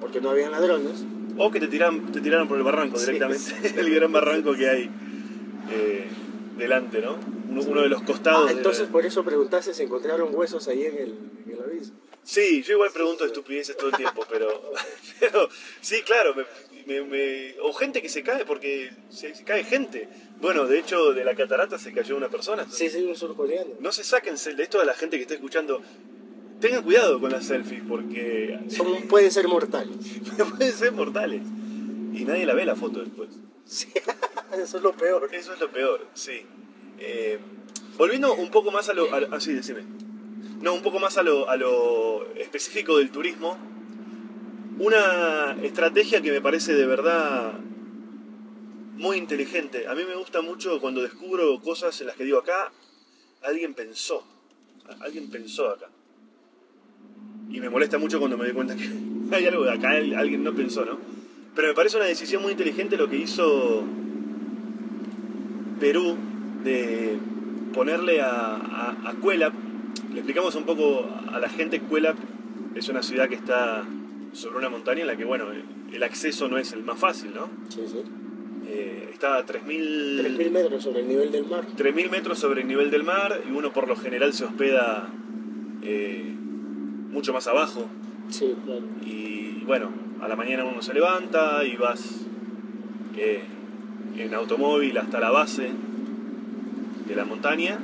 Porque 0.00 0.20
no 0.20 0.30
habían 0.30 0.50
ladrones. 0.52 1.04
O 1.36 1.50
que 1.50 1.60
te, 1.60 1.66
tiran, 1.68 2.10
te 2.12 2.20
tiraran 2.20 2.48
por 2.48 2.56
el 2.56 2.62
barranco 2.62 2.96
Sí, 2.98 3.06
directamente, 3.06 3.52
el 3.80 3.94
gran 3.94 4.12
barranco 4.12 4.54
que 4.54 4.68
hay 4.70 4.90
eh, 5.70 6.06
delante, 6.56 7.00
¿no? 7.00 7.16
Uno, 7.50 7.62
uno 7.62 7.82
de 7.82 7.88
los 7.88 8.02
costados. 8.02 8.44
Ah, 8.44 8.48
de 8.48 8.52
la- 8.54 8.58
entonces 8.60 8.88
por 8.88 9.04
eso 9.06 9.24
preguntaste 9.24 9.74
si 9.74 9.82
encontraron 9.82 10.34
huesos 10.34 10.66
ahí 10.68 10.84
en 10.84 10.96
el, 10.98 11.14
en 11.46 11.52
el 11.52 11.60
abismo. 11.62 11.96
Sí, 12.22 12.62
yo 12.62 12.74
igual 12.74 12.90
pregunto 12.92 13.24
estupideces 13.24 13.76
todo 13.76 13.90
el 13.90 13.96
tiempo, 13.96 14.24
pero, 14.30 14.48
pero 15.20 15.48
sí, 15.80 16.02
claro, 16.02 16.34
me- 16.34 16.44
me- 16.86 17.02
me- 17.04 17.54
o 17.60 17.72
gente 17.72 18.00
que 18.02 18.08
se 18.08 18.22
cae 18.22 18.44
porque 18.44 18.90
se, 19.10 19.34
se 19.34 19.44
cae 19.44 19.64
gente. 19.64 20.08
Bueno, 20.40 20.66
de 20.66 20.78
hecho, 20.78 21.12
de 21.12 21.24
la 21.24 21.34
catarata 21.34 21.78
se 21.78 21.92
cayó 21.92 22.16
una 22.16 22.28
persona. 22.28 22.66
Sí, 22.70 22.88
sí, 22.90 23.02
un 23.04 23.14
surcoreano. 23.16 23.70
No 23.80 23.92
se 23.92 24.04
saquen 24.04 24.36
de 24.56 24.62
esto 24.62 24.80
a 24.80 24.84
la 24.84 24.94
gente 24.94 25.16
que 25.16 25.22
está 25.22 25.34
escuchando. 25.34 25.80
Tengan 26.60 26.82
cuidado 26.82 27.20
con 27.20 27.30
las 27.30 27.44
selfies 27.46 27.82
porque 27.86 28.58
Son, 28.68 29.02
pueden 29.08 29.30
ser 29.30 29.48
mortales. 29.48 29.96
pueden 30.56 30.72
ser 30.72 30.92
mortales. 30.92 31.42
Y 32.14 32.24
nadie 32.24 32.46
la 32.46 32.54
ve 32.54 32.64
la 32.64 32.76
foto 32.76 33.00
después. 33.00 33.28
Sí, 33.64 33.88
eso 34.52 34.76
es 34.76 34.82
lo 34.82 34.92
peor. 34.92 35.28
Eso 35.32 35.54
es 35.54 35.60
lo 35.60 35.70
peor, 35.70 36.06
sí. 36.14 36.42
Eh, 36.98 37.38
volviendo 37.96 38.34
un 38.34 38.50
poco 38.50 38.70
más 38.70 38.88
a 38.88 38.94
lo... 38.94 39.12
ah. 39.12 39.38
No, 40.60 40.74
un 40.74 40.82
poco 40.82 40.98
más 40.98 41.18
a 41.18 41.22
lo, 41.22 41.48
a 41.50 41.56
lo 41.56 42.34
específico 42.36 42.98
del 42.98 43.10
turismo. 43.10 43.58
Una 44.78 45.56
estrategia 45.62 46.20
que 46.20 46.32
me 46.32 46.40
parece 46.40 46.74
de 46.74 46.86
verdad 46.86 47.52
muy 48.96 49.18
inteligente. 49.18 49.86
A 49.88 49.94
mí 49.94 50.02
me 50.06 50.16
gusta 50.16 50.40
mucho 50.40 50.80
cuando 50.80 51.02
descubro 51.02 51.60
cosas 51.60 52.00
en 52.00 52.08
las 52.08 52.16
que 52.16 52.24
digo 52.24 52.38
acá, 52.38 52.72
alguien 53.42 53.74
pensó. 53.74 54.24
Alguien 55.00 55.30
pensó 55.30 55.70
acá. 55.70 55.88
Y 57.50 57.60
me 57.60 57.70
molesta 57.70 57.98
mucho 57.98 58.18
cuando 58.18 58.36
me 58.36 58.44
doy 58.44 58.54
cuenta 58.54 58.74
que 58.74 58.88
hay 59.32 59.46
algo 59.46 59.64
de 59.64 59.72
acá, 59.72 59.90
alguien 59.90 60.42
no 60.42 60.54
pensó, 60.54 60.84
¿no? 60.84 61.13
Pero 61.54 61.68
me 61.68 61.74
parece 61.74 61.96
una 61.96 62.06
decisión 62.06 62.42
muy 62.42 62.52
inteligente 62.52 62.96
lo 62.96 63.08
que 63.08 63.16
hizo 63.16 63.84
Perú 65.78 66.16
de 66.64 67.16
ponerle 67.72 68.20
a, 68.20 68.56
a, 68.56 68.96
a 69.04 69.12
Cuelap. 69.20 69.52
Le 70.12 70.20
explicamos 70.20 70.54
un 70.54 70.64
poco 70.64 71.08
a 71.32 71.38
la 71.38 71.48
gente, 71.48 71.80
Cuelap 71.80 72.16
es 72.74 72.88
una 72.88 73.02
ciudad 73.02 73.28
que 73.28 73.36
está 73.36 73.84
sobre 74.32 74.58
una 74.58 74.68
montaña 74.68 75.02
en 75.02 75.06
la 75.06 75.16
que, 75.16 75.24
bueno, 75.24 75.46
el 75.92 76.02
acceso 76.02 76.48
no 76.48 76.58
es 76.58 76.72
el 76.72 76.82
más 76.82 76.98
fácil, 76.98 77.32
¿no? 77.34 77.48
Sí, 77.68 77.82
sí. 77.86 78.02
Eh, 78.66 79.10
está 79.12 79.36
a 79.36 79.46
3.000 79.46 80.24
3.000 80.24 80.50
metros 80.50 80.82
sobre 80.82 81.00
el 81.00 81.08
nivel 81.08 81.30
del 81.30 81.46
mar. 81.46 81.64
3.000 81.76 82.10
metros 82.10 82.38
sobre 82.38 82.62
el 82.62 82.68
nivel 82.68 82.90
del 82.90 83.04
mar 83.04 83.42
y 83.48 83.52
uno 83.52 83.72
por 83.72 83.86
lo 83.86 83.94
general 83.94 84.32
se 84.32 84.44
hospeda 84.44 85.08
eh, 85.82 86.34
mucho 87.10 87.32
más 87.32 87.46
abajo. 87.46 87.86
Sí, 88.28 88.54
claro. 88.64 88.82
Y 89.04 89.62
bueno, 89.66 89.90
a 90.24 90.28
la 90.28 90.36
mañana 90.36 90.64
uno 90.64 90.80
se 90.82 90.94
levanta 90.94 91.64
y 91.64 91.76
vas 91.76 92.00
eh, 93.16 93.42
en 94.16 94.34
automóvil 94.34 94.96
hasta 94.98 95.20
la 95.20 95.30
base 95.30 95.68
de 97.06 97.14
la 97.16 97.24
montaña. 97.24 97.78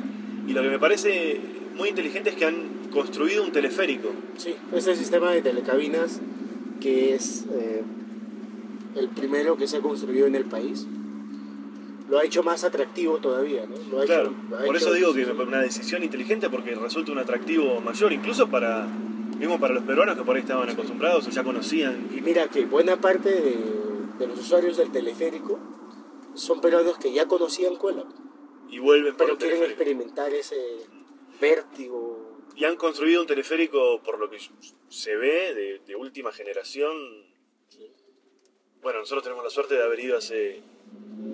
Y 0.49 0.53
lo 0.53 0.63
que 0.63 0.69
me 0.71 0.79
parece 0.79 1.41
muy 1.77 1.91
inteligente 1.91 2.31
es 2.31 2.37
que 2.37 2.47
han 2.47 2.57
construido 2.91 3.45
un 3.45 3.53
teleférico. 3.53 4.09
Sí, 4.37 4.55
este 4.73 4.97
sistema 4.97 5.31
de 5.33 5.43
telecabinas 5.43 6.21
que 6.81 7.15
es 7.15 7.45
eh, 7.53 7.83
el 8.97 9.09
primero 9.11 9.57
que 9.57 9.67
se 9.69 9.77
ha 9.77 9.81
construido 9.81 10.27
en 10.27 10.35
el 10.35 10.47
país. 10.47 10.87
Lo 12.09 12.19
ha 12.19 12.25
hecho 12.25 12.43
más 12.43 12.65
atractivo 12.65 13.19
todavía, 13.19 13.67
¿no? 13.67 13.77
Lo 13.97 14.03
ha 14.03 14.07
Claro, 14.07 14.31
hecho- 14.31 14.35
lo 14.51 14.57
ha 14.57 14.65
por 14.65 14.75
hecho- 14.77 14.87
eso 14.87 14.95
digo 14.95 15.13
que 15.15 15.23
es 15.23 15.29
una 15.29 15.61
decisión 15.61 16.03
inteligente 16.03 16.49
porque 16.49 16.75
resulta 16.75 17.13
un 17.13 17.19
atractivo 17.19 17.81
mayor, 17.83 18.13
incluso 18.13 18.49
para, 18.49 18.89
mismo 19.41 19.59
para 19.59 19.75
los 19.75 19.83
peruanos 19.85 20.17
que 20.17 20.23
por 20.23 20.37
ahí 20.37 20.43
estaban 20.43 20.69
acostumbrados 20.71 21.27
o 21.27 21.31
ya 21.31 21.43
conocían. 21.43 22.09
Y 22.17 22.21
mira 22.21 22.47
que 22.49 22.65
buena 22.67 23.01
parte 23.01 23.31
de, 23.31 23.57
de 24.19 24.27
los 24.29 24.39
usuarios 24.39 24.77
del 24.77 24.93
teleférico 24.93 25.59
son 26.35 26.61
peruanos 26.61 26.97
que 26.99 27.13
ya 27.13 27.27
conocían 27.27 27.75
Cuela, 27.77 28.05
Y 28.69 28.79
vuelven 28.79 29.15
pero 29.17 29.37
quieren 29.37 29.59
teleférico. 29.59 29.65
experimentar 29.67 30.33
ese 30.33 30.57
vértigo. 31.41 32.39
Y 32.55 32.65
han 32.65 32.77
construido 32.77 33.23
un 33.23 33.27
teleférico, 33.27 34.01
por 34.05 34.19
lo 34.21 34.29
que 34.31 34.39
se 34.89 35.17
ve, 35.17 35.55
de, 35.55 35.81
de 35.87 35.97
última 35.97 36.31
generación. 36.33 36.93
Bueno, 38.83 39.01
nosotros 39.01 39.23
tenemos 39.25 39.45
la 39.45 39.51
suerte 39.51 39.75
de 39.75 39.83
haber 39.83 40.01
ido 40.01 40.17
hace, 40.17 40.63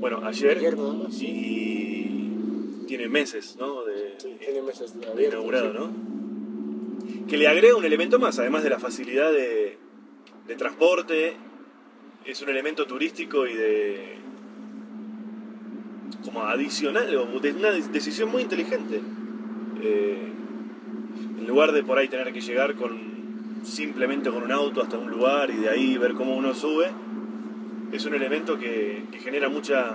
bueno, 0.00 0.20
ayer, 0.24 0.58
Ayer 0.58 0.76
nada 0.76 0.92
más. 0.94 1.16
y 1.20 2.84
tiene 2.88 3.08
meses, 3.08 3.56
¿no? 3.56 3.84
De, 3.84 4.14
Sí, 4.18 4.36
tiene 4.40 4.62
meses 4.62 4.98
de 4.98 5.06
de 5.14 5.26
inaugurado. 5.28 5.72
¿no? 5.72 6.15
Que 7.28 7.36
le 7.36 7.48
agrega 7.48 7.74
un 7.76 7.84
elemento 7.84 8.18
más, 8.18 8.38
además 8.38 8.62
de 8.62 8.70
la 8.70 8.78
facilidad 8.78 9.32
de, 9.32 9.78
transporte, 10.56 11.36
es 12.24 12.40
un 12.42 12.48
elemento 12.48 12.86
turístico 12.86 13.46
y 13.46 13.54
de 13.54 14.16
como 16.24 16.42
adicional, 16.44 17.14
o 17.16 17.24
una 17.24 17.70
de- 17.70 17.88
decisión 17.88 18.30
muy 18.30 18.42
inteligente. 18.42 19.00
Eh, 19.82 20.32
en 21.38 21.46
lugar 21.46 21.72
de 21.72 21.82
por 21.82 21.98
ahí 21.98 22.08
tener 22.08 22.32
que 22.32 22.40
llegar 22.40 22.74
con 22.74 23.16
simplemente 23.64 24.30
con 24.30 24.42
un 24.42 24.52
auto 24.52 24.82
hasta 24.82 24.96
un 24.96 25.10
lugar 25.10 25.50
y 25.50 25.56
de 25.56 25.68
ahí 25.68 25.98
ver 25.98 26.14
cómo 26.14 26.36
uno 26.36 26.54
sube, 26.54 26.90
es 27.92 28.04
un 28.04 28.14
elemento 28.14 28.58
que, 28.58 29.04
que 29.10 29.18
genera 29.18 29.48
mucha 29.48 29.94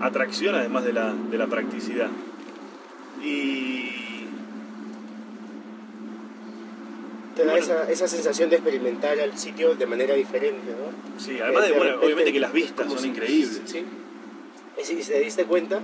atracción 0.00 0.54
además 0.54 0.84
de 0.84 0.92
la, 0.92 1.12
de 1.12 1.38
la 1.38 1.46
practicidad. 1.48 2.08
Y 3.24 3.90
Te 7.38 7.44
da 7.44 7.52
Bueno. 7.52 7.64
esa, 7.64 7.88
esa 7.90 8.08
sensación 8.08 8.50
de 8.50 8.56
experimentar 8.56 9.16
el 9.18 9.38
sitio 9.38 9.76
de 9.76 9.86
manera 9.86 10.14
diferente, 10.14 10.72
¿no? 10.72 11.20
sí, 11.20 11.38
además 11.40 11.62
de, 11.68 11.72
De 11.72 11.78
bueno, 11.78 11.96
obviamente 12.02 12.32
que 12.32 12.40
las 12.40 12.52
vistas 12.52 12.88
son 12.88 12.98
si- 12.98 13.08
increíbles. 13.08 13.62
Sí. 13.64 13.84
Y 14.80 14.84
si 14.84 14.96
te 14.96 15.20
diste 15.20 15.44
cuenta, 15.44 15.80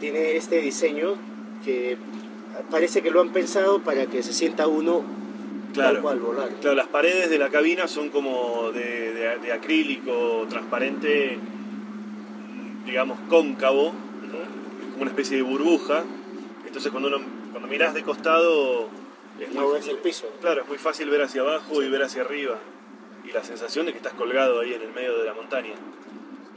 tiene 0.00 0.36
este 0.36 0.60
diseño 0.60 1.14
que 1.64 1.96
parece 2.70 3.00
que 3.00 3.12
lo 3.12 3.20
han 3.20 3.28
pensado 3.30 3.78
para 3.80 4.06
que 4.06 4.24
se 4.24 4.32
sienta 4.32 4.66
uno 4.66 5.04
Claro. 5.72 6.02
cual 6.02 6.18
volar. 6.18 6.48
Claro, 6.60 6.74
las 6.74 6.88
paredes 6.88 7.30
de 7.30 7.38
la 7.38 7.48
cabina 7.50 7.86
son 7.86 8.08
como 8.10 8.72
de, 8.72 9.12
de- 9.12 9.38
de 9.38 9.52
acrílico 9.52 10.46
transparente, 10.50 11.38
digamos 12.86 13.18
cóncavo, 13.28 13.92
¿no? 13.92 14.90
Como 14.90 15.02
una 15.02 15.10
especie 15.10 15.36
de 15.36 15.42
burbuja. 15.42 16.02
Entonces 16.66 16.90
cuando 16.90 17.08
uno 17.08 17.18
cuando 17.52 17.68
mirás 17.68 17.94
de 17.94 18.02
costado 18.02 18.88
es 19.40 19.52
No 19.52 19.70
ves 19.70 19.88
el 19.88 19.98
piso. 19.98 20.30
Claro, 20.40 20.62
es 20.62 20.68
muy 20.68 20.78
fácil 20.78 21.10
ver 21.10 21.22
hacia 21.22 21.42
abajo 21.42 21.82
y 21.82 21.88
ver 21.88 22.02
hacia 22.02 22.22
arriba. 22.22 22.58
Y 23.24 23.32
la 23.32 23.44
sensación 23.44 23.86
de 23.86 23.92
que 23.92 23.98
estás 23.98 24.14
colgado 24.14 24.60
ahí 24.60 24.74
en 24.74 24.82
el 24.82 24.92
medio 24.92 25.18
de 25.18 25.24
la 25.24 25.34
montaña. 25.34 25.74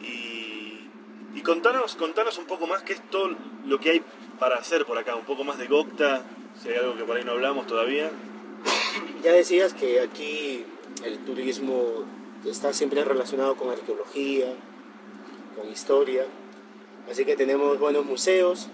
Y, 0.01 0.87
y 1.35 1.41
contanos, 1.43 1.95
contanos 1.95 2.37
un 2.37 2.45
poco 2.45 2.67
más 2.67 2.83
qué 2.83 2.93
es 2.93 3.09
todo 3.09 3.35
lo 3.65 3.79
que 3.79 3.91
hay 3.91 4.01
para 4.39 4.55
hacer 4.55 4.85
por 4.85 4.97
acá. 4.97 5.15
Un 5.15 5.25
poco 5.25 5.43
más 5.43 5.57
de 5.57 5.67
Gocta, 5.67 6.23
si 6.61 6.69
hay 6.69 6.75
algo 6.75 6.95
que 6.95 7.03
por 7.03 7.17
ahí 7.17 7.23
no 7.23 7.31
hablamos 7.31 7.67
todavía. 7.67 8.09
Ya 9.23 9.33
decías 9.33 9.73
que 9.73 10.01
aquí 10.01 10.65
el 11.03 11.19
turismo 11.19 12.05
está 12.45 12.73
siempre 12.73 13.03
relacionado 13.03 13.55
con 13.55 13.69
arqueología, 13.69 14.53
con 15.55 15.69
historia, 15.71 16.25
así 17.09 17.25
que 17.25 17.35
tenemos 17.35 17.79
buenos 17.79 18.05
museos. 18.05 18.69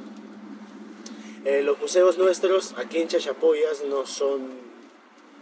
Eh, 1.47 1.63
los 1.63 1.79
museos 1.79 2.17
nuestros 2.17 2.73
aquí 2.77 2.97
en 2.97 3.07
Chachapoyas 3.07 3.81
no 3.85 4.05
son 4.05 4.49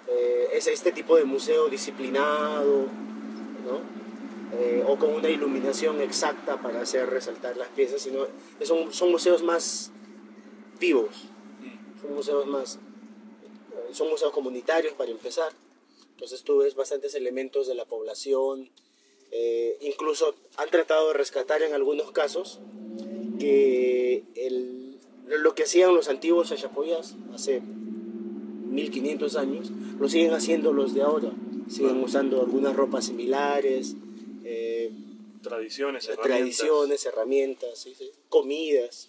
eh, 0.07 0.49
es 0.53 0.67
este 0.67 0.91
tipo 0.91 1.17
de 1.17 1.23
museo 1.23 1.67
disciplinado, 1.67 2.83
¿no? 3.65 4.55
Eh, 4.55 4.83
o 4.87 4.97
con 4.99 5.15
una 5.15 5.29
iluminación 5.29 5.99
exacta 6.01 6.61
para 6.61 6.81
hacer 6.81 7.09
resaltar 7.09 7.57
las 7.57 7.69
piezas, 7.69 8.03
sino 8.03 8.27
son, 8.61 8.93
son 8.93 9.09
museos 9.09 9.41
más 9.41 9.89
vivos, 10.79 11.09
son 12.03 12.13
museos 12.13 12.45
más 12.45 12.77
son 13.91 14.09
museos 14.09 14.31
comunitarios 14.31 14.93
para 14.93 15.09
empezar. 15.09 15.51
Entonces 16.11 16.43
tú 16.43 16.59
ves 16.59 16.75
bastantes 16.75 17.15
elementos 17.15 17.65
de 17.67 17.73
la 17.73 17.85
población. 17.85 18.69
eh, 19.31 19.75
incluso 19.81 20.35
han 20.55 20.69
tratado 20.69 21.07
de 21.09 21.15
rescatar 21.15 21.63
en 21.63 21.73
algunos 21.73 22.11
casos 22.11 22.59
que 23.39 24.23
el- 24.35 24.84
lo 25.27 25.55
que 25.55 25.63
hacían 25.63 25.93
los 25.95 26.07
antiguos 26.07 26.49
chachapoyas 26.49 27.15
hace 27.33 27.61
1500 28.69 29.35
años, 29.37 29.71
lo 29.99 30.09
siguen 30.09 30.33
haciendo 30.33 30.73
los 30.73 30.93
de 30.93 31.01
ahora. 31.01 31.31
Siguen 31.69 32.03
usando 32.03 32.41
algunas 32.41 32.75
ropas 32.75 33.05
similares, 33.05 33.95
eh, 34.43 34.91
Tradiciones, 35.41 36.05
herramientas. 36.07 36.37
tradiciones, 36.37 37.05
herramientas, 37.05 37.79
¿sí? 37.79 37.93
Sí. 37.97 38.09
comidas. 38.29 39.07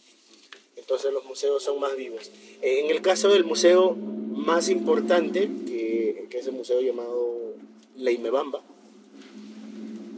Entonces 0.77 1.13
los 1.13 1.25
museos 1.25 1.63
son 1.63 1.81
más 1.81 1.97
vivos. 1.97 2.31
Eh, 2.63 2.81
En 2.85 2.91
el 2.91 3.01
caso 3.03 3.29
del 3.31 3.45
museo 3.45 3.95
más 3.95 4.69
importante, 4.69 5.51
que, 5.67 6.27
que 6.31 6.39
es 6.39 6.47
el 6.47 6.53
museo 6.55 6.81
llamado 6.81 7.55
Leimebamba, 7.97 8.63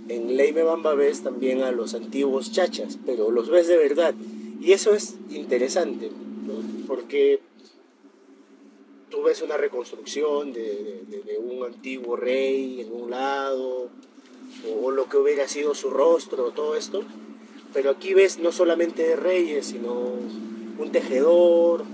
en 0.09 0.37
Leimebamba 0.37 0.95
ves 0.95 1.23
también 1.23 1.63
a 1.63 1.71
los 1.71 1.95
antiguos 1.95 2.51
chachas, 2.53 2.99
pero 3.05 3.31
los 3.31 3.49
ves 3.51 3.67
de 3.69 3.77
verdad. 3.77 4.15
Y 4.61 4.73
eso 4.73 4.93
es 4.95 5.15
interesante, 5.31 6.11
¿no? 6.47 6.55
porque 6.87 7.41
tú 9.11 9.23
ves 9.23 9.41
una 9.43 9.57
reconstrucción 9.57 10.53
de, 10.53 11.03
de- 11.09 11.39
un 11.39 11.65
antiguo 11.65 12.17
rey 12.17 12.81
en 12.81 12.93
un 12.93 13.11
lado, 13.11 13.89
o, 14.83 14.91
lo 14.91 15.09
que 15.09 15.17
hubiera 15.17 15.47
sido 15.49 15.75
su 15.75 15.91
rostro, 15.91 16.51
todo 16.51 16.75
esto. 16.77 17.03
Pero 17.73 17.91
aquí 17.91 18.15
ves 18.15 18.39
no 18.39 18.51
solamente 18.53 19.03
de 19.07 19.17
reyes, 19.17 19.67
sino 19.67 19.93
un 20.79 20.91
tejedor, 20.93 21.85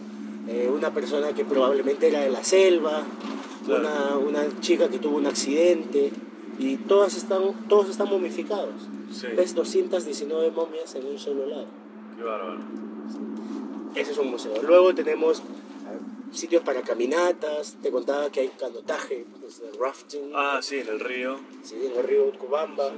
eh, 0.48 0.70
una 0.74 0.92
persona 0.94 1.34
que 1.34 1.44
probablemente 1.44 2.08
era 2.08 2.20
de 2.20 2.30
la 2.30 2.44
selva, 2.44 3.04
Claro. 3.66 3.80
una, 3.80 4.18
una 4.18 4.60
chica 4.60 4.88
que 4.88 4.98
tuvo 4.98 5.16
un 5.16 5.26
accidente, 5.26 6.10
y 6.58 6.76
todas 6.76 7.16
están, 7.16 7.66
todos 7.68 7.88
están 7.90 8.08
momificados. 8.10 8.74
Sí. 9.12 9.26
Ves 9.36 9.54
219 9.54 10.50
momias 10.50 10.94
en 10.94 11.06
un 11.06 11.18
solo 11.18 11.46
lado. 11.46 11.66
Qué 12.16 12.22
bárbaro. 12.22 12.58
Ese 13.94 14.12
es 14.12 14.18
un 14.18 14.30
museo. 14.30 14.54
Luego 14.62 14.94
tenemos 14.94 15.42
sitios 16.32 16.62
para 16.62 16.82
caminatas, 16.82 17.76
te 17.80 17.90
contaba 17.90 18.28
que 18.30 18.40
hay 18.40 18.48
canotaje, 18.58 19.24
rafting, 19.78 20.32
Ah, 20.34 20.58
sí, 20.60 20.78
en 20.78 20.88
el 20.88 21.00
río. 21.00 21.38
sí, 21.62 21.76
en 21.76 21.96
el 21.96 22.04
río 22.04 22.32
Cubamba. 22.32 22.90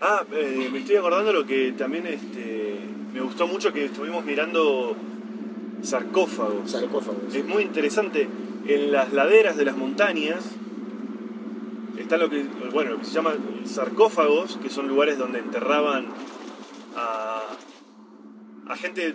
Ah, 0.00 0.24
eh, 0.32 0.68
me 0.72 0.78
estoy 0.78 0.96
acordando 0.96 1.32
lo 1.32 1.44
que 1.46 1.72
también 1.72 2.06
este, 2.06 2.78
me 3.12 3.20
gustó 3.20 3.46
mucho 3.46 3.72
que 3.72 3.84
estuvimos 3.84 4.24
mirando 4.24 4.96
sarcófagos. 5.82 6.70
sarcófagos. 6.70 7.34
Es 7.34 7.44
muy 7.44 7.62
interesante. 7.62 8.26
En 8.66 8.90
las 8.92 9.12
laderas 9.12 9.56
de 9.56 9.64
las 9.66 9.76
montañas 9.76 10.42
están 11.98 12.20
lo 12.20 12.30
que, 12.30 12.44
bueno, 12.72 12.92
lo 12.92 12.98
que 13.00 13.04
se 13.04 13.12
llaman 13.12 13.36
sarcófagos, 13.64 14.56
que 14.62 14.70
son 14.70 14.88
lugares 14.88 15.18
donde 15.18 15.40
enterraban 15.40 16.06
a, 16.96 17.42
a 18.68 18.76
gente 18.76 19.14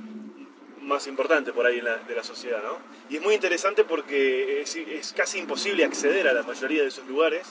más 0.82 1.08
importante 1.08 1.52
por 1.54 1.66
ahí 1.66 1.80
en 1.80 1.86
la- 1.86 1.98
de 1.98 2.16
la 2.16 2.24
sociedad, 2.24 2.62
¿no? 2.64 2.78
Y 3.10 3.18
es 3.18 3.22
muy 3.22 3.34
interesante 3.34 3.84
porque 3.84 4.62
es, 4.62 4.76
es 4.76 5.14
casi 5.14 5.40
imposible 5.40 5.84
acceder 5.84 6.28
a 6.28 6.34
la 6.34 6.44
mayoría 6.44 6.82
de 6.82 6.88
esos 6.90 7.06
lugares 7.08 7.48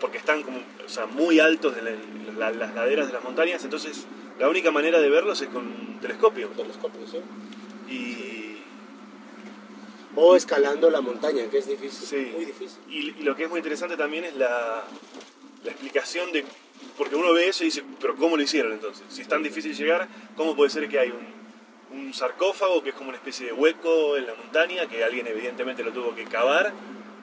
porque 0.00 0.18
están 0.18 0.42
como, 0.42 0.58
o 0.84 0.88
sea, 0.88 1.06
muy 1.06 1.40
altos 1.40 1.74
de 1.76 1.82
la- 1.82 1.90
la- 2.38 2.50
las 2.52 2.74
laderas 2.74 3.06
de 3.06 3.12
las 3.12 3.22
montañas, 3.24 3.62
entonces 3.64 4.06
la 4.38 4.48
única 4.48 4.70
manera 4.70 4.98
de 5.00 5.08
verlos 5.10 5.40
es 5.42 5.48
con 5.48 5.66
un 5.66 5.98
telescopio. 6.00 6.48
telescopios, 6.48 7.10
¿sí? 7.10 7.18
Y, 7.92 8.46
O 10.16 10.34
escalando 10.34 10.90
la 10.90 11.00
montaña, 11.00 11.44
que 11.48 11.58
es 11.58 11.68
difícil, 11.68 12.04
Sí. 12.06 12.32
muy 12.34 12.44
difícil. 12.44 12.78
Y, 12.88 13.10
y 13.20 13.22
lo 13.22 13.36
que 13.36 13.44
es 13.44 13.48
muy 13.50 13.58
interesante 13.60 13.96
también 13.96 14.24
es 14.24 14.34
la, 14.34 14.82
la 15.62 15.70
explicación 15.70 16.32
de. 16.32 16.44
Porque 17.00 17.16
uno 17.16 17.32
ve 17.32 17.48
eso 17.48 17.62
y 17.64 17.66
dice, 17.68 17.82
¿pero 17.98 18.14
cómo 18.14 18.36
lo 18.36 18.42
hicieron 18.42 18.72
entonces? 18.72 19.04
Si 19.08 19.22
es 19.22 19.28
tan 19.28 19.42
difícil 19.42 19.74
llegar, 19.74 20.06
¿cómo 20.36 20.54
puede 20.54 20.68
ser 20.68 20.86
que 20.86 20.98
hay 20.98 21.10
un, 21.10 21.98
un 21.98 22.12
sarcófago 22.12 22.82
que 22.82 22.90
es 22.90 22.94
como 22.94 23.08
una 23.08 23.16
especie 23.16 23.46
de 23.46 23.52
hueco 23.54 24.18
en 24.18 24.26
la 24.26 24.34
montaña 24.34 24.86
que 24.86 25.02
alguien 25.02 25.26
evidentemente 25.26 25.82
lo 25.82 25.92
tuvo 25.92 26.14
que 26.14 26.24
cavar, 26.24 26.74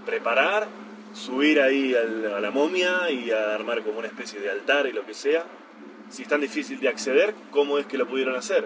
preparar, 0.03 0.67
subir 1.13 1.61
ahí 1.61 1.93
a 1.93 2.39
la 2.39 2.49
momia 2.49 3.11
y 3.11 3.29
a 3.29 3.53
armar 3.53 3.83
como 3.83 3.99
una 3.99 4.07
especie 4.07 4.39
de 4.39 4.49
altar 4.49 4.87
y 4.87 4.93
lo 4.93 5.05
que 5.05 5.13
sea? 5.13 5.45
Si 6.09 6.23
es 6.23 6.27
tan 6.27 6.41
difícil 6.41 6.79
de 6.79 6.87
acceder, 6.89 7.35
¿cómo 7.51 7.77
es 7.77 7.85
que 7.85 7.99
lo 7.99 8.07
pudieron 8.07 8.35
hacer? 8.35 8.65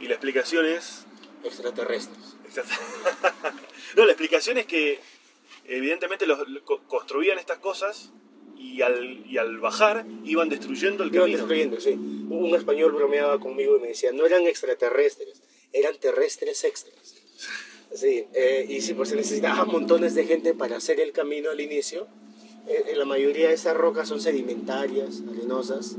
Y 0.00 0.06
la 0.06 0.14
explicación 0.14 0.64
es 0.64 1.04
Extraterrestres. 1.44 2.36
No, 3.96 4.04
la 4.06 4.12
explicación 4.12 4.56
es 4.58 4.66
que 4.66 4.98
evidentemente 5.66 6.26
los, 6.26 6.48
lo- 6.48 6.64
co- 6.64 6.80
construían 6.84 7.38
estas 7.38 7.58
cosas 7.58 8.10
y 8.58 8.82
al, 8.82 9.24
y 9.26 9.38
al 9.38 9.58
bajar 9.58 10.04
iban 10.24 10.48
destruyendo 10.48 11.02
el 11.04 11.10
Iban 11.14 11.22
camino. 11.32 11.38
destruyendo, 11.38 11.80
sí. 11.80 11.90
Un 11.92 12.54
español 12.54 12.92
bromeaba 12.92 13.38
conmigo 13.40 13.76
y 13.76 13.80
me 13.80 13.88
decía, 13.88 14.12
no 14.12 14.26
eran 14.26 14.46
extraterrestres, 14.46 15.42
eran 15.72 15.94
terrestres 15.98 16.64
extras. 16.64 17.14
Sí, 17.94 18.24
eh, 18.34 18.66
y 18.68 18.80
sí, 18.82 18.92
pues 18.94 19.08
se 19.08 19.16
necesitaba 19.16 19.64
montones 19.64 20.14
de 20.14 20.24
gente 20.26 20.52
para 20.54 20.76
hacer 20.76 21.00
el 21.00 21.12
camino 21.12 21.50
al 21.50 21.60
inicio. 21.60 22.06
Eh, 22.66 22.94
la 22.96 23.06
mayoría 23.06 23.48
de 23.48 23.54
esas 23.54 23.74
rocas 23.76 24.08
son 24.08 24.20
sedimentarias, 24.20 25.22
arenosas, 25.32 25.96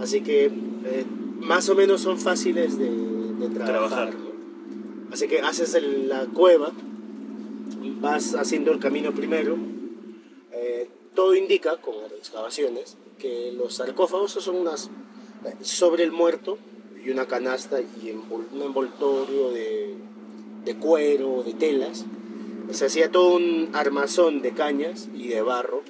así 0.00 0.20
que 0.22 0.46
eh, 0.46 1.04
más 1.38 1.68
o 1.68 1.76
menos 1.76 2.00
son 2.00 2.18
fáciles 2.18 2.76
de, 2.76 2.90
de 2.90 3.48
trabajar. 3.54 4.10
Trabajar. 4.10 4.14
Así 5.12 5.28
que 5.28 5.38
haces 5.40 5.74
el- 5.74 6.08
la 6.08 6.26
cueva, 6.26 6.72
vas 8.00 8.34
haciendo 8.34 8.72
el 8.72 8.80
camino 8.80 9.12
primero. 9.14 9.56
Todo 11.16 11.34
indica, 11.34 11.78
con 11.78 11.96
excavaciones, 12.16 12.96
que 13.18 13.50
los 13.52 13.74
sarcófagos 13.74 14.30
son 14.32 14.54
unas 14.56 14.88
sobre 15.62 16.04
el 16.04 16.12
muerto 16.12 16.58
y 17.04 17.10
una 17.10 17.26
canasta 17.26 17.80
y 17.80 18.08
envol- 18.12 18.46
un 18.52 18.62
envoltorio 18.62 19.50
de, 19.50 19.94
de 20.64 20.76
cuero, 20.76 21.42
de 21.44 21.54
telas. 21.54 22.04
Se 22.70 22.86
hacía 22.86 23.10
todo 23.10 23.34
un 23.36 23.70
armazón 23.74 24.42
de 24.42 24.52
cañas 24.52 25.08
y 25.14 25.28
de 25.28 25.40
barro 25.42 25.82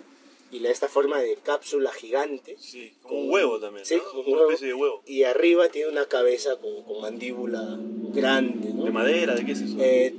y 0.50 0.58
de 0.60 0.70
esta 0.70 0.88
forma 0.88 1.18
de 1.20 1.36
cápsula 1.42 1.90
gigante. 1.90 2.56
Sí, 2.58 2.92
como 3.02 3.20
un 3.22 3.30
huevo 3.32 3.58
también, 3.58 3.84
Sí, 3.86 3.96
¿no? 3.96 4.04
como 4.10 4.20
un 4.22 4.26
Una 4.28 4.36
huevo. 4.38 4.50
especie 4.50 4.68
de 4.68 4.74
huevo. 4.74 5.02
Y 5.06 5.22
arriba 5.24 5.68
tiene 5.68 5.90
una 5.90 6.04
cabeza 6.06 6.56
con, 6.56 6.82
con 6.84 7.00
mandíbula 7.00 7.78
grande. 8.14 8.72
¿no? 8.74 8.84
¿De 8.84 8.90
madera? 8.90 9.34
¿De 9.34 9.44
qué 9.44 9.52
es 9.52 9.60
eso? 9.62 9.76
Eh, 9.80 10.14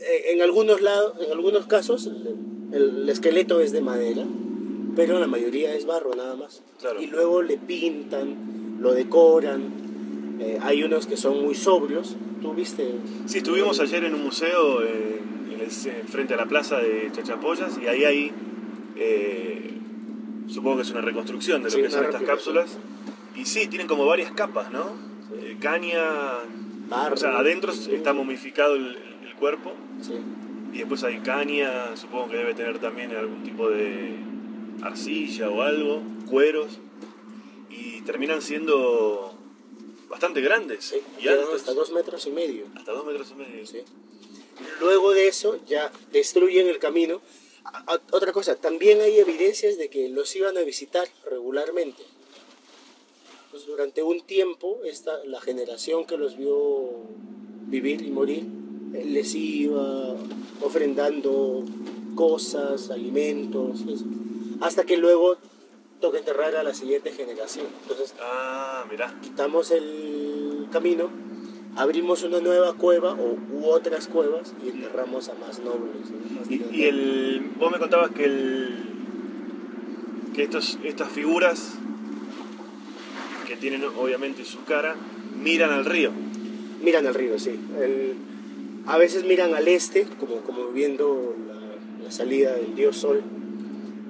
eh, 0.00 0.22
en 0.28 0.42
algunos 0.42 0.80
lados, 0.82 1.16
en 1.24 1.32
algunos 1.32 1.66
casos, 1.66 2.08
el, 2.74 3.02
el 3.02 3.08
esqueleto 3.08 3.60
es 3.60 3.72
de 3.72 3.80
madera, 3.80 4.24
pero 4.96 5.18
la 5.18 5.26
mayoría 5.26 5.74
es 5.74 5.86
barro 5.86 6.14
nada 6.14 6.36
más. 6.36 6.62
Claro. 6.80 7.00
Y 7.00 7.06
luego 7.06 7.42
le 7.42 7.56
pintan, 7.56 8.78
lo 8.80 8.92
decoran. 8.92 9.62
Eh, 10.40 10.58
hay 10.62 10.82
unos 10.82 11.06
que 11.06 11.16
son 11.16 11.42
muy 11.42 11.54
sobrios. 11.54 12.16
¿Tú 12.42 12.52
viste? 12.54 12.94
Sí, 13.26 13.38
estuvimos 13.38 13.80
ayer 13.80 14.04
en 14.04 14.14
un 14.14 14.24
museo 14.24 14.82
eh, 14.82 15.20
en 15.52 15.60
el 15.60 15.70
frente 15.70 16.34
a 16.34 16.36
la 16.36 16.46
plaza 16.46 16.78
de 16.78 17.08
Chachapoyas 17.12 17.78
y 17.82 17.86
ahí 17.86 18.04
hay, 18.04 18.32
eh, 18.96 19.70
supongo 20.48 20.76
que 20.76 20.82
es 20.82 20.90
una 20.90 21.00
reconstrucción 21.00 21.62
de 21.62 21.70
lo 21.70 21.74
Sí, 21.76 21.82
que 21.82 21.90
son 21.90 22.04
estas 22.04 22.22
cápsulas. 22.22 22.76
Y 23.34 23.46
sí, 23.46 23.66
tienen 23.66 23.88
como 23.88 24.04
varias 24.06 24.30
capas, 24.32 24.70
¿no? 24.70 24.92
Eh, 25.40 25.56
caña, 25.58 26.00
Barro. 26.88 27.14
o 27.14 27.16
sea, 27.16 27.38
adentro 27.38 27.72
está 27.72 28.12
momificado 28.12 28.74
el, 28.76 28.96
el 29.26 29.34
cuerpo 29.38 29.72
Sí. 30.02 30.12
Y 30.74 30.78
después 30.78 31.02
hay 31.04 31.20
caña, 31.20 31.96
supongo 31.96 32.30
que 32.30 32.36
debe 32.36 32.54
tener 32.54 32.78
también 32.80 33.12
algún 33.12 33.42
tipo 33.44 33.70
de 33.70 34.16
arcilla 34.82 35.48
o 35.48 35.62
algo, 35.62 36.02
cueros 36.28 36.78
y 37.70 38.00
terminan 38.02 38.42
siendo 38.42 39.34
bastante 40.08 40.40
grandes 40.40 40.84
sí. 40.84 40.96
y 41.20 41.28
altos, 41.28 41.54
hasta 41.54 41.72
dos 41.74 41.92
metros 41.92 42.26
y 42.26 42.30
medio. 42.30 42.66
hasta 42.76 42.92
dos 42.92 43.06
metros 43.06 43.30
y 43.30 43.34
medio. 43.36 43.66
Sí. 43.66 43.78
Luego 44.80 45.12
de 45.12 45.28
eso 45.28 45.58
ya 45.66 45.90
destruyen 46.12 46.68
el 46.68 46.78
camino. 46.78 47.20
A- 47.64 48.00
Otra 48.10 48.32
cosa, 48.32 48.56
también 48.56 49.00
hay 49.00 49.18
evidencias 49.18 49.78
de 49.78 49.88
que 49.88 50.08
los 50.08 50.34
iban 50.36 50.56
a 50.58 50.60
visitar 50.62 51.08
regularmente. 51.30 52.02
Pues 53.50 53.66
durante 53.66 54.02
un 54.02 54.20
tiempo, 54.22 54.80
esta, 54.84 55.24
la 55.24 55.40
generación 55.40 56.04
que 56.04 56.16
los 56.18 56.36
vio 56.36 56.90
vivir 57.66 58.02
y 58.02 58.10
morir, 58.10 58.44
les 59.04 59.34
iba 59.34 60.14
ofrendando 60.62 61.64
cosas, 62.14 62.90
alimentos, 62.90 63.80
eso, 63.88 64.04
hasta 64.60 64.84
que 64.84 64.96
luego 64.96 65.36
toca 66.00 66.18
enterrar 66.18 66.54
a 66.56 66.62
la 66.62 66.74
siguiente 66.74 67.10
generación. 67.12 67.66
Entonces, 67.82 68.14
Ah, 68.20 68.84
quitamos 69.22 69.70
el 69.70 70.66
camino, 70.70 71.08
abrimos 71.76 72.22
una 72.22 72.40
nueva 72.40 72.74
cueva 72.74 73.12
o 73.14 73.36
u 73.52 73.64
otras 73.66 74.06
cuevas 74.06 74.54
y 74.64 74.68
enterramos 74.68 75.28
a 75.28 75.34
más 75.34 75.58
nobles. 75.58 76.10
¿no? 76.10 76.40
Más 76.40 76.50
Y, 76.50 76.64
y 76.72 76.84
el, 76.84 77.50
vos 77.58 77.72
me 77.72 77.78
contabas 77.78 78.10
que, 78.10 78.24
el, 78.24 78.74
que 80.34 80.44
estos, 80.44 80.78
estas 80.84 81.10
figuras, 81.10 81.74
que 83.48 83.56
tienen 83.56 83.82
obviamente 83.84 84.44
su 84.44 84.62
cara, 84.64 84.94
miran 85.42 85.72
al 85.72 85.84
río. 85.84 86.10
Miran 86.82 87.06
al 87.06 87.14
río, 87.14 87.38
sí. 87.38 87.58
El- 87.80 88.33
a 88.86 88.98
veces 88.98 89.24
miran 89.24 89.54
al 89.54 89.66
este, 89.68 90.06
como, 90.20 90.36
como 90.42 90.68
viendo 90.68 91.34
la, 91.48 92.04
la 92.04 92.10
salida 92.10 92.54
del 92.54 92.74
dios 92.74 92.96
sol, 92.96 93.22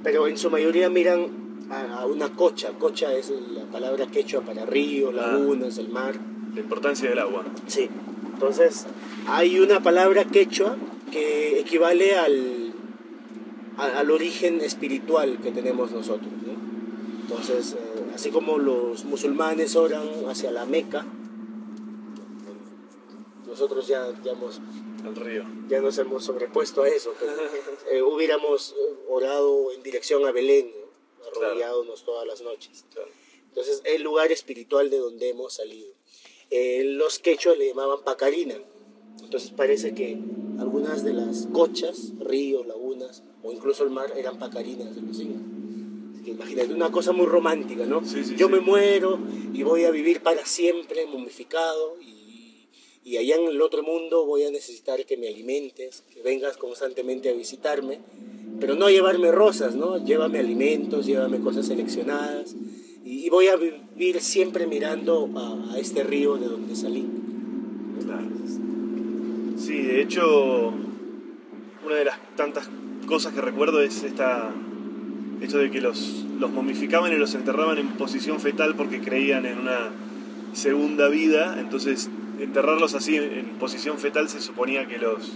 pero 0.02 0.26
en 0.28 0.36
su 0.36 0.50
mayoría 0.50 0.90
miran 0.90 1.26
a, 1.70 2.00
a 2.00 2.06
una 2.06 2.30
cocha. 2.30 2.70
Cocha 2.78 3.12
es 3.14 3.30
la 3.30 3.64
palabra 3.64 4.06
quechua 4.06 4.40
para 4.42 4.66
río, 4.66 5.10
Ah. 5.10 5.12
lagunas, 5.32 5.78
el 5.78 5.88
mar. 5.88 6.14
La 6.54 6.60
importancia 6.60 7.08
del 7.08 7.18
agua. 7.18 7.44
Sí. 7.66 7.88
Entonces, 8.32 8.86
hay 9.26 9.58
una 9.60 9.80
palabra 9.82 10.24
quechua 10.24 10.76
que 11.10 11.58
equivale 11.60 12.16
al, 12.16 12.72
a- 13.78 13.98
al 14.00 14.10
origen 14.10 14.60
espiritual 14.60 15.38
que 15.42 15.50
tenemos 15.52 15.90
nosotros. 15.92 16.28
¿no? 16.46 16.52
Entonces, 17.22 17.72
eh, 17.74 18.12
así 18.14 18.30
como 18.30 18.58
los 18.58 19.04
musulmanes 19.04 19.74
oran 19.76 20.02
hacia 20.28 20.50
la 20.50 20.64
Meca, 20.66 21.04
nosotros 23.54 23.86
ya, 23.86 24.12
ya, 24.24 24.32
hemos, 24.32 24.60
río. 25.14 25.44
ya 25.68 25.80
nos 25.80 25.96
hemos 25.98 26.24
sobrepuesto 26.24 26.82
a 26.82 26.88
eso. 26.88 27.14
pero, 27.20 27.32
eh, 27.90 28.02
hubiéramos 28.02 28.72
eh, 28.72 28.94
orado 29.08 29.70
en 29.70 29.80
dirección 29.84 30.26
a 30.26 30.32
Belén, 30.32 30.72
¿no? 30.76 31.28
arrodillándonos 31.28 32.04
todas 32.04 32.26
las 32.26 32.42
noches. 32.42 32.84
Entonces, 33.48 33.80
el 33.84 34.02
lugar 34.02 34.32
espiritual 34.32 34.90
de 34.90 34.98
donde 34.98 35.30
hemos 35.30 35.54
salido. 35.54 35.92
Eh, 36.50 36.82
los 36.84 37.20
quechos 37.20 37.56
le 37.56 37.68
llamaban 37.68 38.02
Pacarina. 38.02 38.56
Entonces 39.22 39.52
parece 39.52 39.94
que 39.94 40.18
algunas 40.58 41.04
de 41.04 41.14
las 41.14 41.46
cochas, 41.52 42.12
ríos, 42.18 42.66
lagunas 42.66 43.22
o 43.44 43.52
incluso 43.52 43.84
el 43.84 43.90
mar 43.90 44.12
eran 44.16 44.38
pacarinas 44.38 44.94
de 44.96 45.00
los 45.00 45.20
incas. 45.20 45.42
Imagínate, 46.26 46.74
una 46.74 46.90
cosa 46.90 47.12
muy 47.12 47.26
romántica, 47.26 47.86
¿no? 47.86 48.04
Sí, 48.04 48.24
sí, 48.24 48.34
Yo 48.36 48.46
sí. 48.46 48.52
me 48.52 48.60
muero 48.60 49.18
y 49.52 49.62
voy 49.62 49.84
a 49.84 49.90
vivir 49.90 50.22
para 50.22 50.44
siempre 50.44 51.06
momificado 51.06 51.96
y, 52.00 52.23
y 53.04 53.18
allá 53.18 53.36
en 53.36 53.48
el 53.48 53.60
otro 53.60 53.82
mundo 53.82 54.24
voy 54.24 54.44
a 54.44 54.50
necesitar 54.50 55.04
que 55.04 55.18
me 55.18 55.28
alimentes, 55.28 56.02
que 56.12 56.22
vengas 56.22 56.56
constantemente 56.56 57.28
a 57.28 57.34
visitarme, 57.34 58.00
pero 58.58 58.76
no 58.76 58.88
llevarme 58.88 59.30
rosas, 59.30 59.74
¿no? 59.74 60.02
Llévame 60.02 60.38
alimentos, 60.38 61.04
llévame 61.04 61.40
cosas 61.40 61.66
seleccionadas 61.66 62.56
y, 63.04 63.28
voy 63.28 63.48
a 63.48 63.56
vivir 63.56 64.20
siempre 64.20 64.66
mirando 64.66 65.28
a, 65.36 65.74
a 65.74 65.78
este 65.78 66.02
río 66.02 66.36
de 66.36 66.46
donde 66.46 66.74
salí. 66.74 67.04
Sí, 69.58 69.82
de 69.82 70.02
hecho, 70.02 70.72
una 71.84 71.94
de 71.94 72.04
las 72.04 72.18
tantas 72.36 72.68
cosas 73.06 73.32
que 73.32 73.40
recuerdo 73.40 73.82
es 73.82 74.02
esta, 74.02 74.52
esto 75.40 75.58
de 75.58 75.70
que 75.70 75.80
los, 75.80 76.24
los 76.38 76.50
momificaban 76.50 77.12
y 77.12 77.16
los 77.16 77.34
enterraban 77.34 77.78
en 77.78 77.88
posición 77.88 78.40
fetal 78.40 78.74
porque 78.76 79.00
creían 79.00 79.46
en 79.46 79.58
una 79.58 79.90
segunda 80.52 81.08
vida, 81.08 81.58
entonces 81.60 82.08
enterrarlos 82.40 82.94
así 82.94 83.16
en, 83.16 83.46
posición 83.60 83.98
fetal 83.98 84.28
se 84.28 84.40
suponía 84.40 84.86
que 84.86 84.98
los 84.98 85.32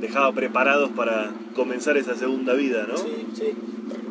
dejaba 0.00 0.32
preparados 0.32 0.90
para 0.90 1.32
comenzar 1.54 1.96
esa 1.96 2.14
segunda 2.16 2.54
vida, 2.54 2.86
¿no? 2.88 2.96
Sí, 2.96 3.26
sí. 3.34 3.44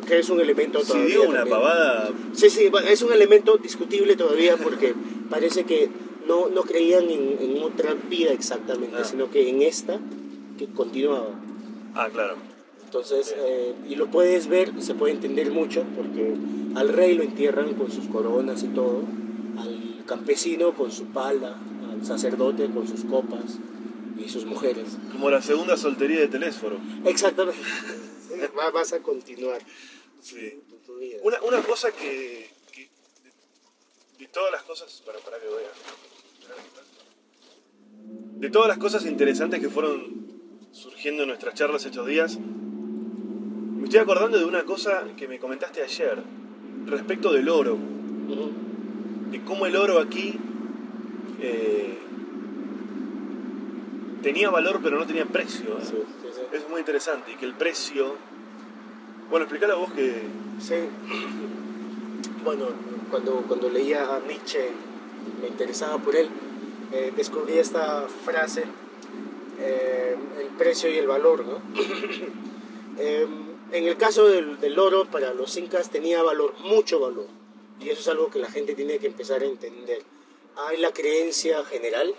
Que 0.06 0.18
es 0.18 0.28
un 0.30 0.40
elemento 0.40 0.80
todavía. 0.80 1.06
digo 1.06 1.22
una 1.24 1.38
también. 1.40 1.56
pavada, 1.58 2.10
Sí, 2.34 2.50
sí, 2.50 2.70
es 2.88 3.02
un 3.02 3.12
elemento 3.12 3.56
discutible 3.58 4.16
todavía 4.16 4.56
porque 4.56 4.94
parece 5.30 5.64
que 5.64 5.88
no, 6.26 6.48
no 6.48 6.62
creían 6.62 7.04
en, 7.10 7.38
en 7.40 7.62
otra 7.62 7.94
vida 8.08 8.32
exactamente, 8.32 8.96
Ah. 9.00 9.04
sino 9.04 9.30
que 9.30 9.48
en 9.48 9.62
esta 9.62 9.98
que 10.58 10.66
continuaba. 10.66 11.28
ah, 11.94 12.08
claro, 12.12 12.34
Entonces, 12.84 13.34
eh, 13.38 13.74
y 13.88 13.94
lo 13.96 14.06
puedes 14.08 14.48
ver, 14.48 14.72
se 14.82 14.94
puede 14.94 15.14
entender 15.14 15.50
mucho, 15.52 15.84
porque 15.96 16.34
al 16.74 16.88
rey 16.90 17.14
lo 17.14 17.22
entierran 17.22 17.74
con 17.74 17.90
sus 17.90 18.06
coronas 18.06 18.62
y 18.62 18.68
todo, 18.68 19.02
al 19.58 20.02
campesino 20.06 20.72
con 20.74 20.90
su 20.90 21.04
pala, 21.06 21.48
al 21.48 21.67
sacerdote 22.02 22.68
con 22.70 22.86
sus 22.88 23.04
copas 23.04 23.58
y 24.18 24.28
sus 24.28 24.44
mujeres. 24.44 24.96
como 25.12 25.30
la 25.30 25.40
segunda 25.42 25.76
soltería 25.76 26.20
de 26.20 26.28
Telésforo. 26.28 26.78
Exactamente. 27.04 27.60
Va- 28.58 28.70
Vas 28.70 28.92
a 28.92 29.00
continuar 29.00 29.60
Sí. 30.20 30.60
tu- 30.68 30.76
tu 30.78 30.98
vida. 30.98 31.18
Una, 31.22 31.40
una 31.42 31.60
cosa 31.62 31.90
que, 31.92 32.50
que 32.72 32.88
de, 33.24 34.18
de 34.24 34.26
todas 34.28 34.50
las 34.52 34.62
cosas. 34.62 35.02
Para, 35.06 35.18
para 35.20 35.38
que 35.38 35.46
voy 35.48 35.62
a. 35.62 35.68
De 38.40 38.50
todas 38.50 38.68
las 38.68 38.78
cosas 38.78 39.04
interesantes 39.06 39.60
que 39.60 39.68
fueron 39.68 40.26
surgiendo 40.72 41.22
en 41.22 41.28
nuestras 41.28 41.54
charlas 41.54 41.84
estos 41.84 42.06
días, 42.06 42.38
me 42.38 43.84
estoy 43.84 43.98
acordando 44.00 44.38
de 44.38 44.44
una 44.44 44.64
cosa 44.64 45.04
que 45.16 45.26
me 45.26 45.38
comentaste 45.38 45.82
ayer 45.82 46.22
respecto 46.86 47.32
del 47.32 47.48
oro. 47.48 47.76
De 49.30 49.42
cómo 49.44 49.66
el 49.66 49.76
oro 49.76 50.00
aquí 50.00 50.38
eh, 51.40 51.98
tenía 54.22 54.50
valor 54.50 54.80
pero 54.82 54.98
no 54.98 55.06
tenía 55.06 55.24
precio. 55.24 55.78
¿eh? 55.78 55.82
Sí, 55.82 55.96
sí, 56.22 56.28
sí. 56.34 56.40
Es 56.52 56.68
muy 56.68 56.80
interesante 56.80 57.32
y 57.32 57.36
que 57.36 57.46
el 57.46 57.54
precio. 57.54 58.16
Bueno, 59.30 59.44
explícale 59.44 59.72
a 59.72 59.76
vos 59.76 59.92
que. 59.92 60.22
Sí. 60.60 60.74
Bueno, 62.44 62.66
cuando, 63.10 63.42
cuando 63.48 63.68
leía 63.68 64.14
a 64.14 64.20
Nietzsche, 64.20 64.70
me 65.42 65.48
interesaba 65.48 65.98
por 65.98 66.14
él, 66.16 66.28
eh, 66.92 67.12
descubrí 67.14 67.58
esta 67.58 68.06
frase, 68.24 68.62
eh, 69.58 70.16
el 70.40 70.46
precio 70.56 70.88
y 70.88 70.96
el 70.96 71.06
valor, 71.08 71.44
¿no? 71.44 71.60
En 73.70 73.84
el 73.84 73.96
caso 73.98 74.26
del, 74.26 74.58
del 74.60 74.78
oro, 74.78 75.04
para 75.04 75.34
los 75.34 75.54
incas 75.58 75.90
tenía 75.90 76.22
valor, 76.22 76.54
mucho 76.64 77.00
valor, 77.00 77.26
y 77.80 77.90
eso 77.90 78.00
es 78.00 78.08
algo 78.08 78.30
que 78.30 78.38
la 78.38 78.50
gente 78.50 78.74
tiene 78.74 78.98
que 78.98 79.08
empezar 79.08 79.42
a 79.42 79.44
entender. 79.44 80.02
Hay 80.66 80.76
la 80.78 80.92
creencia 80.92 81.64
general 81.64 82.14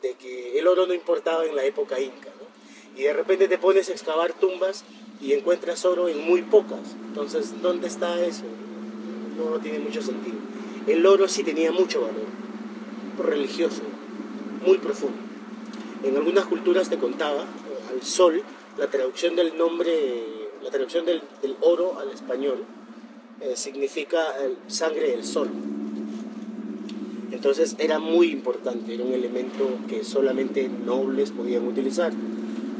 de 0.00 0.14
que 0.14 0.58
el 0.58 0.66
oro 0.66 0.86
no 0.86 0.94
importaba 0.94 1.44
en 1.44 1.54
la 1.54 1.64
época 1.64 2.00
inca. 2.00 2.30
Y 2.96 3.02
de 3.02 3.12
repente 3.12 3.48
te 3.48 3.58
pones 3.58 3.90
a 3.90 3.92
excavar 3.92 4.32
tumbas 4.32 4.84
y 5.20 5.34
encuentras 5.34 5.84
oro 5.84 6.08
en 6.08 6.24
muy 6.24 6.40
pocas. 6.40 6.96
Entonces, 7.06 7.60
¿dónde 7.60 7.86
está 7.88 8.18
eso? 8.24 8.44
No 9.36 9.58
tiene 9.60 9.80
mucho 9.80 10.00
sentido. 10.00 10.36
El 10.86 11.04
oro 11.04 11.28
sí 11.28 11.42
tenía 11.42 11.70
mucho 11.70 12.00
valor, 12.00 12.24
religioso, 13.18 13.82
muy 14.64 14.78
profundo. 14.78 15.18
En 16.02 16.16
algunas 16.16 16.46
culturas 16.46 16.88
te 16.88 16.96
contaba, 16.96 17.42
eh, 17.42 17.92
al 17.92 18.02
sol, 18.02 18.42
la 18.78 18.88
traducción 18.88 19.36
del 19.36 19.58
nombre, 19.58 20.48
la 20.62 20.70
traducción 20.70 21.04
del, 21.04 21.22
oro 21.60 21.98
al 21.98 22.10
español, 22.10 22.64
eh, 23.40 23.54
significa 23.56 24.36
el 24.42 24.56
sangre 24.68 25.10
del 25.10 25.24
sol. 25.24 25.50
Entonces 27.32 27.76
era 27.78 27.98
muy 27.98 28.30
importante, 28.30 28.94
era 28.94 29.04
un 29.04 29.12
elemento 29.12 29.68
que 29.88 30.04
solamente 30.04 30.68
nobles 30.68 31.32
podían 31.32 31.66
utilizar. 31.66 32.12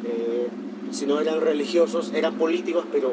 Eh, 0.05 0.49
si 0.93 1.07
no 1.07 1.21
eran 1.21 1.41
religiosos, 1.41 2.13
eran 2.15 2.35
políticos, 2.35 2.85
pero 2.93 3.13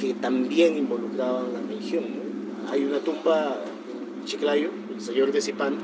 que 0.00 0.14
también 0.14 0.76
involucraban 0.76 1.52
la 1.52 1.60
religión. 1.60 2.04
Hay 2.70 2.84
una 2.84 2.98
tumba 2.98 3.58
en 4.18 4.24
Chiclayo, 4.24 4.70
el 4.92 5.00
señor 5.00 5.30
de 5.30 5.40
Zipán, 5.40 5.76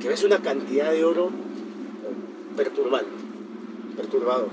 que 0.00 0.08
ves 0.08 0.24
una 0.24 0.38
cantidad 0.38 0.90
de 0.90 1.04
oro 1.04 1.26
eh, 1.26 2.56
perturbante, 2.56 3.10
perturbador. 3.96 4.48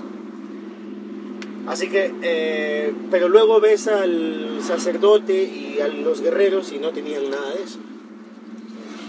Así 1.66 1.88
que, 1.88 2.12
eh, 2.22 2.92
pero 3.10 3.28
luego 3.28 3.60
ves 3.60 3.86
al 3.86 4.58
sacerdote 4.60 5.44
y 5.44 5.80
a 5.80 5.88
los 5.88 6.20
guerreros 6.20 6.72
y 6.72 6.78
no 6.78 6.90
tenían 6.90 7.30
nada 7.30 7.54
de 7.54 7.62
eso. 7.62 7.78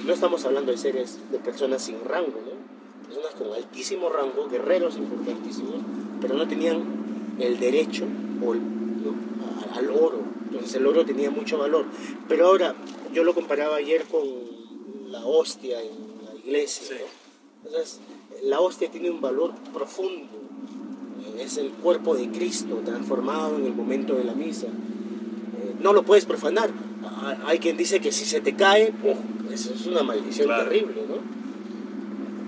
No 0.06 0.14
estamos 0.14 0.44
hablando 0.46 0.72
de 0.72 0.78
seres, 0.78 1.20
de 1.32 1.40
personas 1.40 1.82
sin 1.84 2.04
rango, 2.04 2.28
¿no? 2.46 3.08
Personas 3.08 3.34
con 3.36 3.54
altísimo 3.54 4.10
rango, 4.10 4.50
guerreros 4.50 4.98
importantísimos, 4.98 5.76
pero 6.22 6.36
no 6.36 6.48
tenían 6.48 6.82
el 7.40 7.60
derecho 7.60 8.06
o 8.46 8.54
el- 8.54 8.62
¿no? 9.04 9.14
a- 9.74 9.78
al 9.78 9.90
oro. 9.92 10.20
Entonces 10.52 10.76
el 10.76 10.86
oro 10.88 11.06
tenía 11.06 11.30
mucho 11.32 11.58
valor. 11.58 11.86
Pero 12.28 12.48
ahora, 12.48 12.76
yo 13.14 13.24
lo 13.24 13.34
comparaba 13.34 13.78
ayer 13.78 14.04
con 14.06 14.24
la 15.12 15.26
hostia 15.26 15.82
en 15.82 15.92
la 16.26 16.36
iglesia. 16.36 16.88
Sí. 16.88 16.94
¿no? 17.64 17.70
Entonces, 17.70 18.00
la 18.44 18.60
hostia 18.60 18.90
tiene 18.92 19.10
un 19.10 19.22
valor 19.22 19.54
profundo. 19.74 20.28
Es 21.40 21.58
el 21.58 21.70
cuerpo 21.72 22.16
de 22.16 22.30
Cristo 22.30 22.82
transformado 22.86 23.56
en 23.58 23.66
el 23.66 23.74
momento 23.74 24.16
de 24.16 24.24
la 24.26 24.34
misa. 24.34 24.68
Eh, 24.68 25.76
No 25.82 25.94
lo 25.94 26.04
puedes 26.04 26.26
profanar. 26.26 26.70
Hay 27.46 27.60
quien 27.60 27.76
dice 27.78 28.00
que 28.00 28.12
si 28.12 28.26
se 28.26 28.42
te 28.42 28.54
cae. 28.56 28.94
Eso 29.54 29.74
es 29.74 29.86
una 29.86 30.04
maldición 30.04 30.48
Claro. 30.48 30.70
terrible, 30.70 31.04
¿no? 31.08 31.16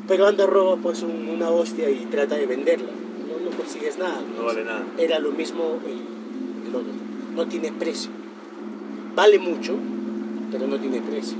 Pero 0.07 0.27
anda, 0.27 0.45
roba 0.45 0.77
pues 0.77 1.01
un- 1.03 1.29
una 1.29 1.49
hostia 1.49 1.89
y 1.89 2.05
trata 2.11 2.35
de 2.35 2.45
venderla. 2.45 2.89
No, 2.91 3.49
no 3.49 3.57
consigues 3.57 3.97
nada. 3.97 4.21
No 4.37 4.45
vale 4.45 4.63
nada. 4.63 4.83
Era 4.97 5.19
lo 5.19 5.31
mismo 5.31 5.79
el, 5.85 6.67
el 6.69 6.75
oro. 6.75 6.85
No 7.35 7.47
tiene 7.47 7.71
precio. 7.71 8.11
Vale 9.15 9.39
mucho, 9.39 9.75
pero 10.51 10.67
no 10.67 10.77
tiene 10.79 11.01
precio. 11.01 11.37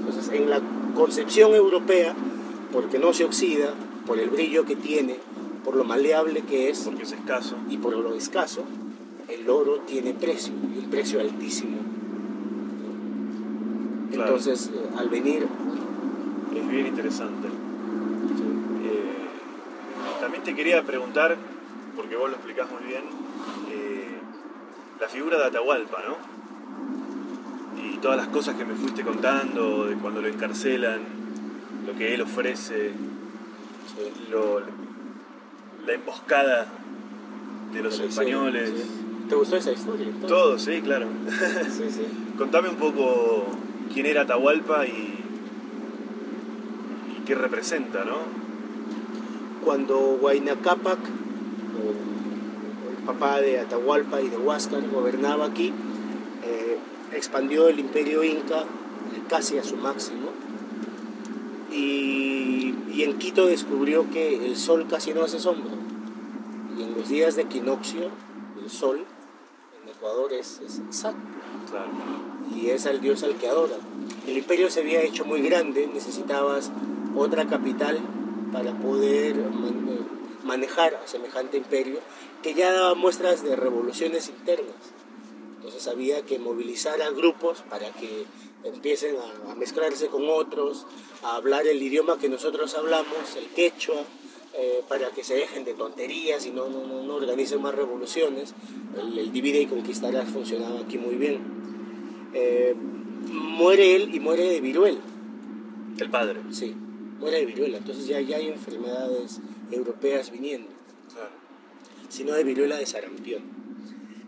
Entonces, 0.00 0.32
en 0.34 0.50
la 0.50 0.60
concepción 0.94 1.54
europea, 1.54 2.14
porque 2.72 2.98
no 2.98 3.12
se 3.12 3.24
oxida, 3.24 3.72
por 4.06 4.18
el 4.18 4.30
brillo 4.30 4.64
que 4.64 4.74
tiene, 4.74 5.16
por 5.64 5.76
lo 5.76 5.84
maleable 5.84 6.40
que 6.42 6.70
es 6.70 6.78
Porque 6.80 7.02
es 7.02 7.12
escaso. 7.12 7.56
y 7.70 7.76
por 7.76 7.94
lo 7.96 8.14
escaso, 8.14 8.62
el 9.28 9.48
oro 9.50 9.80
tiene 9.86 10.14
precio, 10.14 10.52
y 10.74 10.78
un 10.78 10.90
precio 10.90 11.20
altísimo. 11.20 11.76
Claro. 14.18 14.36
Entonces, 14.36 14.70
eh, 14.74 14.88
al 14.98 15.08
venir, 15.08 15.46
Es 16.56 16.68
bien 16.68 16.86
interesante. 16.86 17.46
Eh, 17.46 17.50
también 20.20 20.42
te 20.42 20.54
quería 20.56 20.82
preguntar, 20.82 21.36
porque 21.94 22.16
vos 22.16 22.30
lo 22.30 22.36
explicás 22.36 22.66
muy 22.70 22.82
bien, 22.88 23.02
eh, 23.70 24.08
la 25.00 25.08
figura 25.08 25.38
de 25.38 25.44
Atahualpa, 25.44 25.98
¿no? 26.08 26.16
Y 27.80 27.98
todas 27.98 28.16
las 28.16 28.28
cosas 28.28 28.56
que 28.56 28.64
me 28.64 28.74
fuiste 28.74 29.04
contando, 29.04 29.84
de 29.86 29.94
cuando 29.96 30.20
lo 30.20 30.26
encarcelan, 30.28 31.00
lo 31.86 31.94
que 31.96 32.14
él 32.14 32.22
ofrece, 32.22 32.90
lo- 34.30 34.60
la 35.86 35.92
emboscada 35.92 36.66
de 37.72 37.82
los 37.82 38.00
españoles. 38.00 38.72
sí. 38.76 39.04
¿Te 39.28 39.34
gustó 39.34 39.56
esa 39.56 39.72
historia? 39.72 40.06
entonces? 40.06 40.28
Todo, 40.28 40.58
sí, 40.58 40.80
claro. 40.82 41.06
Sí, 41.70 41.84
sí. 41.90 42.02
Contame 42.38 42.70
un 42.70 42.76
poco 42.76 43.46
quién 43.88 44.06
era 44.06 44.22
Atahualpa 44.22 44.86
y, 44.86 45.14
qué 47.26 47.34
representa, 47.34 48.04
¿no? 48.04 48.16
Cuando 49.64 49.98
Huayna 50.20 50.56
Cápac, 50.62 50.98
o 50.98 52.90
el 52.90 53.04
papá 53.04 53.40
de 53.40 53.60
Atahualpa 53.60 54.22
y 54.22 54.28
de 54.28 54.38
Huáscar, 54.38 54.88
gobernaba 54.88 55.46
aquí, 55.46 55.72
eh, 56.44 56.78
expandió 57.12 57.68
el 57.68 57.78
imperio 57.78 58.24
inca 58.24 58.60
eh, 58.60 59.22
casi 59.28 59.58
a 59.58 59.64
su 59.64 59.76
máximo. 59.76 60.30
Y, 61.70 62.74
y 62.90 63.02
en 63.02 63.18
Quito 63.18 63.46
descubrió 63.46 64.08
que 64.10 64.46
el 64.46 64.56
sol 64.56 64.86
casi 64.88 65.12
no 65.12 65.22
hace 65.22 65.38
sombra. 65.38 65.74
Y 66.78 66.82
en 66.82 66.94
los 66.94 67.08
días 67.10 67.36
de 67.36 67.42
equinoccio, 67.42 68.08
el 68.62 68.70
sol 68.70 69.04
en 69.82 69.88
Ecuador 69.90 70.32
es, 70.32 70.60
es 70.64 70.78
exacto 70.78 71.37
Claro. 71.70 71.90
y 72.54 72.70
es 72.70 72.86
al 72.86 73.00
dios 73.00 73.22
al 73.22 73.36
que 73.36 73.48
adora. 73.48 73.76
El 74.26 74.36
imperio 74.38 74.70
se 74.70 74.80
había 74.80 75.02
hecho 75.02 75.24
muy 75.24 75.40
grande, 75.42 75.88
necesitabas 75.92 76.70
otra 77.16 77.46
capital 77.46 77.98
para 78.52 78.72
poder 78.72 79.36
man- 79.36 80.06
manejar 80.44 80.94
a 80.94 81.06
semejante 81.06 81.56
imperio 81.58 81.98
que 82.42 82.54
ya 82.54 82.72
daba 82.72 82.94
muestras 82.94 83.42
de 83.42 83.54
revoluciones 83.56 84.28
internas. 84.28 84.74
Entonces 85.56 85.86
había 85.88 86.22
que 86.24 86.38
movilizar 86.38 87.02
a 87.02 87.10
grupos 87.10 87.62
para 87.68 87.90
que 87.90 88.24
empiecen 88.64 89.16
a, 89.16 89.52
a 89.52 89.54
mezclarse 89.54 90.06
con 90.08 90.28
otros, 90.28 90.86
a 91.22 91.36
hablar 91.36 91.66
el 91.66 91.82
idioma 91.82 92.18
que 92.18 92.28
nosotros 92.28 92.74
hablamos, 92.76 93.36
el 93.36 93.46
quechua, 93.48 94.02
eh, 94.60 94.82
para 94.88 95.10
que 95.10 95.22
se 95.22 95.34
dejen 95.36 95.64
de 95.64 95.74
tonterías 95.74 96.44
y 96.44 96.50
no, 96.50 96.68
no, 96.68 96.84
no, 96.84 97.04
no 97.04 97.14
organicen 97.14 97.62
más 97.62 97.76
revoluciones. 97.76 98.54
El, 99.00 99.16
el 99.16 99.30
divide 99.32 99.60
y 99.60 99.66
conquistarás 99.66 100.28
funcionaba 100.30 100.80
aquí 100.80 100.98
muy 100.98 101.14
bien. 101.14 101.38
Eh, 102.34 102.74
muere 103.30 103.94
él 103.94 104.12
y 104.12 104.18
muere 104.18 104.50
de 104.50 104.60
viruela. 104.60 104.98
El 105.98 106.10
padre. 106.10 106.40
Sí, 106.50 106.74
muere 107.20 107.38
de 107.38 107.46
viruela. 107.46 107.78
Entonces 107.78 108.08
ya, 108.08 108.20
ya 108.20 108.38
hay 108.38 108.48
enfermedades 108.48 109.40
europeas 109.70 110.32
viniendo, 110.32 110.68
Claro. 111.12 111.30
sino 112.08 112.32
de 112.32 112.42
viruela 112.42 112.76
de 112.78 112.86
sarampión. 112.86 113.42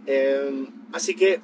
Eh, 0.06 0.68
así 0.92 1.16
que 1.16 1.40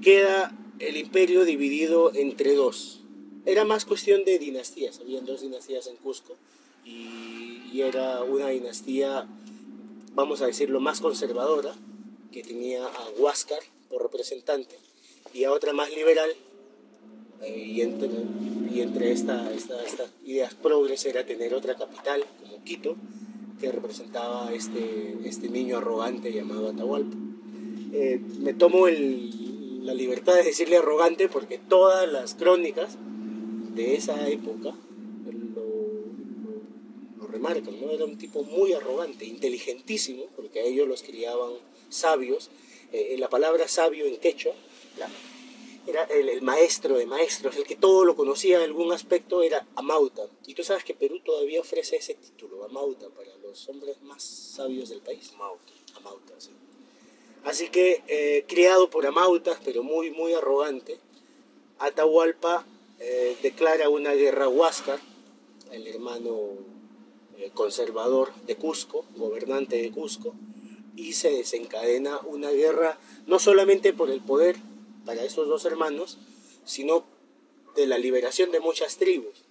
queda 0.00 0.56
el 0.78 0.96
imperio 0.96 1.44
dividido 1.44 2.12
entre 2.14 2.54
dos. 2.54 3.00
Era 3.46 3.64
más 3.64 3.84
cuestión 3.84 4.24
de 4.24 4.38
dinastías, 4.38 5.00
habían 5.00 5.26
dos 5.26 5.40
dinastías 5.42 5.88
en 5.88 5.96
Cusco 5.96 6.36
y, 6.84 7.80
era 7.80 8.22
una 8.22 8.48
dinastía, 8.48 9.26
vamos 10.14 10.40
a 10.42 10.46
decirlo, 10.46 10.80
más 10.80 11.00
conservadora, 11.00 11.74
que 12.32 12.42
tenía 12.42 12.84
a 12.86 13.08
Huáscar 13.18 13.58
por 13.90 14.02
representante, 14.02 14.76
y 15.32 15.44
a 15.44 15.52
otra 15.52 15.72
más 15.72 15.90
liberal, 15.94 16.30
eh, 17.42 17.64
y 17.66 17.80
entre, 17.82 18.08
y 18.72 18.80
entre 18.80 19.12
esta, 19.12 19.52
esta- 19.52 19.84
estas 19.84 20.10
ideas 20.24 20.54
progres 20.54 21.04
era 21.04 21.26
tener 21.26 21.52
otra 21.54 21.74
capital, 21.76 22.24
como 22.40 22.62
Quito, 22.64 22.96
que 23.60 23.70
representaba 23.72 24.52
este, 24.52 25.16
este 25.24 25.48
niño 25.48 25.78
arrogante 25.78 26.32
llamado 26.32 26.70
Atahualpa. 26.70 27.16
Eh, 27.92 28.20
me 28.40 28.54
tomo 28.54 28.88
el- 28.88 29.84
la 29.86 29.94
libertad 29.94 30.34
de 30.34 30.42
decirle 30.42 30.78
arrogante 30.78 31.28
porque 31.28 31.58
todas 31.58 32.10
las 32.10 32.34
crónicas 32.34 32.96
de 33.74 33.94
esa 33.96 34.28
época 34.28 34.74
remarcan, 37.34 37.74
¿no? 37.80 37.90
Era 37.90 38.04
un 38.04 38.16
tipo 38.16 38.42
muy 38.44 38.72
arrogante, 38.72 39.24
inteligentísimo, 39.24 40.24
porque 40.36 40.60
a 40.60 40.62
ellos 40.64 40.86
los 40.88 41.02
criaban 41.02 41.52
sabios. 41.88 42.50
Eh, 42.92 43.16
la 43.18 43.28
palabra 43.28 43.66
sabio 43.68 44.06
en 44.06 44.16
quechua 44.18 44.54
la- 44.98 45.10
era 45.86 46.04
el, 46.04 46.28
el 46.30 46.40
maestro 46.40 46.96
de 46.96 47.04
maestros, 47.04 47.56
el 47.56 47.64
que 47.64 47.76
todo 47.76 48.04
lo 48.06 48.14
conocía 48.16 48.56
en 48.56 48.62
algún 48.62 48.90
aspecto 48.92 49.42
era 49.42 49.66
Amauta. 49.76 50.22
Y 50.46 50.54
tú 50.54 50.62
sabes 50.64 50.82
que 50.84 50.94
Perú 50.94 51.20
todavía 51.22 51.60
ofrece 51.60 51.96
ese 51.96 52.14
título, 52.14 52.64
Amauta, 52.64 53.08
para 53.10 53.36
los 53.44 53.68
hombres 53.68 54.00
más 54.02 54.22
sabios 54.22 54.88
del 54.88 55.00
país. 55.02 55.32
Mauta. 55.36 55.72
Amauta, 55.96 56.32
sí. 56.38 56.50
Así 57.44 57.68
que, 57.68 58.02
eh, 58.08 58.44
criado 58.48 58.88
por 58.88 59.04
Amautas, 59.06 59.58
pero 59.62 59.82
muy, 59.82 60.10
muy 60.10 60.32
arrogante, 60.32 60.98
Atahualpa 61.78 62.64
eh, 63.00 63.36
declara 63.42 63.88
una 63.90 64.12
guerra 64.14 64.46
a 64.46 64.48
Huáscar, 64.48 64.98
el 65.70 65.86
hermano 65.86 66.32
eh, 66.32 66.73
conservador 67.52 68.32
de 68.46 68.56
Cusco, 68.56 69.04
gobernante 69.16 69.76
de 69.76 69.90
Cusco, 69.90 70.34
y 70.96 71.14
se 71.14 71.30
desencadena 71.30 72.20
una 72.20 72.50
guerra 72.50 72.98
no 73.26 73.38
solamente 73.38 73.92
por 73.92 74.10
el 74.10 74.20
poder 74.20 74.56
para 75.04 75.24
estos 75.24 75.48
dos 75.48 75.64
hermanos, 75.64 76.18
sino 76.64 77.04
de 77.74 77.86
la 77.86 77.98
liberación 77.98 78.50
de 78.52 78.60
muchas 78.60 78.96
tribus. 78.96 79.44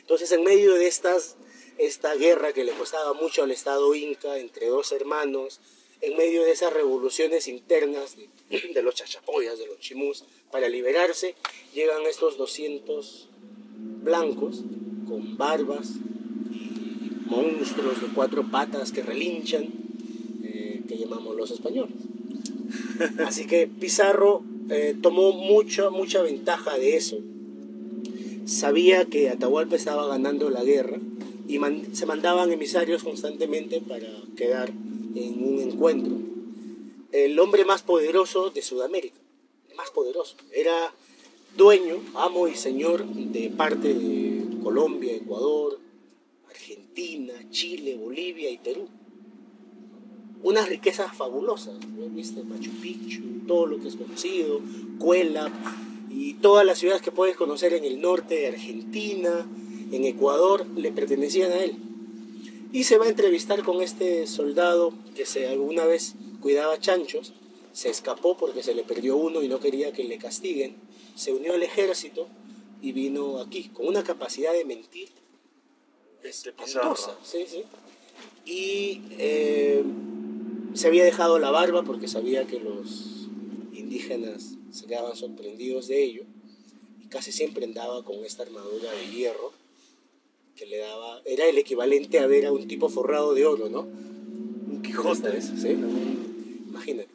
Entonces, 0.00 0.30
en 0.32 0.44
medio 0.44 0.74
de 0.74 0.86
estas, 0.86 1.36
esta 1.78 2.14
guerra 2.14 2.52
que 2.52 2.64
le 2.64 2.72
costaba 2.72 3.14
mucho 3.14 3.42
al 3.42 3.50
Estado 3.50 3.94
inca 3.94 4.38
entre 4.38 4.68
dos 4.68 4.92
hermanos, 4.92 5.60
en 6.02 6.16
medio 6.16 6.42
de 6.44 6.52
esas 6.52 6.72
revoluciones 6.72 7.48
internas 7.48 8.16
de, 8.16 8.82
los 8.82 8.94
chachapoyas, 8.94 9.58
de 9.58 9.66
los 9.66 9.80
chimús, 9.80 10.24
para 10.50 10.68
liberarse, 10.68 11.34
llegan 11.72 12.04
estos 12.04 12.36
200 12.36 13.28
blancos 14.02 14.62
con 15.08 15.38
barbas 15.38 15.88
monstruos 17.34 18.00
de 18.00 18.08
cuatro 18.14 18.50
patas 18.50 18.92
que 18.92 19.02
relinchan, 19.02 19.64
eh, 20.42 20.82
que 20.88 20.96
llamamos 20.98 21.36
los 21.36 21.50
españoles. 21.50 21.94
Así 23.26 23.46
que 23.46 23.66
Pizarro 23.66 24.42
eh, 24.70 24.96
tomó 25.00 25.32
mucha, 25.32 25.90
mucha 25.90 26.22
ventaja 26.22 26.76
de 26.78 26.96
eso. 26.96 27.18
Sabía 28.46 29.06
que 29.06 29.30
Atahualpa 29.30 29.76
estaba 29.76 30.06
ganando 30.06 30.50
la 30.50 30.62
guerra 30.64 30.98
y 31.48 31.58
man- 31.58 31.94
se 31.94 32.06
mandaban 32.06 32.52
emisarios 32.52 33.02
constantemente 33.02 33.80
para 33.80 34.08
quedar 34.36 34.70
en 35.14 35.42
un 35.44 35.60
encuentro. 35.60 36.14
El 37.12 37.38
hombre 37.38 37.64
más 37.64 37.82
poderoso 37.82 38.50
de 38.50 38.60
Sudamérica, 38.62 39.16
el 39.70 39.76
más 39.76 39.90
poderoso, 39.90 40.36
era 40.52 40.92
dueño, 41.56 41.96
amo 42.14 42.48
y 42.48 42.54
señor 42.56 43.06
de 43.06 43.50
parte 43.50 43.94
de 43.94 44.42
Colombia, 44.62 45.14
Ecuador, 45.14 45.78
Argentina, 46.64 47.34
Chile, 47.50 47.94
Bolivia 47.94 48.50
y 48.50 48.56
Perú 48.56 48.88
unas 50.42 50.68
riquezas 50.68 51.14
fabulosas. 51.14 51.74
¿viste? 52.10 52.42
Machu 52.42 52.70
Picchu, 52.80 53.22
todo 53.46 53.66
lo 53.66 53.80
que 53.80 53.88
es 53.88 53.96
conocido, 53.96 54.60
Cuela 54.98 55.50
y 56.10 56.34
todas 56.34 56.64
las 56.64 56.78
ciudades 56.78 57.02
que 57.02 57.10
puedes 57.10 57.36
conocer 57.36 57.72
en 57.74 57.84
el 57.84 58.00
norte 58.00 58.36
de 58.36 58.48
Argentina, 58.48 59.46
en 59.90 60.04
Ecuador, 60.04 60.66
le 60.76 60.92
pertenecían 60.92 61.50
a 61.50 61.64
él. 61.64 61.76
Y 62.72 62.84
se 62.84 62.98
va 62.98 63.06
a 63.06 63.08
entrevistar 63.08 63.62
con 63.62 63.82
este 63.82 64.26
soldado 64.26 64.92
que 65.14 65.26
se 65.26 65.48
alguna 65.48 65.86
vez 65.86 66.14
cuidaba 66.40 66.78
chanchos, 66.78 67.32
se 67.72 67.88
escapó 67.88 68.36
porque 68.36 68.62
se 68.62 68.74
le 68.74 68.84
perdió 68.84 69.16
uno 69.16 69.42
y 69.42 69.48
no 69.48 69.60
quería 69.60 69.92
que 69.92 70.04
le 70.04 70.18
castiguen, 70.18 70.76
se 71.14 71.32
unió 71.32 71.54
al 71.54 71.62
ejército 71.62 72.26
y 72.82 72.92
vino 72.92 73.40
aquí 73.40 73.70
con 73.72 73.86
una 73.86 74.04
capacidad 74.04 74.52
de 74.52 74.64
mentir 74.64 75.23
Este 76.24 76.50
espantosa, 76.50 76.90
Pizarro. 76.94 77.18
sí, 77.22 77.44
sí. 77.48 77.64
Y 78.46 79.02
eh, 79.18 79.84
se 80.74 80.88
había 80.88 81.04
dejado 81.04 81.38
la 81.38 81.50
barba 81.50 81.82
porque 81.84 82.08
sabía 82.08 82.46
que 82.46 82.60
los 82.60 83.28
indígenas 83.72 84.54
se 84.70 84.86
quedaban 84.86 85.16
sorprendidos 85.16 85.88
de 85.88 86.02
ello. 86.02 86.24
Y 87.02 87.08
casi 87.08 87.30
siempre 87.30 87.64
andaba 87.64 88.02
con 88.04 88.24
esta 88.24 88.42
armadura 88.42 88.90
de 88.90 89.10
hierro 89.10 89.52
que 90.56 90.66
le 90.66 90.78
daba, 90.78 91.20
era 91.24 91.46
el 91.46 91.58
equivalente 91.58 92.18
a 92.20 92.26
ver 92.26 92.46
a 92.46 92.52
un 92.52 92.68
tipo 92.68 92.88
forrado 92.88 93.34
de 93.34 93.44
oro, 93.44 93.68
¿no? 93.68 93.80
Un 93.80 94.82
Quijote. 94.82 95.40
Sí. 95.42 95.76
Imagínate. 96.68 97.08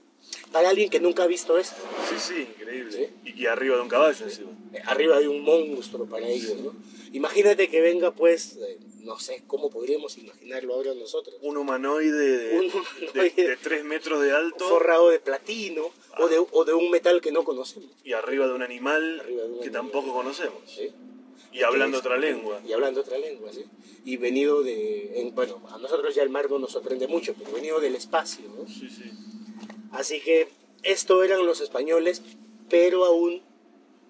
Para 0.52 0.70
alguien 0.70 0.90
que 0.90 1.00
nunca 1.00 1.24
ha 1.24 1.28
visto 1.28 1.58
esto, 1.58 1.76
Sí, 2.10 2.16
sí, 2.20 2.42
increíble. 2.58 3.10
Y 3.26 3.34
que 3.34 3.48
arriba 3.48 3.76
de 3.76 3.82
un 3.82 3.90
caballo 3.90 4.26
encima. 4.26 4.52
eh, 4.74 4.82
arriba 4.86 5.20
de 5.20 5.28
un 5.28 5.42
monstruo 5.44 6.06
para 6.08 6.28
ellos, 6.28 6.58
¿no? 6.62 6.74
Imagínate 7.14 7.70
que 7.70 7.82
venga, 7.82 8.12
pues, 8.12 8.58
eh, 8.58 8.78
no 9.02 9.20
sé 9.20 9.44
cómo 9.48 9.70
podríamos 9.70 10.18
imaginarlo 10.18 10.74
ahora 10.76 10.94
nosotros. 10.94 11.36
Un 11.42 11.58
humanoide 11.58 12.12
de, 12.38 12.60
Un 12.60 12.68
de, 12.68 12.78
humanoide. 12.78 13.48
de 13.50 13.58
3 13.58 13.84
metros 13.84 14.22
de 14.22 14.32
alto 14.32 14.68
forrado 14.68 15.10
de 15.10 15.20
platino 15.20 15.90
o, 16.20 16.28
de, 16.28 16.44
o 16.52 16.66
de 16.66 16.74
un 16.74 16.92
metal 16.92 17.22
que 17.22 17.32
no 17.32 17.44
conocemos. 17.44 17.90
y 18.04 18.14
arriba 18.14 18.48
de 18.48 18.54
un 18.54 18.62
animal 18.62 19.18
de 19.26 19.34
un 19.34 19.38
que 19.38 19.44
animal. 19.66 19.72
tampoco 19.72 20.14
conocemos. 20.14 20.62
¿sí? 20.68 20.90
Y 21.52 21.64
hablando 21.64 21.98
es- 21.98 22.06
otra 22.06 22.18
lengua. 22.18 22.62
Y 22.68 22.74
hablando 22.74 23.02
otra 23.02 23.18
lengua, 23.18 23.52
¿sí? 23.52 23.64
Y 24.06 24.18
venido 24.18 24.62
de... 24.62 25.20
en- 25.22 25.34
bueno, 25.34 25.62
a 25.72 25.78
nosotros 25.80 26.14
ya 26.14 26.22
el 26.24 26.30
mar 26.30 26.50
no 26.50 26.60
nos 26.60 26.72
sorprende 26.72 27.08
mucho, 27.08 27.34
pero 27.34 27.52
venido 27.52 27.80
del 27.80 27.96
espacio, 27.96 28.46
¿no? 28.56 28.68
Sí, 28.68 28.88
sí. 28.90 29.12
Así 29.92 30.20
que 30.22 30.48
esto 30.84 31.24
eran 31.24 31.46
los 31.46 31.62
españoles, 31.62 32.22
pero 32.70 33.06
aún 33.06 33.42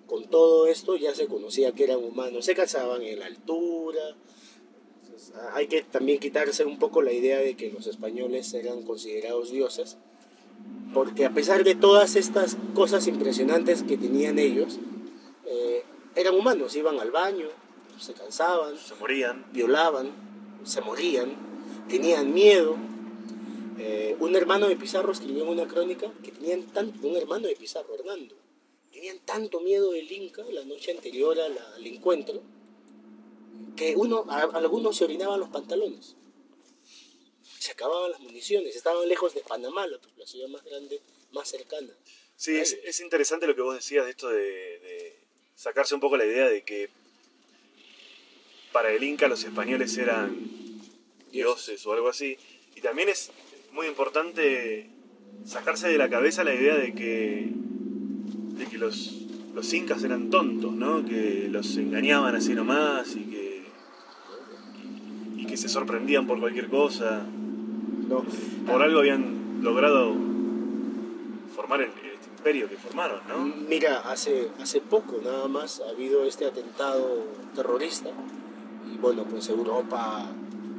con 0.08 0.28
todo 0.30 0.68
esto 0.68 0.96
ya 0.98 1.14
se 1.14 1.28
conocía 1.28 1.72
que 1.74 1.84
eran 1.84 2.04
humanos. 2.04 2.46
Se 2.46 2.56
casaban 2.56 3.04
en 3.04 3.20
la 3.20 3.28
altura, 3.28 4.16
Entonces, 5.04 5.34
hay 5.54 5.68
que 5.68 5.84
también 5.84 6.20
quitarse 6.20 6.66
un 6.66 6.80
poco 6.80 7.02
la 7.02 7.12
idea 7.12 7.38
de 7.40 7.56
que 7.56 7.72
los 7.72 7.88
españoles 7.88 8.54
eran 8.54 8.84
considerados 8.84 9.52
dioses, 9.52 9.98
porque 10.94 11.26
a 11.26 11.34
pesar 11.34 11.64
de 11.64 11.76
todas 11.76 12.16
estas 12.16 12.58
cosas 12.74 13.08
impresionantes 13.08 13.84
que 13.84 13.98
tenían 13.98 14.40
ellos, 14.40 14.80
eh, 15.46 15.84
eran 16.16 16.36
humanos, 16.36 16.76
iban 16.76 17.00
al 17.00 17.12
baño, 17.12 17.48
se 18.00 18.14
cansaban, 18.14 18.78
Se 18.78 18.96
morían. 18.96 19.46
violaban, 19.52 20.12
se 20.64 20.82
morían, 20.82 21.32
tenían 21.88 22.34
miedo. 22.34 22.76
Eh, 23.80 24.16
un 24.20 24.36
hermano 24.36 24.68
de 24.68 24.76
Pizarro 24.76 25.12
escribió 25.14 25.44
en 25.44 25.50
una 25.50 25.68
crónica 25.68 26.12
que 26.24 26.32
tenían 26.32 26.64
tanto, 26.74 27.08
un 27.08 27.16
hermano 27.16 27.48
de 27.48 27.56
Pizarro, 27.56 27.96
Hernando, 27.96 28.36
tenían 28.92 29.20
tanto 29.20 29.62
miedo 29.62 29.92
del 29.92 30.12
Inca 30.12 30.44
la 30.52 30.66
noche 30.66 30.92
anterior 30.92 31.40
a 31.40 31.48
la- 31.48 31.76
al 31.76 31.88
encuentro 31.88 32.42
que 33.78 33.96
uno, 33.96 34.26
a- 34.30 34.42
algunos 34.58 34.98
se 34.98 35.06
orinaban 35.06 35.40
los 35.40 35.50
pantalones. 35.50 36.16
Se 37.58 37.72
acababan 37.72 38.12
las 38.12 38.20
municiones, 38.20 38.76
estaban 38.76 39.08
lejos 39.08 39.34
de 39.34 39.42
Panamá, 39.42 39.88
la, 39.88 39.98
la 40.18 40.26
ciudad 40.28 40.48
más 40.50 40.64
grande, 40.64 41.00
más 41.32 41.48
cercana. 41.50 41.94
Sí, 42.36 42.58
es, 42.58 42.78
es 42.84 43.00
interesante 43.00 43.48
lo 43.48 43.56
que 43.56 43.62
vos 43.62 43.76
decías 43.76 44.06
de 44.06 44.12
esto 44.12 44.28
de, 44.30 44.42
de 44.44 45.16
sacarse 45.56 45.94
un 45.96 46.02
poco 46.02 46.18
la 46.18 46.26
idea 46.26 46.50
de 46.50 46.64
que 46.64 46.90
para 48.74 48.92
el 48.92 49.04
Inca 49.04 49.28
los 49.28 49.44
españoles 49.44 49.98
eran 49.98 50.38
dioses 51.32 51.86
o 51.86 51.94
algo 51.94 52.10
así. 52.10 52.38
Y 52.76 52.82
también 52.82 53.10
es 53.10 53.30
muy 53.74 53.88
importante 53.88 54.90
sacarse 55.46 55.88
de 55.88 55.98
la 55.98 56.10
cabeza 56.10 56.44
la 56.44 56.54
idea 56.54 56.76
de 56.76 56.94
que, 56.94 57.52
de 58.58 58.66
que 58.66 58.78
los, 58.78 59.26
los 59.54 59.74
incas 59.74 60.04
eran 60.04 60.30
tontos, 60.30 60.74
¿no? 60.74 61.06
Que 61.06 61.48
los 61.50 61.78
engañaban 61.78 62.36
así 62.36 62.54
nomás 62.54 63.16
y 63.16 63.24
que, 63.24 63.64
y 65.38 65.46
que 65.46 65.58
se 65.58 65.70
sorprendían 65.70 66.28
por 66.28 66.40
cualquier 66.40 66.68
cosa. 66.68 67.26
¿no? 68.08 68.26
Por 68.68 68.82
algo 68.82 69.00
habían 69.00 69.62
logrado 69.62 70.14
formar 71.56 71.82
el, 71.82 71.90
este 71.90 72.30
imperio 72.38 72.68
que 72.68 72.78
formaron, 72.78 73.20
¿no? 73.28 73.46
Mira, 73.68 74.00
hace, 74.00 74.50
hace 74.60 74.82
poco 74.82 75.20
nada 75.24 75.48
más 75.48 75.82
ha 75.86 75.90
habido 75.90 76.26
este 76.26 76.46
atentado 76.46 77.26
terrorista 77.56 78.10
y 78.92 78.98
bueno, 78.98 79.24
pues 79.24 79.48
Europa, 79.50 80.26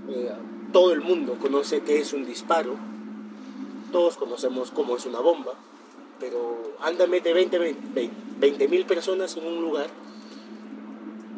eh, 0.08 0.32
todo 0.72 0.92
el 0.92 1.00
mundo 1.00 1.36
conoce 1.40 1.80
qué 1.80 1.98
es 1.98 2.12
un 2.12 2.24
disparo, 2.24 2.76
todos 3.92 4.16
conocemos 4.16 4.70
cómo 4.70 4.96
es 4.96 5.06
una 5.06 5.20
bomba, 5.20 5.52
pero 6.18 6.74
ándame 6.80 7.20
de 7.20 7.32
20 7.32 8.68
mil 8.68 8.86
personas 8.86 9.36
en 9.36 9.46
un 9.46 9.60
lugar 9.60 9.88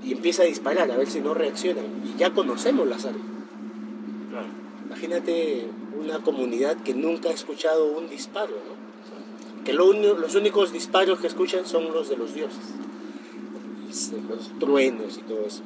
y 0.05 0.13
empieza 0.13 0.43
a 0.43 0.47
disparar 0.47 0.91
a 0.91 0.97
ver 0.97 1.09
si 1.09 1.21
no 1.21 1.35
reaccionan 1.35 1.85
y 2.05 2.19
ya 2.19 2.33
conocemos 2.33 2.87
las 2.89 3.05
armas. 3.05 3.23
Claro. 4.31 4.47
Imagínate 4.87 5.69
una 5.99 6.19
comunidad 6.19 6.77
que 6.83 6.95
nunca 6.95 7.29
ha 7.29 7.33
escuchado 7.33 7.93
un 7.93 8.09
disparo, 8.09 8.51
¿no? 8.51 8.83
Que 9.65 9.73
lo 9.73 9.93
los 9.93 10.35
únicos 10.35 10.73
disparos 10.73 11.21
que 11.21 11.29
escuchan 11.29 11.67
son 11.67 11.93
los 11.93 12.09
de 12.09 12.17
los 12.17 12.35
dioses, 12.35 12.75
los 14.29 14.59
truenos 14.59 15.19
y 15.19 15.21
todo 15.23 15.47
eso. 15.47 15.63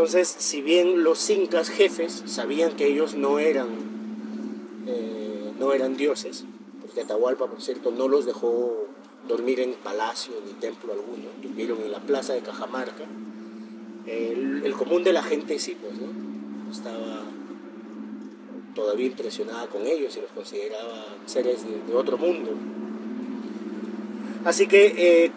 Entonces, 0.00 0.34
si 0.38 0.62
bien 0.62 1.04
los 1.04 1.28
incas 1.28 1.68
jefes 1.68 2.22
sabían 2.24 2.74
que 2.74 2.86
ellos 2.86 3.16
no 3.16 3.38
eran, 3.38 3.68
eh, 4.86 5.52
no 5.58 5.74
eran 5.74 5.98
dioses, 5.98 6.46
porque 6.80 7.02
Atahualpa, 7.02 7.48
por 7.48 7.60
cierto, 7.60 7.90
no 7.90 8.08
los 8.08 8.24
dejó 8.24 8.86
dormir 9.28 9.60
en 9.60 9.74
palacio 9.74 10.32
ni 10.46 10.54
templo 10.54 10.94
alguno, 10.94 11.28
durmieron 11.42 11.82
en 11.82 11.92
la 11.92 11.98
plaza 11.98 12.32
de 12.32 12.40
Cajamarca, 12.40 13.04
el, 14.06 14.72
común 14.72 15.04
de 15.04 15.12
la 15.12 15.22
gente 15.22 15.58
sí, 15.58 15.76
pues, 15.78 15.92
¿no? 16.00 16.72
Estaba 16.72 17.20
todavía 18.74 19.04
impresionada 19.04 19.66
con 19.66 19.86
ellos 19.86 20.16
y 20.16 20.22
los 20.22 20.30
consideraba 20.30 21.08
seres 21.26 21.62
de, 21.68 21.92
de 21.92 21.94
otro 21.94 22.16
mundo. 22.16 22.52
Así 24.46 24.66
que 24.66 25.26
eh, 25.26 25.30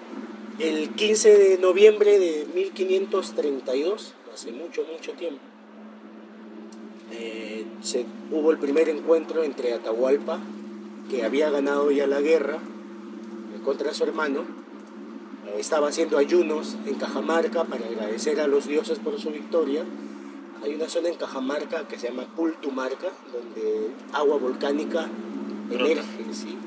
el 0.59 0.91
15 0.91 1.38
de 1.38 1.57
noviembre 1.57 2.18
de 2.18 2.47
1532, 2.55 4.14
hace 4.34 4.51
mucho, 4.51 4.84
mucho 4.91 5.11
tiempo, 5.13 5.41
eh, 7.11 7.65
se, 7.81 8.05
hubo 8.31 8.51
el 8.51 8.57
primer 8.57 8.89
encuentro 8.89 9.43
entre 9.43 9.73
Atahualpa, 9.73 10.39
que 11.09 11.23
había 11.23 11.51
ganado 11.51 11.91
ya 11.91 12.07
la 12.07 12.21
guerra 12.21 12.55
eh, 12.55 13.61
contra 13.63 13.93
su 13.93 14.03
hermano, 14.03 14.41
eh, 15.47 15.57
estaba 15.59 15.89
haciendo 15.89 16.17
ayunos 16.17 16.75
en 16.88 16.95
Cajamarca 16.95 17.65
para 17.65 17.86
agradecer 17.86 18.39
a 18.41 18.47
los 18.47 18.67
dioses 18.67 18.97
por 18.99 19.19
su 19.19 19.29
victoria. 19.29 19.84
Hay 20.63 20.73
una 20.73 20.89
zona 20.89 21.09
en 21.09 21.15
Cajamarca 21.15 21.88
que 21.88 21.99
se 21.99 22.07
llama 22.07 22.23
Pultumarca, 22.36 23.09
donde 23.31 23.91
agua 24.13 24.38
volcánica 24.38 25.07
emerge, 25.69 26.34
¿sí? 26.34 26.57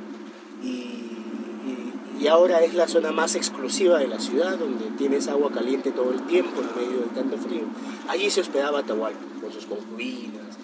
Y, 2.20 2.26
ahora 2.28 2.62
es 2.62 2.74
la 2.74 2.88
zona 2.88 3.12
más 3.12 3.34
exclusiva 3.34 3.98
de 3.98 4.08
la 4.08 4.18
ciudad, 4.18 4.58
donde 4.58 4.86
tienes 4.96 5.28
agua 5.28 5.50
caliente 5.52 5.90
todo 5.90 6.12
el 6.12 6.22
tiempo 6.22 6.60
en 6.60 6.82
medio 6.82 7.00
de 7.00 7.06
tanto 7.14 7.36
frío. 7.36 7.62
Allí 8.08 8.30
se 8.30 8.40
hospedaba 8.40 8.80
Atahualpa 8.80 9.20
con 9.40 9.52
sus 9.52 9.66
concubinas. 9.66 10.56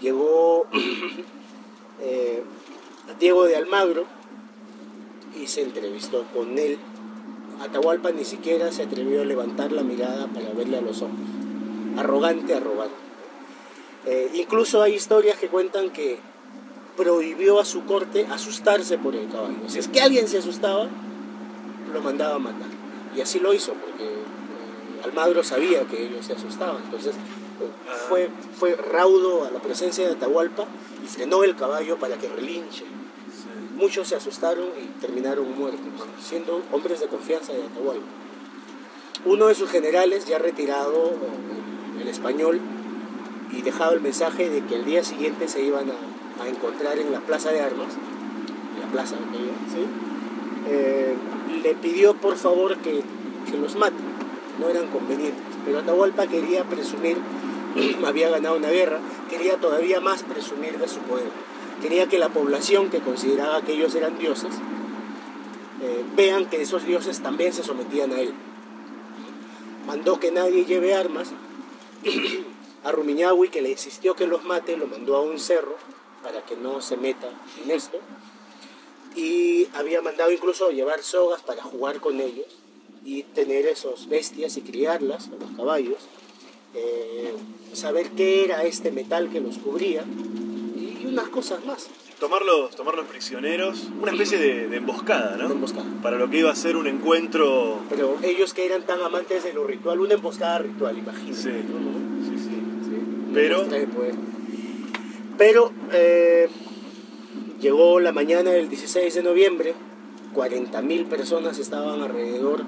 Llegó 0.00 0.66
eh, 2.00 2.42
Diego 3.18 3.44
de 3.44 3.56
Almagro 3.56 4.04
y 5.40 5.46
se 5.46 5.62
entrevistó 5.62 6.24
con 6.34 6.58
él. 6.58 6.78
Atahualpa 7.60 8.10
ni 8.10 8.24
siquiera 8.24 8.70
se 8.72 8.84
atrevió 8.84 9.22
a 9.22 9.24
levantar 9.24 9.72
la 9.72 9.82
mirada 9.82 10.26
para 10.28 10.52
verle 10.52 10.78
a 10.78 10.80
los 10.80 11.02
ojos. 11.02 11.14
Arrogante, 11.96 12.54
arrogante. 12.54 12.94
Eh, 14.06 14.30
incluso 14.34 14.80
hay 14.82 14.94
historias 14.94 15.38
que 15.38 15.48
cuentan 15.48 15.90
que 15.90 16.18
prohibió 16.98 17.60
a 17.60 17.64
su 17.64 17.84
corte 17.84 18.26
asustarse 18.28 18.98
por 18.98 19.14
el 19.14 19.28
caballo. 19.28 19.68
Si 19.68 19.78
es 19.78 19.86
que 19.86 20.00
alguien 20.00 20.26
se 20.26 20.38
asustaba, 20.38 20.88
lo 21.94 22.00
mandaba 22.02 22.34
a 22.34 22.38
matar. 22.40 22.68
Y 23.16 23.20
así 23.20 23.38
lo 23.38 23.54
hizo, 23.54 23.72
porque 23.74 24.02
eh, 24.02 25.04
Almagro 25.04 25.44
sabía 25.44 25.82
que 25.84 26.06
ellos 26.06 26.26
se 26.26 26.32
asustaban. 26.32 26.82
Entonces 26.84 27.14
eh, 27.14 27.70
fue, 28.08 28.28
fue 28.58 28.74
raudo 28.74 29.44
a 29.44 29.52
la 29.52 29.60
presencia 29.60 30.06
de 30.08 30.14
Atahualpa 30.14 30.66
y 31.04 31.06
frenó 31.06 31.44
el 31.44 31.54
caballo 31.54 31.98
para 31.98 32.18
que 32.18 32.28
relinche. 32.28 32.84
Muchos 33.76 34.08
se 34.08 34.16
asustaron 34.16 34.66
y 34.82 35.00
terminaron 35.00 35.56
muertos, 35.56 35.80
siendo 36.20 36.62
hombres 36.72 36.98
de 36.98 37.06
confianza 37.06 37.52
de 37.52 37.62
Atahualpa. 37.62 38.06
Uno 39.24 39.46
de 39.46 39.54
sus 39.54 39.70
generales, 39.70 40.26
ya 40.26 40.38
retirado, 40.38 41.10
eh, 41.10 42.02
el 42.02 42.08
español, 42.08 42.60
y 43.52 43.62
dejaba 43.62 43.92
el 43.92 44.00
mensaje 44.00 44.50
de 44.50 44.64
que 44.66 44.74
el 44.74 44.84
día 44.84 45.04
siguiente 45.04 45.46
se 45.46 45.62
iban 45.62 45.90
a, 45.90 45.94
a 46.40 46.48
encontrar 46.48 46.98
en 46.98 47.12
la 47.12 47.20
plaza 47.20 47.50
de 47.50 47.60
armas, 47.60 47.88
la 48.80 48.86
plaza 48.90 49.16
aquella, 49.16 49.52
¿sí? 49.72 49.86
Eh, 50.68 51.14
le 51.62 51.74
pidió 51.74 52.14
por 52.14 52.36
favor 52.36 52.76
que, 52.78 53.02
que 53.50 53.58
los 53.58 53.76
maten, 53.76 54.04
no 54.60 54.68
eran 54.68 54.88
convenientes, 54.88 55.42
pero 55.64 55.78
Atahualpa 55.78 56.26
quería 56.26 56.64
presumir, 56.64 57.16
había 58.06 58.30
ganado 58.30 58.56
una 58.56 58.70
guerra, 58.70 58.98
quería 59.30 59.56
todavía 59.56 60.00
más 60.00 60.22
presumir 60.22 60.78
de 60.78 60.88
su 60.88 61.00
poder, 61.00 61.28
quería 61.82 62.08
que 62.08 62.18
la 62.18 62.28
población 62.28 62.90
que 62.90 63.00
consideraba 63.00 63.62
que 63.62 63.72
ellos 63.72 63.94
eran 63.94 64.18
dioses, 64.18 64.54
eh, 65.82 66.04
vean 66.16 66.46
que 66.46 66.62
esos 66.62 66.84
dioses 66.84 67.20
también 67.20 67.52
se 67.52 67.62
sometían 67.62 68.12
a 68.12 68.20
él. 68.20 68.34
Mandó 69.86 70.18
que 70.20 70.30
nadie 70.30 70.64
lleve 70.64 70.94
armas, 70.94 71.30
a 72.84 72.92
Rumiñahui 72.92 73.48
que 73.48 73.62
le 73.62 73.70
insistió 73.70 74.14
que 74.14 74.26
los 74.26 74.44
mate, 74.44 74.76
lo 74.76 74.86
mandó 74.86 75.16
a 75.16 75.22
un 75.22 75.38
cerro 75.38 75.76
para 76.22 76.42
que 76.44 76.56
no 76.56 76.80
se 76.80 76.96
meta 76.96 77.28
en 77.64 77.70
esto. 77.70 77.98
Y 79.16 79.68
había 79.74 80.02
mandado 80.02 80.30
incluso 80.30 80.70
llevar 80.70 81.02
sogas 81.02 81.42
para 81.42 81.62
jugar 81.62 82.00
con 82.00 82.20
ellos 82.20 82.46
y 83.04 83.22
tener 83.22 83.66
esos 83.66 84.08
bestias 84.08 84.56
y 84.56 84.60
criarlas, 84.62 85.28
los 85.28 85.50
caballos, 85.56 85.98
eh, 86.74 87.34
saber 87.72 88.10
qué 88.10 88.44
era 88.44 88.64
este 88.64 88.90
metal 88.90 89.30
que 89.30 89.40
los 89.40 89.58
cubría 89.58 90.04
y 90.76 91.06
unas 91.06 91.28
cosas 91.28 91.64
más. 91.64 91.88
Tomarlos, 92.20 92.74
tomarlos 92.74 93.06
prisioneros, 93.06 93.88
una 94.00 94.10
especie 94.10 94.38
de, 94.38 94.68
de 94.68 94.76
emboscada, 94.76 95.36
¿no? 95.36 95.46
Una 95.46 95.54
emboscada. 95.54 95.86
Para 96.02 96.18
lo 96.18 96.28
que 96.28 96.38
iba 96.38 96.50
a 96.50 96.56
ser 96.56 96.76
un 96.76 96.88
encuentro. 96.88 97.78
Pero 97.88 98.18
ellos 98.22 98.54
que 98.54 98.66
eran 98.66 98.84
tan 98.84 99.00
amantes 99.00 99.44
de 99.44 99.52
lo 99.52 99.64
ritual, 99.64 100.00
una 100.00 100.14
emboscada 100.14 100.58
ritual, 100.58 100.98
imagínate. 100.98 101.34
Sí, 101.34 101.48
¿no? 101.48 102.28
sí, 102.28 102.36
sí. 102.36 102.50
Sí, 102.84 103.30
Pero-. 103.32 103.66
Pero 105.38 105.70
eh, 105.92 106.48
llegó 107.60 108.00
la 108.00 108.10
mañana 108.10 108.50
del 108.50 108.68
16 108.68 109.14
de 109.14 109.22
noviembre, 109.22 109.74
40.000 110.34 111.06
personas 111.06 111.60
estaban 111.60 112.02
alrededor, 112.02 112.64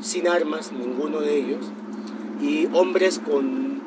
sin 0.00 0.26
armas, 0.26 0.72
ninguno 0.72 1.20
de 1.20 1.36
ellos, 1.36 1.64
y 2.42 2.66
hombres 2.72 3.20
con 3.20 3.80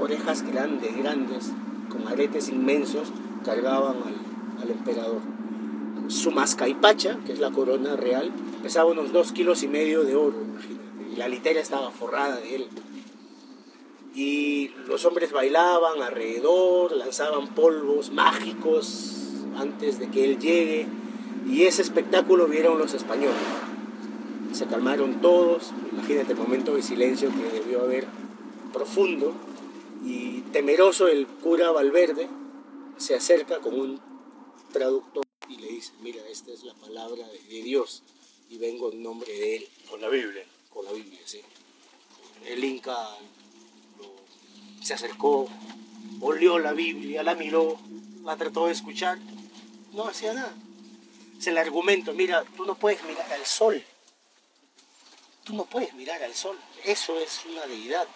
orejas 0.00 0.42
grandes, 0.42 0.96
grandes, 0.96 1.52
con 1.88 2.08
aretes 2.08 2.48
inmensos, 2.48 3.12
cargaban 3.44 3.98
al, 3.98 4.62
al 4.62 4.70
emperador. 4.70 5.20
Su 6.08 6.32
mascaipacha, 6.32 7.18
que 7.24 7.32
es 7.32 7.38
la 7.38 7.52
corona 7.52 7.94
real, 7.94 8.32
pesaba 8.64 8.90
unos 8.90 9.12
dos 9.12 9.30
kilos 9.30 9.62
y 9.62 9.68
medio 9.68 10.02
de 10.02 10.16
oro, 10.16 10.42
imagínate, 10.42 11.12
y 11.12 11.16
la 11.16 11.28
litera 11.28 11.60
estaba 11.60 11.92
forrada 11.92 12.36
de 12.36 12.56
él. 12.56 12.66
Y 14.14 14.68
los 14.86 15.04
hombres 15.04 15.32
bailaban 15.32 16.00
alrededor, 16.02 16.92
lanzaban 16.92 17.48
polvos 17.54 18.10
mágicos 18.10 19.16
antes 19.56 19.98
de 19.98 20.08
que 20.10 20.24
él 20.24 20.38
llegue 20.38 20.86
y 21.48 21.64
ese 21.64 21.82
espectáculo 21.82 22.46
vieron 22.46 22.78
los 22.78 22.94
españoles. 22.94 23.36
Se 24.52 24.66
calmaron 24.66 25.20
todos, 25.20 25.72
imagínate 25.92 26.32
el 26.32 26.38
momento 26.38 26.74
de 26.74 26.82
silencio 26.82 27.30
que 27.30 27.58
debió 27.58 27.82
haber 27.82 28.06
profundo 28.72 29.32
y 30.04 30.42
temeroso 30.52 31.08
el 31.08 31.26
cura 31.26 31.72
Valverde 31.72 32.28
se 32.96 33.16
acerca 33.16 33.58
con 33.58 33.78
un 33.78 34.00
traductor 34.72 35.24
y 35.48 35.56
le 35.56 35.68
dice, 35.68 35.92
mira, 36.00 36.22
esta 36.28 36.52
es 36.52 36.62
la 36.62 36.74
palabra 36.74 37.26
de 37.26 37.62
Dios 37.62 38.02
y 38.48 38.58
vengo 38.58 38.92
en 38.92 39.02
nombre 39.02 39.32
de 39.32 39.56
él, 39.56 39.68
Con 39.90 40.00
la 40.00 40.08
Biblia. 40.08 40.44
con 40.72 40.84
la 40.84 40.92
Biblia, 40.92 41.20
sí. 41.24 41.40
El 42.46 42.62
Inca 42.62 42.96
se 44.84 44.94
acercó, 44.94 45.48
olió 46.20 46.58
la 46.58 46.72
Biblia, 46.72 47.22
la 47.22 47.34
miró, 47.34 47.78
la 48.22 48.36
trató 48.36 48.66
de 48.66 48.72
escuchar, 48.72 49.18
no 49.92 50.06
hacía 50.06 50.34
nada. 50.34 50.54
Es 51.38 51.46
el 51.46 51.58
argumento, 51.58 52.12
mira, 52.12 52.44
tú 52.56 52.64
no 52.64 52.74
puedes 52.74 53.02
mirar 53.04 53.32
al 53.32 53.44
sol, 53.46 53.82
tú 55.44 55.54
no 55.54 55.64
puedes 55.64 55.92
mirar 55.94 56.22
al 56.22 56.34
sol, 56.34 56.58
eso 56.84 57.18
es 57.18 57.40
una 57.46 57.66
deidad, 57.66 58.06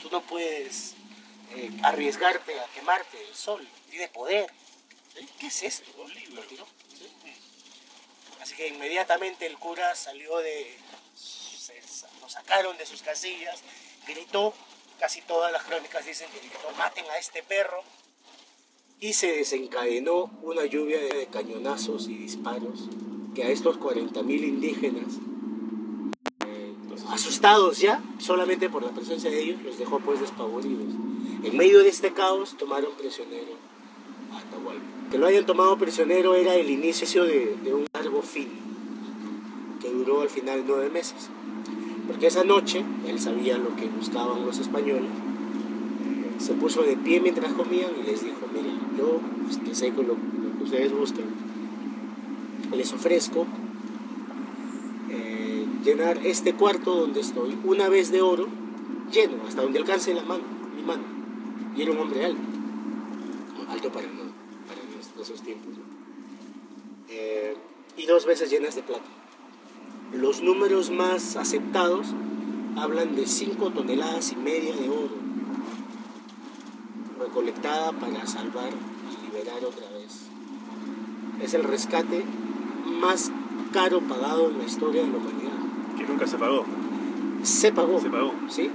tú 0.00 0.08
no 0.10 0.20
puedes 0.22 0.94
eh, 1.56 1.70
arriesgarte 1.82 2.58
a 2.60 2.66
quemarte 2.74 3.20
el 3.28 3.34
sol, 3.34 3.66
tiene 3.90 4.08
poder. 4.08 4.50
¿Qué 5.38 5.48
es 5.48 5.62
esto? 5.64 5.90
Un 6.02 6.14
libro. 6.14 6.42
Así 8.40 8.54
que 8.54 8.68
inmediatamente 8.68 9.46
el 9.46 9.58
cura 9.58 9.94
salió 9.94 10.38
de... 10.38 10.78
se- 11.16 11.80
lo 12.20 12.28
sacaron 12.28 12.76
de 12.78 12.86
sus 12.86 13.02
casillas, 13.02 13.60
gritó, 14.06 14.54
casi 15.00 15.22
todas 15.22 15.50
las 15.50 15.64
crónicas 15.64 16.04
dicen 16.04 16.28
que 16.30 16.78
maten 16.78 17.06
a 17.06 17.18
este 17.18 17.42
perro. 17.42 17.82
Y 19.00 19.14
se 19.14 19.32
desencadenó 19.32 20.30
una 20.42 20.66
lluvia 20.66 21.00
de 21.00 21.26
cañonazos 21.26 22.06
y 22.06 22.16
disparos 22.16 22.90
que 23.34 23.44
a 23.44 23.48
estos 23.48 23.80
40.000 23.80 24.28
indígenas, 24.28 25.14
eh, 26.46 26.74
asustados 27.08 27.78
ya, 27.78 28.02
solamente 28.18 28.68
por 28.68 28.82
la 28.82 28.90
presencia 28.90 29.30
de 29.30 29.40
ellos, 29.40 29.62
los 29.62 29.78
dejó 29.78 30.00
pues 30.00 30.20
despavoridos. 30.20 30.92
En 31.44 31.56
medio 31.56 31.78
de 31.78 31.88
este 31.88 32.12
caos 32.12 32.58
tomaron 32.58 32.92
prisionero 32.96 33.56
a 34.34 34.38
Atahualpa. 34.38 34.84
Que 35.10 35.16
lo 35.16 35.26
hayan 35.26 35.46
tomado 35.46 35.78
prisionero 35.78 36.34
era 36.34 36.54
el 36.54 36.68
inicio 36.68 37.24
de 37.24 37.72
un 37.72 37.86
largo 37.94 38.20
fin 38.20 38.50
que 39.80 39.88
duró 39.88 40.20
al 40.20 40.28
final 40.28 40.62
nueve 40.66 40.90
meses. 40.90 41.30
Porque 42.10 42.26
esa 42.26 42.42
noche 42.42 42.84
él 43.06 43.20
sabía 43.20 43.56
lo 43.56 43.76
que 43.76 43.86
buscaban 43.86 44.44
los 44.44 44.58
españoles. 44.58 45.08
Se 46.38 46.54
puso 46.54 46.82
de 46.82 46.96
pie 46.96 47.20
mientras 47.20 47.52
comían 47.52 47.90
y 48.02 48.10
les 48.10 48.24
dijo, 48.24 48.48
miren, 48.52 48.80
yo 48.98 49.20
pues, 49.44 49.58
que 49.58 49.74
sé 49.76 49.92
lo, 49.92 50.02
lo 50.02 50.14
que 50.58 50.64
ustedes 50.64 50.92
buscan, 50.92 51.26
les 52.76 52.92
ofrezco 52.92 53.46
eh, 55.08 55.64
llenar 55.84 56.18
este 56.26 56.54
cuarto 56.54 56.96
donde 56.96 57.20
estoy 57.20 57.56
una 57.62 57.88
vez 57.88 58.10
de 58.10 58.22
oro, 58.22 58.48
lleno, 59.12 59.34
hasta 59.46 59.62
donde 59.62 59.78
alcance 59.78 60.12
la 60.12 60.24
mano, 60.24 60.42
mi 60.74 60.82
mano. 60.82 61.04
Y 61.76 61.82
era 61.82 61.92
un 61.92 61.98
hombre 61.98 62.24
alto, 62.24 62.40
alto 63.68 63.92
para, 63.92 64.08
nuestros- 64.08 65.42
tiempos. 65.42 65.74
Eh, 67.08 67.54
y 67.96 68.06
dos 68.06 68.26
veces 68.26 68.50
llenas 68.50 68.74
de 68.74 68.82
plata. 68.82 69.19
Los 70.12 70.42
números 70.42 70.90
más 70.90 71.36
aceptados 71.36 72.08
hablan 72.76 73.14
de 73.14 73.26
5 73.26 73.70
toneladas 73.70 74.32
y 74.32 74.36
media 74.36 74.74
de 74.74 74.88
oro 74.88 75.20
recolectada 77.20 77.92
para 77.92 78.26
salvar 78.26 78.70
y 78.70 79.26
liberar 79.26 79.64
otra 79.64 79.88
vez. 79.90 80.26
Es 81.40 81.54
el 81.54 81.62
rescate 81.62 82.24
más 83.00 83.30
caro 83.72 84.00
pagado 84.00 84.50
en 84.50 84.58
la 84.58 84.64
historia 84.64 85.02
de 85.02 85.08
la 85.08 85.18
humanidad. 85.18 85.96
Que 85.96 86.04
nunca 86.04 86.26
se 86.26 86.38
pagó. 86.38 86.64
Se 87.42 87.72
pagó, 87.72 88.00
Se 88.00 88.10
pagó. 88.10 88.32
¿sí? 88.48 88.70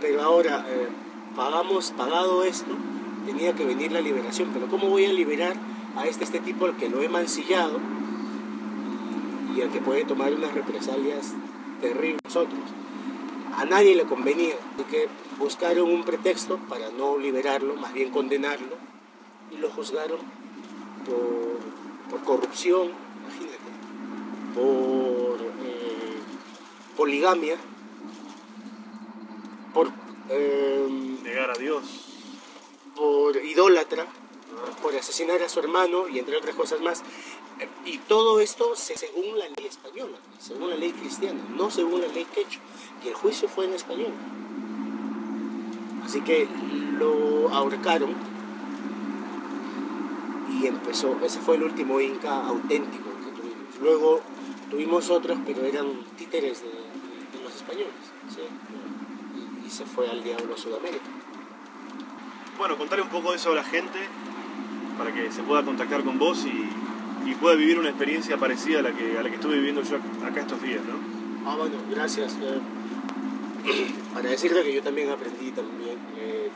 Pero 0.00 0.22
ahora, 0.22 0.64
eh, 0.68 0.88
pagamos, 1.36 1.92
pagado 1.92 2.42
esto, 2.42 2.72
tenía 3.26 3.54
que 3.54 3.64
venir 3.64 3.92
la 3.92 4.00
liberación. 4.00 4.50
Pero 4.52 4.66
¿cómo 4.66 4.88
voy 4.88 5.04
a 5.04 5.12
liberar 5.12 5.54
a 5.96 6.06
este, 6.06 6.24
este 6.24 6.40
tipo 6.40 6.64
al 6.64 6.76
que 6.76 6.88
lo 6.88 7.00
he 7.02 7.08
mancillado 7.08 7.78
y 9.56 9.62
al 9.62 9.70
que 9.70 9.80
puede 9.80 10.04
tomar 10.04 10.34
unas 10.34 10.52
represalias 10.52 11.32
terribles 11.80 12.20
nosotros? 12.24 12.60
A 13.56 13.64
nadie 13.64 13.94
le 13.96 14.04
convenía, 14.04 14.54
así 14.74 14.84
que 14.84 15.08
buscaron 15.38 15.90
un 15.90 16.04
pretexto 16.04 16.58
para 16.68 16.90
no 16.90 17.16
liberarlo, 17.16 17.74
más 17.74 17.94
bien 17.94 18.10
condenarlo, 18.10 18.76
y 19.50 19.56
lo 19.56 19.70
juzgaron 19.70 20.18
por, 21.06 22.10
por 22.10 22.24
corrupción, 22.24 22.90
imagínate, 23.22 23.56
por 24.54 25.40
eh, 25.64 26.18
poligamia, 26.96 27.56
por, 29.72 29.90
eh, 30.28 31.18
Negar 31.22 31.50
a 31.50 31.58
Dios. 31.58 31.82
por 32.94 33.36
idólatra, 33.36 34.06
por 34.82 34.94
asesinar 34.94 35.42
a 35.42 35.48
su 35.48 35.60
hermano 35.60 36.08
y 36.08 36.18
entre 36.18 36.36
otras 36.36 36.54
cosas 36.54 36.80
más. 36.80 37.02
Y 37.84 37.98
todo 37.98 38.40
esto 38.40 38.76
se- 38.76 38.96
según 38.96 39.38
la 39.38 39.46
ley 39.56 39.66
española, 39.66 40.18
según 40.38 40.70
la 40.70 40.76
ley 40.76 40.92
cristiana, 40.92 41.40
no 41.56 41.70
según 41.70 42.02
la 42.02 42.08
ley 42.08 42.26
quechua. 42.26 42.62
Y 43.04 43.08
el 43.08 43.14
juicio 43.14 43.48
fue 43.48 43.64
en 43.64 43.74
español. 43.74 44.12
Así 46.04 46.20
que 46.20 46.48
lo 46.98 47.48
ahorcaron 47.50 48.14
y 50.52 50.66
empezó, 50.66 51.18
ese 51.22 51.40
fue 51.40 51.56
el 51.56 51.64
último 51.64 52.00
Inca 52.00 52.46
auténtico 52.46 53.10
que 53.24 53.40
tuvimos. 53.40 53.80
Luego 53.80 54.20
tuvimos 54.70 55.10
otros, 55.10 55.38
pero 55.44 55.64
eran 55.64 55.86
títeres 56.16 56.62
de, 56.62 57.42
los 57.42 57.54
españoles. 57.54 57.92
Y, 59.66 59.70
se 59.70 59.84
fue 59.84 60.08
al 60.08 60.22
diablo 60.22 60.56
Sudamérica. 60.56 61.04
Bueno, 62.56 62.78
contarle 62.78 63.02
un 63.02 63.10
poco 63.10 63.32
de 63.32 63.36
eso 63.36 63.50
a 63.52 63.56
la 63.56 63.64
gente 63.64 63.98
para 64.96 65.12
que 65.12 65.30
se 65.30 65.42
pueda 65.42 65.64
contactar 65.64 66.04
con 66.04 66.18
vos 66.18 66.44
y, 66.46 66.68
y 67.26 67.34
pueda 67.34 67.56
vivir 67.56 67.78
una 67.78 67.88
experiencia 67.88 68.36
parecida 68.36 68.78
a 68.78 68.82
la 68.82 68.92
que, 68.92 69.18
a 69.18 69.22
la 69.22 69.28
que 69.28 69.34
estuve 69.34 69.56
viviendo 69.56 69.82
yo 69.82 69.96
acá 70.24 70.40
estos 70.40 70.62
días, 70.62 70.80
¿no? 70.84 71.48
Ah, 71.48 71.56
bueno, 71.56 71.76
gracias. 71.90 72.36
eh, 72.40 72.60
para 74.14 74.30
decirte 74.30 74.62
que 74.62 74.72
yo 74.72 74.82
también 74.82 75.10
aprendí 75.10 75.50
también 75.50 75.98
eh, 76.16 76.50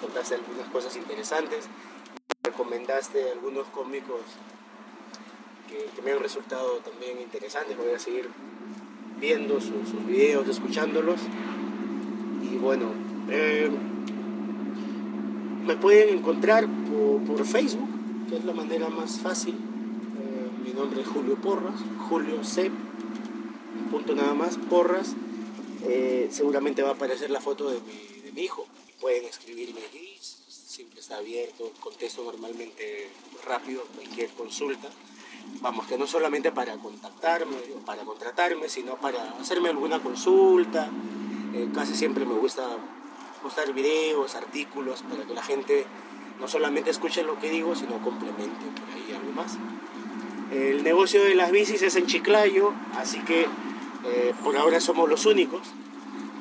contaste 0.00 0.34
algunas 0.34 0.68
cosas 0.68 0.96
interesantes, 0.96 1.66
recomendaste 2.42 3.32
algunos 3.32 3.66
cómicos 3.68 4.20
que, 5.68 6.02
me 6.02 6.12
han 6.12 6.20
resultado 6.20 6.78
también 6.78 7.20
interesantes. 7.20 7.76
Voy 7.76 7.92
a 7.94 7.98
seguir 7.98 8.28
viendo 9.18 9.60
sus, 9.60 9.88
sus 9.90 10.06
videos, 10.06 10.48
escuchándolos. 10.48 11.20
Y 12.42 12.56
bueno, 12.56 12.86
eh, 13.30 13.70
me 15.66 15.76
pueden 15.76 16.18
encontrar 16.18 16.66
por 17.26 17.44
Facebook, 17.46 17.88
que 18.28 18.36
es 18.36 18.44
la 18.44 18.52
manera 18.52 18.88
más 18.88 19.20
fácil. 19.20 19.54
Eh, 19.54 20.50
mi 20.64 20.72
nombre 20.72 21.02
es 21.02 21.08
Julio 21.08 21.36
Porras, 21.36 21.74
Julio 22.08 22.42
C 22.44 22.70
punto 23.90 24.14
nada 24.14 24.34
más, 24.34 24.56
porras. 24.56 25.14
Eh, 25.82 26.28
seguramente 26.30 26.82
va 26.82 26.90
a 26.90 26.92
aparecer 26.94 27.30
la 27.30 27.40
foto 27.40 27.70
de 27.70 27.80
mi, 27.80 28.22
de 28.22 28.32
mi 28.32 28.42
hijo. 28.42 28.66
Pueden 29.00 29.24
escribirme 29.24 29.80
allí, 29.90 30.16
siempre 30.20 31.00
está 31.00 31.18
abierto, 31.18 31.70
contesto 31.80 32.24
normalmente 32.24 33.10
rápido 33.46 33.82
cualquier 33.94 34.30
consulta. 34.30 34.88
Vamos, 35.60 35.86
que 35.86 35.98
no 35.98 36.06
solamente 36.06 36.50
para 36.52 36.76
contactarme 36.78 37.56
o 37.76 37.84
para 37.84 38.02
contratarme, 38.04 38.68
sino 38.68 38.96
para 38.96 39.32
hacerme 39.38 39.68
alguna 39.68 40.02
consulta. 40.02 40.88
Eh, 41.54 41.68
casi 41.74 41.94
siempre 41.94 42.24
me 42.24 42.34
gusta 42.34 42.66
mostrar 43.42 43.72
videos, 43.74 44.34
artículos, 44.34 45.02
para 45.02 45.24
que 45.24 45.34
la 45.34 45.42
gente 45.42 45.84
no 46.40 46.48
solamente 46.48 46.90
escuche 46.90 47.22
lo 47.22 47.38
que 47.38 47.50
digo, 47.50 47.74
sino 47.74 47.98
complemente 48.02 48.66
por 48.80 48.94
ahí 48.94 49.14
algo 49.14 49.32
más. 49.32 49.56
El 50.52 50.84
negocio 50.84 51.22
de 51.24 51.34
las 51.34 51.50
bicis 51.50 51.82
es 51.82 51.96
en 51.96 52.06
Chiclayo, 52.06 52.72
así 52.96 53.18
que 53.20 53.42
eh, 53.42 54.34
por 54.42 54.56
ahora 54.56 54.80
somos 54.80 55.08
los 55.08 55.26
únicos. 55.26 55.60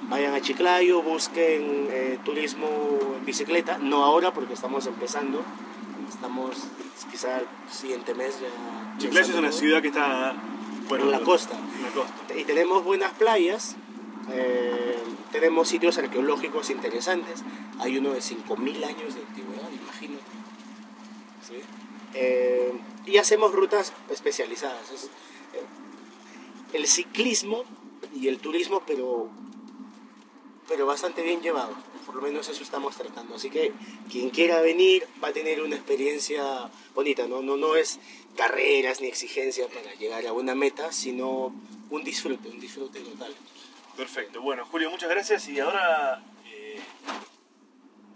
Vayan 0.09 0.33
a 0.33 0.41
Chiclayo, 0.41 1.01
busquen 1.01 1.87
eh, 1.89 2.19
turismo 2.23 2.67
en 3.17 3.25
bicicleta, 3.25 3.77
no 3.79 4.03
ahora 4.03 4.33
porque 4.33 4.53
estamos 4.53 4.85
empezando, 4.85 5.41
estamos 6.09 6.57
quizá 7.09 7.39
el 7.39 7.45
siguiente 7.71 8.13
mes 8.13 8.39
ya. 8.41 8.97
Chiclayo 8.97 9.31
es 9.31 9.35
una 9.35 9.49
todo. 9.49 9.59
ciudad 9.59 9.81
que 9.81 9.87
está 9.87 10.35
bueno, 10.89 11.05
En 11.05 11.11
la 11.11 11.19
costa. 11.21 11.55
En 11.77 11.83
la 11.83 11.89
costa. 11.89 12.37
Y 12.37 12.43
tenemos 12.43 12.83
buenas 12.83 13.13
playas, 13.13 13.75
eh, 14.31 14.97
tenemos 15.31 15.67
sitios 15.67 15.97
arqueológicos 15.97 16.69
interesantes. 16.69 17.43
Hay 17.79 17.97
uno 17.97 18.11
de 18.11 18.19
5.000 18.19 18.83
años 18.85 19.15
de 19.15 19.21
antigüedad. 19.21 19.69
Eh, 22.13 22.71
y 23.05 23.17
hacemos 23.17 23.53
rutas 23.53 23.93
especializadas. 24.09 24.91
Es, 24.91 25.03
eh, 25.05 25.63
el 26.73 26.87
ciclismo 26.87 27.63
y 28.15 28.27
el 28.27 28.39
turismo, 28.39 28.83
pero 28.85 29.29
pero 30.67 30.85
bastante 30.85 31.21
bien 31.21 31.41
llevado. 31.41 31.75
Por 32.05 32.15
lo 32.15 32.21
menos 32.21 32.49
eso 32.49 32.63
estamos 32.63 32.95
tratando. 32.95 33.35
Así 33.35 33.49
que 33.49 33.73
quien 34.09 34.29
quiera 34.29 34.61
venir 34.61 35.07
va 35.23 35.29
a 35.29 35.33
tener 35.33 35.61
una 35.61 35.75
experiencia 35.75 36.69
bonita. 36.95 37.27
No, 37.27 37.41
no, 37.41 37.57
no 37.57 37.75
es 37.75 37.99
carreras 38.35 39.01
ni 39.01 39.07
exigencia 39.07 39.67
para 39.67 39.93
llegar 39.95 40.25
a 40.25 40.33
una 40.33 40.55
meta, 40.55 40.91
sino 40.91 41.53
un 41.89 42.03
disfrute, 42.03 42.49
un 42.49 42.59
disfrute 42.59 42.99
total. 43.01 43.33
Perfecto. 43.95 44.41
Bueno, 44.41 44.65
Julio, 44.65 44.89
muchas 44.89 45.09
gracias 45.09 45.47
y 45.47 45.59
ahora, 45.59 46.23
eh, 46.47 46.79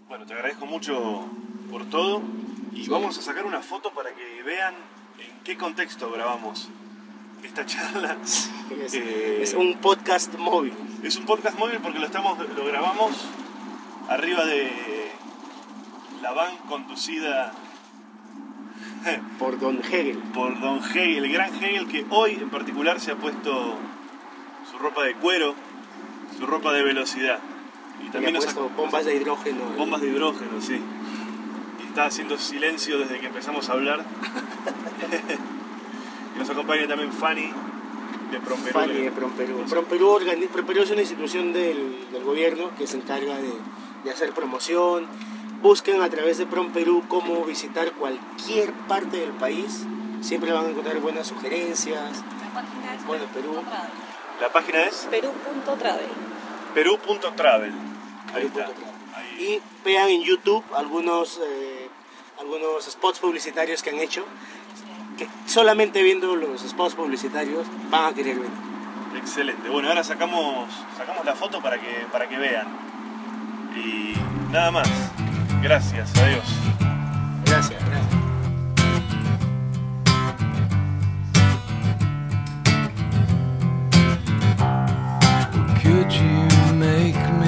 bueno, 0.08 0.26
te 0.26 0.34
agradezco 0.34 0.66
mucho 0.66 1.24
por 1.70 1.88
todo 1.88 2.22
y 2.78 2.84
Sí. 2.84 2.90
vamos 2.90 3.18
a 3.18 3.22
sacar 3.22 3.44
una 3.46 3.60
foto 3.60 3.90
para 3.92 4.10
que 4.14 4.42
vean 4.42 4.74
en 5.18 5.44
qué 5.44 5.56
contexto 5.56 6.10
grabamos 6.12 6.68
esta 7.42 7.64
charla. 7.66 8.16
Es, 8.24 8.50
Eh, 8.94 9.40
es 9.42 9.54
un 9.54 9.78
podcast 9.78 10.34
móvil 10.36 10.74
Es 11.02 11.16
un 11.16 11.24
podcast 11.24 11.58
móvil 11.58 11.78
porque 11.82 11.98
lo 11.98 12.06
estamos, 12.06 12.38
lo 12.38 12.64
grabamos 12.66 13.12
arriba 14.08 14.44
de 14.44 14.70
la 16.22 16.32
van 16.32 16.56
conducida 16.68 17.52
por 19.38 19.58
Don 19.60 19.80
Hegel. 19.82 20.18
por 20.34 20.58
Don 20.60 20.78
Hegel, 20.82 21.24
el 21.24 21.32
gran 21.32 21.54
Hegel 21.54 21.86
que 21.88 22.04
hoy 22.10 22.32
en 22.34 22.50
particular 22.50 23.00
se 23.00 23.12
ha 23.12 23.16
puesto 23.16 23.76
su 24.70 24.78
ropa 24.78 25.04
de 25.04 25.14
cuero, 25.14 25.54
su 26.38 26.46
ropa 26.46 26.72
de 26.72 26.82
velocidad. 26.82 27.38
Y 28.00 28.10
También 28.10 28.12
también 28.12 28.36
ha 28.36 28.38
nos 28.38 28.44
puesto 28.46 28.68
bombas 28.76 29.04
de 29.04 29.14
hidrógeno. 29.16 29.64
bombas 29.76 30.00
de 30.00 30.08
hidrógeno, 30.08 30.60
sí. 30.60 30.80
Está 31.88 32.06
haciendo 32.06 32.38
silencio 32.38 32.98
desde 32.98 33.18
que 33.18 33.26
empezamos 33.26 33.68
a 33.68 33.72
hablar. 33.72 34.04
y 36.36 36.38
nos 36.38 36.50
acompaña 36.50 36.86
también 36.86 37.12
Fanny 37.12 37.50
de 38.30 38.40
Promperú. 38.40 38.78
Fanny 38.78 38.94
de 39.00 39.10
Promperú. 39.10 39.64
Promperú, 39.68 40.18
organi- 40.18 40.48
Promperú 40.48 40.82
es 40.82 40.90
una 40.90 41.00
institución 41.00 41.52
del, 41.52 42.06
del 42.12 42.24
gobierno 42.24 42.70
que 42.76 42.86
se 42.86 42.96
encarga 42.98 43.36
de, 43.36 43.52
de 44.04 44.10
hacer 44.10 44.32
promoción. 44.32 45.06
Busquen 45.62 46.02
a 46.02 46.08
través 46.08 46.38
de 46.38 46.46
Promperú 46.46 47.02
cómo 47.08 47.44
visitar 47.44 47.92
cualquier 47.92 48.72
parte 48.86 49.16
del 49.18 49.30
país. 49.32 49.84
Siempre 50.20 50.52
van 50.52 50.66
a 50.66 50.68
encontrar 50.68 50.98
buenas 51.00 51.26
sugerencias. 51.26 52.22
La 52.42 52.62
página 52.62 52.94
es 52.94 53.06
Bueno, 53.06 53.24
Perú. 53.34 53.52
Perú.travel. 53.54 53.90
La 54.40 54.52
página 54.52 54.82
es 54.84 55.08
Perú.travel. 55.10 56.06
perú.travel. 56.74 57.72
Ahí 58.34 58.46
está. 58.46 58.66
Y 59.38 59.60
vean 59.84 60.08
en 60.08 60.22
YouTube 60.22 60.64
algunos, 60.76 61.40
eh, 61.42 61.88
algunos 62.40 62.84
spots 62.84 63.20
publicitarios 63.20 63.82
que 63.82 63.90
han 63.90 63.98
hecho. 63.98 64.24
Que 65.16 65.28
solamente 65.46 66.02
viendo 66.02 66.36
los 66.36 66.62
spots 66.62 66.94
publicitarios 66.94 67.66
van 67.90 68.12
a 68.12 68.14
querer 68.14 68.36
venir. 68.36 68.50
Excelente. 69.16 69.68
Bueno, 69.68 69.88
ahora 69.88 70.04
sacamos, 70.04 70.68
sacamos 70.96 71.24
la 71.24 71.34
foto 71.34 71.60
para 71.60 71.78
que, 71.78 72.06
para 72.12 72.28
que 72.28 72.38
vean. 72.38 72.66
Y 73.76 74.14
nada 74.52 74.70
más. 74.70 74.88
Gracias. 75.62 76.10
Adiós. 76.18 76.44
Gracias, 77.44 77.84
gracias. 77.84 78.08
Could 85.82 86.12
you 86.12 86.74
make 86.74 87.16
me 87.40 87.47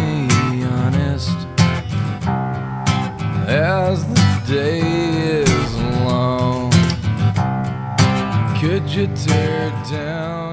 as 3.60 4.06
the 4.06 4.42
day 4.48 4.80
is 4.80 5.76
long? 6.06 6.70
Could 8.58 8.88
you 8.90 9.06
tear 9.14 9.70
down 9.90 10.49